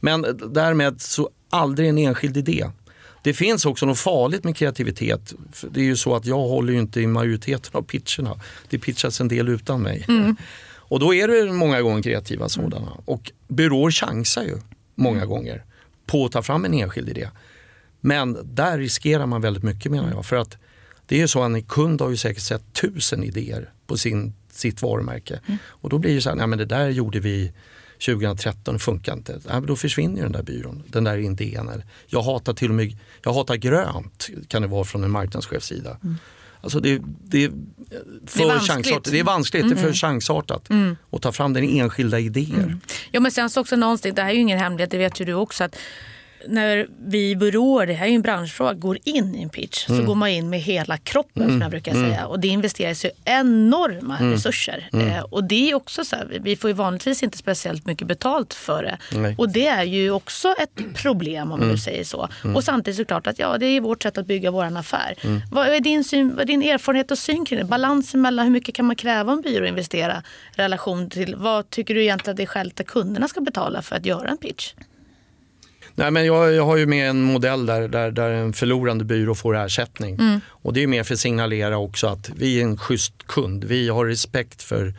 Men 0.00 0.26
därmed 0.52 1.00
så 1.00 1.30
aldrig 1.50 1.88
en 1.88 1.98
enskild 1.98 2.36
idé. 2.36 2.70
Det 3.22 3.34
finns 3.34 3.66
också 3.66 3.86
något 3.86 3.98
farligt 3.98 4.44
med 4.44 4.56
kreativitet. 4.56 5.34
Det 5.70 5.80
är 5.80 5.84
ju 5.84 5.96
så 5.96 6.14
att 6.14 6.26
jag 6.26 6.38
håller 6.38 6.72
ju 6.72 6.78
inte 6.78 7.00
i 7.00 7.06
majoriteten 7.06 7.70
av 7.72 7.82
pitcherna. 7.82 8.40
Det 8.68 8.78
pitchas 8.78 9.20
en 9.20 9.28
del 9.28 9.48
utan 9.48 9.82
mig. 9.82 10.04
Mm. 10.08 10.36
Och 10.88 11.00
då 11.00 11.14
är 11.14 11.28
det 11.28 11.52
många 11.52 11.82
gånger 11.82 12.02
kreativa 12.02 12.48
sådana. 12.48 12.92
Och 13.04 13.32
byråer 13.48 13.90
chansar 13.90 14.42
ju 14.42 14.58
många 14.94 15.16
mm. 15.16 15.28
gånger 15.28 15.64
på 16.06 16.24
att 16.24 16.32
ta 16.32 16.42
fram 16.42 16.64
en 16.64 16.74
enskild 16.74 17.08
idé. 17.08 17.28
Men 18.00 18.38
där 18.42 18.78
riskerar 18.78 19.26
man 19.26 19.40
väldigt 19.40 19.62
mycket 19.62 19.92
menar 19.92 20.10
jag. 20.10 20.26
För 20.26 20.36
att 20.36 20.56
det 21.06 21.16
är 21.16 21.20
ju 21.20 21.28
så 21.28 21.42
att 21.42 21.52
en 21.52 21.62
kund 21.62 22.00
har 22.00 22.10
ju 22.10 22.16
säkert 22.16 22.42
sett 22.42 22.72
tusen 22.72 23.24
idéer 23.24 23.70
på 23.86 23.96
sin, 23.96 24.34
sitt 24.52 24.82
varumärke. 24.82 25.40
Mm. 25.46 25.58
Och 25.66 25.90
då 25.90 25.98
blir 25.98 26.14
det 26.14 26.20
så 26.20 26.28
här, 26.28 26.36
nej 26.36 26.46
men 26.46 26.58
det 26.58 26.64
där 26.64 26.88
gjorde 26.88 27.20
vi 27.20 27.52
2013, 28.06 28.74
det 28.74 28.78
funkar 28.78 29.12
inte. 29.12 29.40
Ja, 29.48 29.60
då 29.60 29.76
försvinner 29.76 30.22
den 30.22 30.32
där 30.32 30.42
byrån, 30.42 30.82
den 30.86 31.04
där 31.04 31.16
idén. 31.16 31.82
Jag 32.06 32.22
hatar 32.22 32.54
till 32.54 32.68
och 32.68 32.74
med 32.74 32.98
jag 33.22 33.32
hatar 33.32 33.56
grönt, 33.56 34.28
kan 34.48 34.62
det 34.62 34.68
vara 34.68 34.84
från 34.84 35.04
en 35.04 35.10
marknadschefs 35.10 35.66
sida. 35.66 35.98
Mm. 36.02 36.16
Alltså 36.60 36.80
det, 36.80 37.02
det, 37.22 37.50
för 38.26 38.38
det 38.38 38.44
är 38.44 38.58
chansartat. 38.58 39.04
Det 39.04 39.18
är 39.18 39.24
vanskligt, 39.24 39.62
mm. 39.62 39.74
det 39.74 39.80
är 39.80 39.82
för 39.82 39.86
mm. 39.86 39.94
chansartat 39.94 40.70
mm. 40.70 40.96
att 41.10 41.22
ta 41.22 41.32
fram 41.32 41.52
den 41.52 41.64
enskilda 41.64 42.18
idéer. 42.18 42.62
Mm. 42.62 42.80
Ja 43.10 43.20
men 43.20 43.32
sen 43.32 43.50
så 43.50 43.60
också 43.60 43.76
någonstans, 43.76 44.14
det 44.14 44.22
här 44.22 44.28
är 44.28 44.34
ju 44.34 44.40
ingen 44.40 44.58
hemlighet, 44.58 44.90
det 44.90 44.98
vet 44.98 45.20
ju 45.20 45.24
du 45.24 45.34
också. 45.34 45.64
att 45.64 45.76
när 46.48 46.86
vi 47.06 47.36
byråer, 47.36 47.86
det 47.86 47.92
här 47.92 48.06
är 48.06 48.10
ju 48.10 48.16
en 48.16 48.22
branschfråga, 48.22 48.72
går 48.72 48.98
in 49.04 49.34
i 49.34 49.42
en 49.42 49.48
pitch 49.48 49.88
mm. 49.88 50.00
så 50.00 50.06
går 50.06 50.14
man 50.14 50.28
in 50.28 50.50
med 50.50 50.60
hela 50.60 50.96
kroppen 50.96 51.42
mm. 51.42 51.54
som 51.54 51.62
jag 51.62 51.70
brukar 51.70 51.92
säga. 51.92 52.18
Mm. 52.18 52.26
Och 52.26 52.40
det 52.40 52.48
investeras 52.48 53.04
ju 53.04 53.10
enorma 53.24 54.18
mm. 54.18 54.32
resurser. 54.32 54.88
Mm. 54.92 55.08
Eh, 55.08 55.22
och 55.22 55.44
det 55.44 55.70
är 55.70 55.74
också 55.74 56.04
så 56.04 56.16
här, 56.16 56.38
vi 56.42 56.56
får 56.56 56.70
ju 56.70 56.74
vanligtvis 56.74 57.22
inte 57.22 57.38
speciellt 57.38 57.86
mycket 57.86 58.08
betalt 58.08 58.54
för 58.54 58.82
det. 58.82 58.98
Nej. 59.18 59.34
Och 59.38 59.48
det 59.48 59.66
är 59.66 59.84
ju 59.84 60.10
också 60.10 60.54
ett 60.58 60.94
problem 60.94 61.52
om 61.52 61.62
mm. 61.62 61.78
säger 61.78 62.04
så. 62.04 62.28
Och 62.54 62.64
samtidigt 62.64 62.96
såklart 62.96 63.26
att 63.26 63.38
ja, 63.38 63.58
det 63.58 63.66
är 63.66 63.80
vårt 63.80 64.02
sätt 64.02 64.18
att 64.18 64.26
bygga 64.26 64.50
vår 64.50 64.76
affär. 64.78 65.14
Vad, 65.50 65.66
är 65.66 65.80
din 65.80 66.04
syn, 66.04 66.30
vad 66.30 66.40
är 66.40 66.44
din 66.44 66.62
erfarenhet 66.62 67.10
och 67.10 67.18
syn 67.18 67.44
kring 67.44 67.58
det? 67.58 67.64
Balansen 67.64 68.20
mellan 68.20 68.46
hur 68.46 68.52
mycket 68.52 68.74
kan 68.74 68.84
man 68.84 68.96
kräva 68.96 69.32
en 69.32 69.40
byrå 69.40 69.64
att 69.64 69.68
investera 69.68 70.22
relation 70.50 71.10
till 71.10 71.34
vad 71.36 71.70
tycker 71.70 71.94
du 71.94 72.02
egentligen 72.02 72.32
att 72.32 72.36
det 72.36 72.42
är 72.42 72.46
skäligt 72.46 72.80
att 72.80 72.86
kunderna 72.86 73.28
ska 73.28 73.40
betala 73.40 73.82
för 73.82 73.96
att 73.96 74.06
göra 74.06 74.28
en 74.28 74.38
pitch? 74.38 74.74
Nej, 75.98 76.10
men 76.10 76.26
jag, 76.26 76.52
jag 76.52 76.64
har 76.64 76.76
ju 76.76 76.86
med 76.86 77.10
en 77.10 77.22
modell 77.22 77.66
där, 77.66 77.88
där, 77.88 78.10
där 78.10 78.30
en 78.30 78.52
förlorande 78.52 79.04
byrå 79.04 79.34
får 79.34 79.56
ersättning. 79.56 80.14
Mm. 80.14 80.40
Och 80.48 80.72
det 80.72 80.82
är 80.82 80.86
mer 80.86 81.02
för 81.02 81.14
att 81.14 81.20
signalera 81.20 81.78
också 81.78 82.06
att 82.06 82.30
vi 82.36 82.60
är 82.60 82.64
en 82.64 82.76
schysst 82.76 83.26
kund. 83.26 83.64
Vi 83.64 83.88
har 83.88 84.06
respekt 84.06 84.62
för 84.62 84.94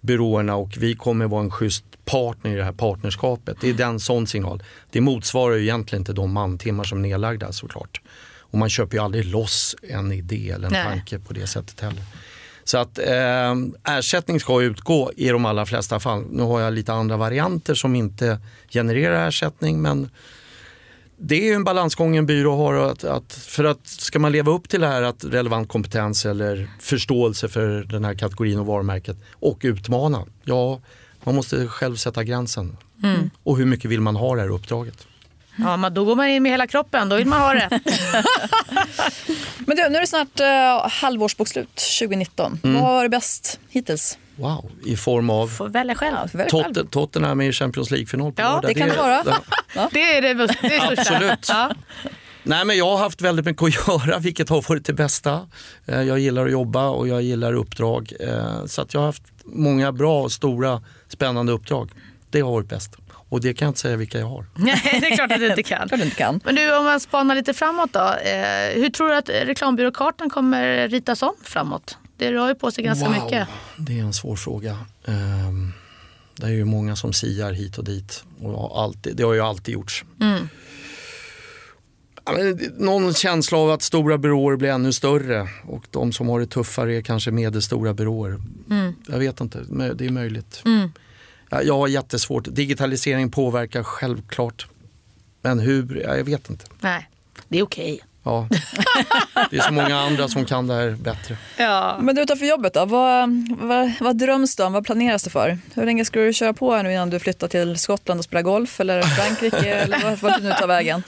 byråerna 0.00 0.56
och 0.56 0.76
vi 0.78 0.94
kommer 0.94 1.26
vara 1.26 1.42
en 1.42 1.50
schysst 1.50 1.84
partner 2.04 2.50
i 2.50 2.54
det 2.54 2.64
här 2.64 2.72
partnerskapet. 2.72 3.56
Det 3.60 3.68
är 3.68 3.74
den 3.74 4.00
sån 4.00 4.26
signal. 4.26 4.62
Det 4.90 5.00
motsvarar 5.00 5.54
ju 5.54 5.62
egentligen 5.62 6.00
inte 6.00 6.12
de 6.12 6.32
mantimmar 6.32 6.84
som 6.84 6.98
är 6.98 7.02
nedlagda 7.02 7.52
såklart. 7.52 8.00
Och 8.38 8.58
man 8.58 8.70
köper 8.70 8.96
ju 8.96 9.02
aldrig 9.02 9.24
loss 9.24 9.76
en 9.82 10.12
idé 10.12 10.50
eller 10.50 10.66
en 10.66 10.72
Nej. 10.72 10.84
tanke 10.84 11.18
på 11.18 11.32
det 11.32 11.46
sättet 11.46 11.80
heller. 11.80 12.02
Så 12.70 12.78
att 12.78 12.98
eh, 12.98 13.96
ersättning 13.96 14.40
ska 14.40 14.62
utgå 14.62 15.12
i 15.16 15.28
de 15.28 15.44
allra 15.44 15.66
flesta 15.66 16.00
fall. 16.00 16.24
Nu 16.30 16.42
har 16.42 16.60
jag 16.60 16.72
lite 16.72 16.92
andra 16.92 17.16
varianter 17.16 17.74
som 17.74 17.94
inte 17.94 18.38
genererar 18.68 19.28
ersättning 19.28 19.82
men 19.82 20.10
det 21.16 21.50
är 21.50 21.54
en 21.54 21.64
balansgång 21.64 22.16
en 22.16 22.26
byrå 22.26 22.56
har. 22.56 22.74
Att, 22.74 23.04
att, 23.04 23.32
för 23.32 23.64
att 23.64 23.86
ska 23.86 24.18
man 24.18 24.32
leva 24.32 24.52
upp 24.52 24.68
till 24.68 24.80
det 24.80 24.86
här 24.86 25.02
att 25.02 25.24
relevant 25.24 25.68
kompetens 25.68 26.26
eller 26.26 26.68
förståelse 26.80 27.48
för 27.48 27.82
den 27.82 28.04
här 28.04 28.14
kategorin 28.14 28.58
och 28.58 28.66
varumärket 28.66 29.16
och 29.32 29.58
utmana. 29.62 30.24
Ja, 30.44 30.80
man 31.24 31.34
måste 31.34 31.66
själv 31.66 31.96
sätta 31.96 32.24
gränsen. 32.24 32.76
Mm. 33.02 33.30
Och 33.42 33.58
hur 33.58 33.66
mycket 33.66 33.90
vill 33.90 34.00
man 34.00 34.16
ha 34.16 34.34
det 34.34 34.40
här 34.40 34.48
uppdraget? 34.48 35.06
Ja, 35.56 35.76
men 35.76 35.94
då 35.94 36.04
går 36.04 36.16
man 36.16 36.28
in 36.28 36.42
med 36.42 36.52
hela 36.52 36.66
kroppen. 36.66 37.08
Då 37.08 37.16
vill 37.16 37.26
man 37.26 37.40
ha 37.40 37.54
det. 37.54 37.68
men 39.58 39.76
du, 39.76 39.88
nu 39.88 39.96
är 39.96 40.00
det 40.00 40.06
snart 40.06 40.40
uh, 40.40 40.90
halvårsbokslut 40.90 41.74
2019. 41.98 42.60
Mm. 42.62 42.82
Vad 42.82 42.92
var 42.92 43.02
det 43.02 43.08
bäst 43.08 43.60
hittills? 43.68 44.18
Wow, 44.36 44.70
i 44.86 44.96
form 44.96 45.30
av? 45.30 45.46
Får 45.48 45.68
välja 45.68 45.94
själv. 45.94 46.16
Ja, 46.32 46.44
Totten, 46.48 46.86
Tottenham 46.86 47.40
i 47.40 47.52
Champions 47.52 47.90
League-final 47.90 48.32
på 48.32 48.42
Ja, 48.42 48.58
det, 48.62 48.68
det 48.68 48.74
kan 48.74 48.88
det 48.88 48.96
vara. 48.96 49.22
Det, 49.22 49.88
det 49.92 50.16
är 50.16 50.22
det, 50.22 50.34
det 50.62 50.76
är 50.76 50.92
Absolut. 50.92 51.48
Ja. 51.48 51.70
Nej, 52.42 52.64
men 52.64 52.76
jag 52.76 52.90
har 52.90 52.98
haft 52.98 53.20
väldigt 53.20 53.46
mycket 53.46 53.62
att 53.62 53.88
göra, 54.06 54.18
vilket 54.18 54.48
har 54.48 54.68
varit 54.68 54.84
det 54.84 54.92
bästa. 54.92 55.48
Eh, 55.86 56.02
jag 56.02 56.18
gillar 56.18 56.46
att 56.46 56.52
jobba 56.52 56.88
och 56.88 57.08
jag 57.08 57.22
gillar 57.22 57.52
uppdrag. 57.52 58.12
Eh, 58.20 58.66
så 58.66 58.82
att 58.82 58.94
jag 58.94 59.00
har 59.00 59.06
haft 59.06 59.22
många 59.44 59.92
bra, 59.92 60.28
stora, 60.28 60.82
spännande 61.08 61.52
uppdrag. 61.52 61.90
Det 62.30 62.40
har 62.40 62.50
varit 62.50 62.68
bäst. 62.68 62.96
Och 63.30 63.40
det 63.40 63.54
kan 63.54 63.66
jag 63.66 63.70
inte 63.70 63.80
säga 63.80 63.96
vilka 63.96 64.18
jag 64.18 64.26
har. 64.26 64.46
Nej, 64.54 64.82
det 65.00 65.06
är 65.06 65.16
klart 65.16 65.32
att 65.32 65.38
du 65.38 65.48
inte 65.48 65.62
kan. 65.62 65.88
du 65.90 66.02
inte 66.02 66.16
kan. 66.16 66.40
Men 66.44 66.54
du, 66.54 66.76
om 66.76 66.84
man 66.84 67.00
spanar 67.00 67.34
lite 67.34 67.54
framåt 67.54 67.92
då. 67.92 68.00
Eh, 68.00 68.82
hur 68.82 68.90
tror 68.90 69.08
du 69.08 69.16
att 69.16 69.28
reklambyråkartan 69.28 70.30
kommer 70.30 70.88
ritas 70.88 71.22
om 71.22 71.34
framåt? 71.42 71.98
Det 72.16 72.32
rör 72.32 72.48
ju 72.48 72.54
på 72.54 72.70
sig 72.70 72.84
ganska 72.84 73.08
wow, 73.08 73.22
mycket. 73.22 73.48
Det 73.76 73.98
är 73.98 74.02
en 74.02 74.12
svår 74.12 74.36
fråga. 74.36 74.76
Um, 75.04 75.72
det 76.36 76.46
är 76.46 76.50
ju 76.50 76.64
många 76.64 76.96
som 76.96 77.12
siar 77.12 77.52
hit 77.52 77.78
och 77.78 77.84
dit. 77.84 78.24
Och 78.40 78.82
alltid, 78.82 79.16
det 79.16 79.22
har 79.22 79.34
ju 79.34 79.40
alltid 79.40 79.74
gjorts. 79.74 80.04
Mm. 80.20 80.48
Någon 82.78 83.14
känsla 83.14 83.58
av 83.58 83.70
att 83.70 83.82
stora 83.82 84.18
byråer 84.18 84.56
blir 84.56 84.70
ännu 84.70 84.92
större 84.92 85.48
och 85.64 85.84
de 85.90 86.12
som 86.12 86.28
har 86.28 86.40
det 86.40 86.46
tuffare 86.46 86.96
är 86.96 87.02
kanske 87.02 87.30
medelstora 87.30 87.94
byråer. 87.94 88.40
Mm. 88.70 88.94
Jag 89.08 89.18
vet 89.18 89.40
inte, 89.40 89.58
det 89.94 90.06
är 90.06 90.10
möjligt. 90.10 90.62
Mm. 90.64 90.92
Jag 91.50 91.76
har 91.76 91.88
jättesvårt. 91.88 92.44
Digitalisering 92.48 93.30
påverkar 93.30 93.82
självklart. 93.82 94.66
Men 95.42 95.58
hur? 95.58 96.00
Jag 96.00 96.24
vet 96.24 96.50
inte. 96.50 96.64
Nej, 96.80 97.08
det 97.48 97.58
är 97.58 97.62
okej. 97.62 97.94
Okay. 97.94 98.06
Ja, 98.22 98.48
det 99.50 99.56
är 99.56 99.60
så 99.60 99.72
många 99.72 100.00
andra 100.00 100.28
som 100.28 100.44
kan 100.44 100.66
det 100.66 100.74
här 100.74 100.90
bättre. 100.90 101.36
Ja. 101.56 101.98
Men 102.00 102.14
du 102.14 102.22
utanför 102.22 102.46
jobbet 102.46 102.74
då, 102.74 102.84
vad, 102.84 103.48
vad, 103.60 103.92
vad 104.00 104.16
dröms 104.18 104.56
det 104.56 104.64
om? 104.64 104.72
Vad 104.72 104.86
planeras 104.86 105.22
det 105.22 105.30
för? 105.30 105.58
Hur 105.74 105.86
länge 105.86 106.04
ska 106.04 106.20
du 106.20 106.32
köra 106.32 106.52
på 106.52 106.74
här 106.74 106.82
nu 106.82 106.92
innan 106.92 107.10
du 107.10 107.18
flyttar 107.18 107.48
till 107.48 107.78
Skottland 107.78 108.18
och 108.18 108.24
spelar 108.24 108.42
golf 108.42 108.80
eller 108.80 109.02
Frankrike 109.02 109.74
eller 109.74 110.16
vart 110.22 110.36
du 110.38 110.42
nu 110.42 110.52
tar 110.52 110.66
vägen? 110.66 111.02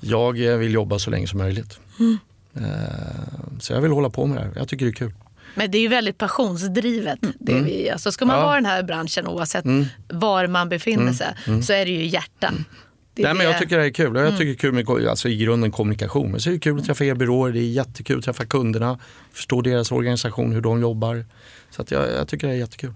Jag 0.00 0.46
eh, 0.46 0.56
vill 0.56 0.74
jobba 0.74 0.98
så 0.98 1.10
länge 1.10 1.26
som 1.26 1.38
möjligt. 1.38 1.78
Mm. 1.98 2.18
Så 3.60 3.72
jag 3.72 3.80
vill 3.80 3.90
hålla 3.92 4.10
på 4.10 4.26
med 4.26 4.38
det 4.38 4.42
här. 4.42 4.52
Jag 4.56 4.68
tycker 4.68 4.84
det 4.84 4.90
är 4.90 4.94
kul. 4.94 5.12
Men 5.54 5.70
det 5.70 5.78
är 5.78 5.82
ju 5.82 5.88
väldigt 5.88 6.18
passionsdrivet. 6.18 7.22
Mm. 7.22 7.34
Det 7.38 7.60
vi, 7.60 7.90
alltså 7.90 8.12
ska 8.12 8.26
man 8.26 8.38
ja. 8.38 8.44
vara 8.44 8.58
i 8.58 8.60
den 8.60 8.70
här 8.70 8.82
branschen 8.82 9.26
oavsett 9.26 9.64
mm. 9.64 9.86
var 10.08 10.46
man 10.46 10.68
befinner 10.68 11.02
mm. 11.02 11.14
sig 11.14 11.34
mm. 11.46 11.62
så 11.62 11.72
är 11.72 11.84
det 11.84 11.90
ju 11.90 12.06
hjärta. 12.06 12.46
Mm. 12.46 12.64
Nej, 13.18 13.34
men 13.34 13.46
jag 13.46 13.58
tycker 13.58 13.78
det 13.78 13.84
är 13.84 13.90
kul. 13.90 14.16
Jag 14.16 14.32
tycker 14.38 14.50
det 14.50 14.56
kul 14.56 14.72
med 14.72 15.08
alltså, 15.08 15.28
i 15.28 15.36
grunden 15.36 15.70
kommunikation. 15.70 16.30
Men 16.30 16.40
så 16.40 16.50
är 16.50 16.54
det 16.54 16.60
kul 16.60 16.78
att 16.78 16.86
träffa 16.86 17.04
er 17.04 17.14
byråer. 17.14 17.52
Det 17.52 17.60
är 17.60 17.70
jättekul 17.70 18.18
att 18.18 18.24
träffa 18.24 18.44
kunderna. 18.44 18.98
Förstå 19.32 19.60
deras 19.60 19.92
organisation, 19.92 20.52
hur 20.52 20.60
de 20.60 20.80
jobbar. 20.80 21.24
Så 21.70 21.82
att 21.82 21.90
jag, 21.90 22.12
jag 22.12 22.28
tycker 22.28 22.46
det 22.46 22.52
är 22.52 22.56
jättekul. 22.58 22.94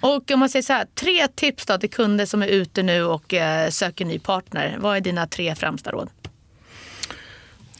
Och 0.00 0.30
om 0.30 0.40
man 0.40 0.48
säger 0.48 0.62
så 0.62 0.72
här, 0.72 0.86
tre 0.94 1.28
tips 1.28 1.66
då 1.66 1.78
till 1.78 1.90
kunder 1.90 2.26
som 2.26 2.42
är 2.42 2.46
ute 2.46 2.82
nu 2.82 3.04
och 3.04 3.34
eh, 3.34 3.70
söker 3.70 4.04
ny 4.04 4.18
partner. 4.18 4.76
Vad 4.80 4.96
är 4.96 5.00
dina 5.00 5.26
tre 5.26 5.54
främsta 5.54 5.90
råd? 5.90 6.10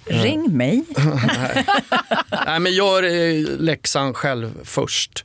Ring 0.05 0.57
mig. 0.57 0.85
Nej, 2.47 2.61
men 2.61 2.75
gör 2.75 3.03
eh, 3.03 3.59
läxan 3.59 4.15
själv 4.15 4.51
först. 4.65 5.25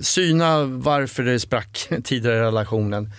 Syna 0.00 0.64
varför 0.64 1.22
det 1.22 1.40
sprack 1.40 1.88
tidigare 2.04 2.36
i 2.36 2.40
relationen. 2.40 3.12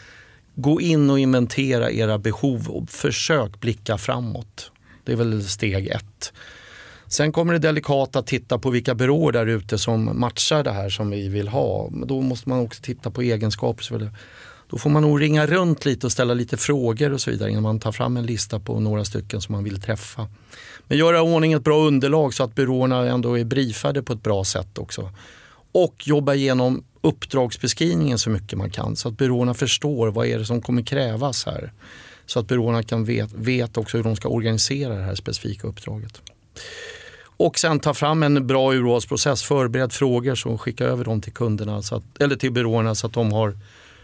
Gå 0.55 0.81
in 0.81 1.09
och 1.09 1.19
inventera 1.19 1.91
era 1.91 2.17
behov 2.17 2.69
och 2.69 2.89
försök 2.89 3.59
blicka 3.59 3.97
framåt. 3.97 4.71
Det 5.03 5.11
är 5.11 5.15
väl 5.15 5.43
steg 5.43 5.87
ett. 5.87 6.33
Sen 7.07 7.31
kommer 7.31 7.53
det 7.53 7.59
delikata 7.59 8.19
att 8.19 8.27
titta 8.27 8.59
på 8.59 8.69
vilka 8.69 8.95
byråer 8.95 9.31
där 9.31 9.45
ute 9.45 9.77
som 9.77 10.19
matchar 10.19 10.63
det 10.63 10.71
här 10.71 10.89
som 10.89 11.09
vi 11.09 11.27
vill 11.27 11.47
ha. 11.47 11.89
Men 11.91 12.07
då 12.07 12.21
måste 12.21 12.49
man 12.49 12.59
också 12.59 12.81
titta 12.83 13.11
på 13.11 13.21
egenskaper. 13.21 14.11
Då 14.73 14.79
får 14.79 14.89
man 14.89 15.01
nog 15.01 15.21
ringa 15.21 15.45
runt 15.45 15.85
lite 15.85 16.05
och 16.07 16.11
ställa 16.11 16.33
lite 16.33 16.57
frågor 16.57 17.13
och 17.13 17.21
så 17.21 17.31
vidare 17.31 17.49
innan 17.49 17.63
man 17.63 17.79
tar 17.79 17.91
fram 17.91 18.17
en 18.17 18.25
lista 18.25 18.59
på 18.59 18.79
några 18.79 19.05
stycken 19.05 19.41
som 19.41 19.55
man 19.55 19.63
vill 19.63 19.81
träffa. 19.81 20.27
Men 20.87 20.97
göra 20.97 21.17
i 21.17 21.19
ordning 21.19 21.53
ett 21.53 21.63
bra 21.63 21.77
underlag 21.77 22.33
så 22.33 22.43
att 22.43 22.55
byråerna 22.55 23.09
ändå 23.09 23.39
är 23.39 23.43
briefade 23.43 24.03
på 24.03 24.13
ett 24.13 24.23
bra 24.23 24.43
sätt 24.43 24.77
också. 24.77 25.09
Och 25.71 26.07
jobba 26.07 26.33
igenom 26.33 26.83
uppdragsbeskrivningen 27.01 28.19
så 28.19 28.29
mycket 28.29 28.57
man 28.57 28.69
kan 28.69 28.95
så 28.95 29.07
att 29.07 29.17
byråerna 29.17 29.53
förstår 29.53 30.07
vad 30.07 30.27
är 30.27 30.39
det 30.39 30.45
som 30.45 30.61
kommer 30.61 30.81
krävas 30.81 31.45
här. 31.45 31.71
Så 32.25 32.39
att 32.39 32.47
byråerna 32.47 32.83
kan 32.83 33.05
vet, 33.05 33.33
vet 33.33 33.77
också 33.77 33.97
hur 33.97 34.03
de 34.03 34.15
ska 34.15 34.29
organisera 34.29 34.95
det 34.95 35.03
här 35.03 35.15
specifika 35.15 35.67
uppdraget. 35.67 36.21
Och 37.37 37.59
sen 37.59 37.79
ta 37.79 37.93
fram 37.93 38.23
en 38.23 38.47
bra 38.47 38.73
urvalsprocess, 38.73 39.43
förbered 39.43 39.93
frågor 39.93 40.47
och 40.47 40.61
skicka 40.61 40.85
över 40.85 41.05
dem 41.05 41.21
till 41.21 41.33
kunderna, 41.33 41.81
så 41.81 41.95
att, 41.95 42.03
eller 42.19 42.35
till 42.35 42.51
byråerna 42.51 42.95
så 42.95 43.07
att 43.07 43.13
de 43.13 43.31
har 43.31 43.57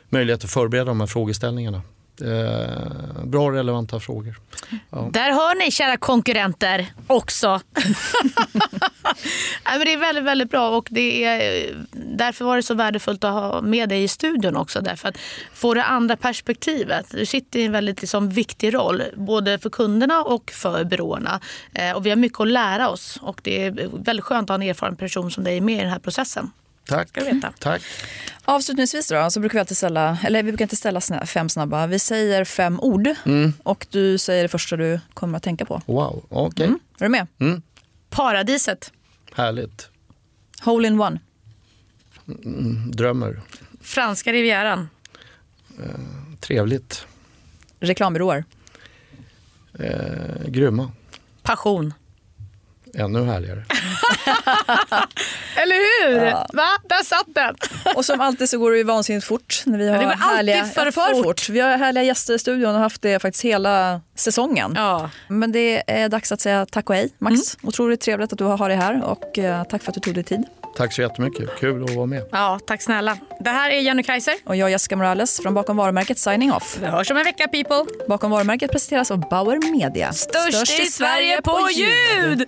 möjlighet 0.10 0.44
att 0.44 0.52
förbereda 0.52 0.86
de 0.86 1.00
här 1.00 1.08
frågeställningarna. 1.08 1.82
Eh, 2.22 3.24
bra 3.24 3.52
relevanta 3.52 4.00
frågor. 4.00 4.40
Ja. 4.90 5.10
Där 5.14 5.32
hör 5.32 5.56
ni 5.56 5.72
kära 5.72 5.98
konkurrenter 5.98 6.86
också. 7.08 7.62
Nej, 9.66 9.78
men 9.78 9.80
det 9.80 9.94
är 9.94 9.98
väldigt, 9.98 10.24
väldigt 10.24 10.50
bra 10.50 10.70
och 10.70 10.88
det 10.92 11.26
är, 11.26 11.76
därför 11.92 12.46
var 12.46 12.56
det 12.56 12.64
så 12.64 12.74
värdefullt 12.74 13.24
att 13.24 13.34
ha 13.34 13.62
med 13.62 13.90
dig 13.90 14.04
i 14.04 14.08
studion 14.08 14.58
också. 14.58 14.82
Därför 14.82 15.10
att 15.10 15.18
få 15.54 15.74
det 15.74 15.84
andra 15.84 16.18
perspektivet. 16.18 17.06
Du 17.12 17.26
sitter 17.26 17.60
i 17.60 17.66
en 17.66 17.72
väldigt 17.72 18.02
liksom, 18.02 18.30
viktig 18.30 18.74
roll 18.74 19.04
både 19.16 19.60
för 19.60 19.70
kunderna 19.70 20.22
och 20.24 20.52
för 20.52 20.84
byråerna. 20.84 21.40
Eh, 21.74 21.92
och 21.96 22.06
vi 22.06 22.10
har 22.10 22.18
mycket 22.18 22.40
att 22.40 22.48
lära 22.48 22.90
oss 22.90 23.20
och 23.22 23.40
det 23.44 23.66
är 23.66 23.90
väldigt 24.04 24.26
skönt 24.26 24.50
att 24.50 24.58
ha 24.58 24.64
en 24.64 24.70
erfaren 24.70 24.96
person 24.96 25.32
som 25.32 25.44
dig 25.44 25.62
med 25.62 25.76
i 25.76 25.82
den 25.82 25.92
här 25.92 26.00
processen. 26.00 26.52
Tack. 26.90 27.10
Ska 27.10 27.20
du 27.20 27.26
veta. 27.26 27.54
Tack. 27.60 27.82
Avslutningsvis 28.46 29.08
då, 29.08 29.30
så 29.32 29.40
brukar 29.40 29.54
vi 29.54 29.60
alltid 29.60 29.78
ställa, 29.78 30.18
eller 30.24 30.44
vi 30.44 30.52
brukar 30.52 30.66
inte 30.66 30.76
ställa 30.76 31.02
fem 31.26 31.50
snabba. 31.50 31.88
Vi 31.88 32.00
säger 32.00 32.46
fem 32.46 32.80
ord 32.80 33.10
och 33.64 33.88
du 33.90 34.18
säger 34.18 34.44
det 34.44 34.50
första 34.50 34.76
du 34.78 35.00
kommer 35.14 35.38
att 35.38 35.44
tänka 35.44 35.66
på. 35.66 35.82
Wow, 35.86 36.26
okej. 36.30 36.68
Är 37.00 37.04
du 37.06 37.10
med? 37.10 37.28
Paradiset. 38.10 38.92
Härligt. 39.34 39.90
Hole 40.62 40.88
in 40.88 41.02
one. 41.02 41.20
Drömmer. 42.94 43.42
Franska 43.82 44.34
rivieran. 44.34 44.90
Trevligt. 46.40 47.06
Reklambyråer. 47.80 48.44
Eh, 49.80 50.48
grymma. 50.48 50.92
Passion. 51.44 51.94
Ännu 52.94 53.26
härligare. 53.26 53.66
Eller 55.62 55.76
hur? 55.76 56.32
Va? 56.32 56.68
Där 56.84 57.04
satt 57.04 57.26
den. 57.28 57.56
Och 57.96 58.06
som 58.06 58.22
alltid 58.22 58.50
så 58.50 58.58
går 58.58 58.72
det 58.72 58.78
ju 58.78 58.84
vansinnigt 58.84 59.26
fort. 59.26 59.64
När 59.66 59.78
vi 59.78 59.88
har 59.90 59.98
det 59.98 60.04
går 60.04 60.12
alltid 60.12 60.26
härliga, 60.26 60.66
för 60.66 60.86
ja, 60.86 60.92
för 60.92 61.14
fort. 61.14 61.26
fort. 61.26 61.50
Vi 61.50 61.60
har 61.60 61.78
härliga 61.78 62.04
gäster 62.04 62.34
i 62.34 62.40
studion 62.40 62.66
och 62.70 62.74
har 62.74 62.80
haft 62.80 63.02
det 63.02 63.20
faktiskt 63.20 63.46
hela 63.46 64.02
säsongen. 64.16 64.74
Ja. 64.76 65.10
Men 65.28 65.52
det 65.52 65.84
är 65.88 66.10
dags 66.10 66.32
att 66.32 66.42
säga 66.42 66.66
tack 66.66 66.90
och 66.90 66.96
hej, 66.96 67.10
Max. 67.18 67.58
Otroligt 67.64 68.02
trevligt 68.02 68.34
att 68.34 68.40
du 68.40 68.44
har 68.44 68.70
dig 68.70 68.78
här 68.78 69.04
och 69.04 69.40
eh, 69.40 69.64
tack 69.64 69.84
för 69.84 69.92
att 69.92 69.96
du 69.96 70.00
tog 70.00 70.14
dig 70.14 70.24
tid. 70.24 70.44
Tack 70.76 70.94
så 70.94 71.02
jättemycket. 71.02 71.50
Kul 71.60 71.84
att 71.84 71.90
vara 71.96 72.06
med. 72.06 72.24
ja, 72.32 72.60
tack 72.68 72.82
snälla. 72.82 73.18
Det 73.40 73.50
här 73.50 73.70
är 73.70 73.80
Jenny 73.80 74.04
Kaiser. 74.04 74.34
Och 74.46 74.56
jag 74.56 74.70
Jessica 74.70 74.96
Morales 74.96 75.40
från 75.42 75.54
Bakom 75.54 75.78
varumärket 75.78 76.18
Signing 76.18 76.54
Off. 76.54 76.78
Vi 76.82 76.88
hörs 76.88 77.12
om 77.12 77.18
en 77.18 77.24
vecka 77.24 77.48
people. 77.48 77.86
Bakom 78.08 78.32
varumärket 78.32 78.72
presenteras 78.72 79.12
av 79.12 79.30
Bauer 79.30 79.72
Media. 79.72 80.14
Störst, 80.14 80.80
i 80.80 80.86
Sverige 80.86 81.42
på 81.42 81.70
ljud! 81.72 82.48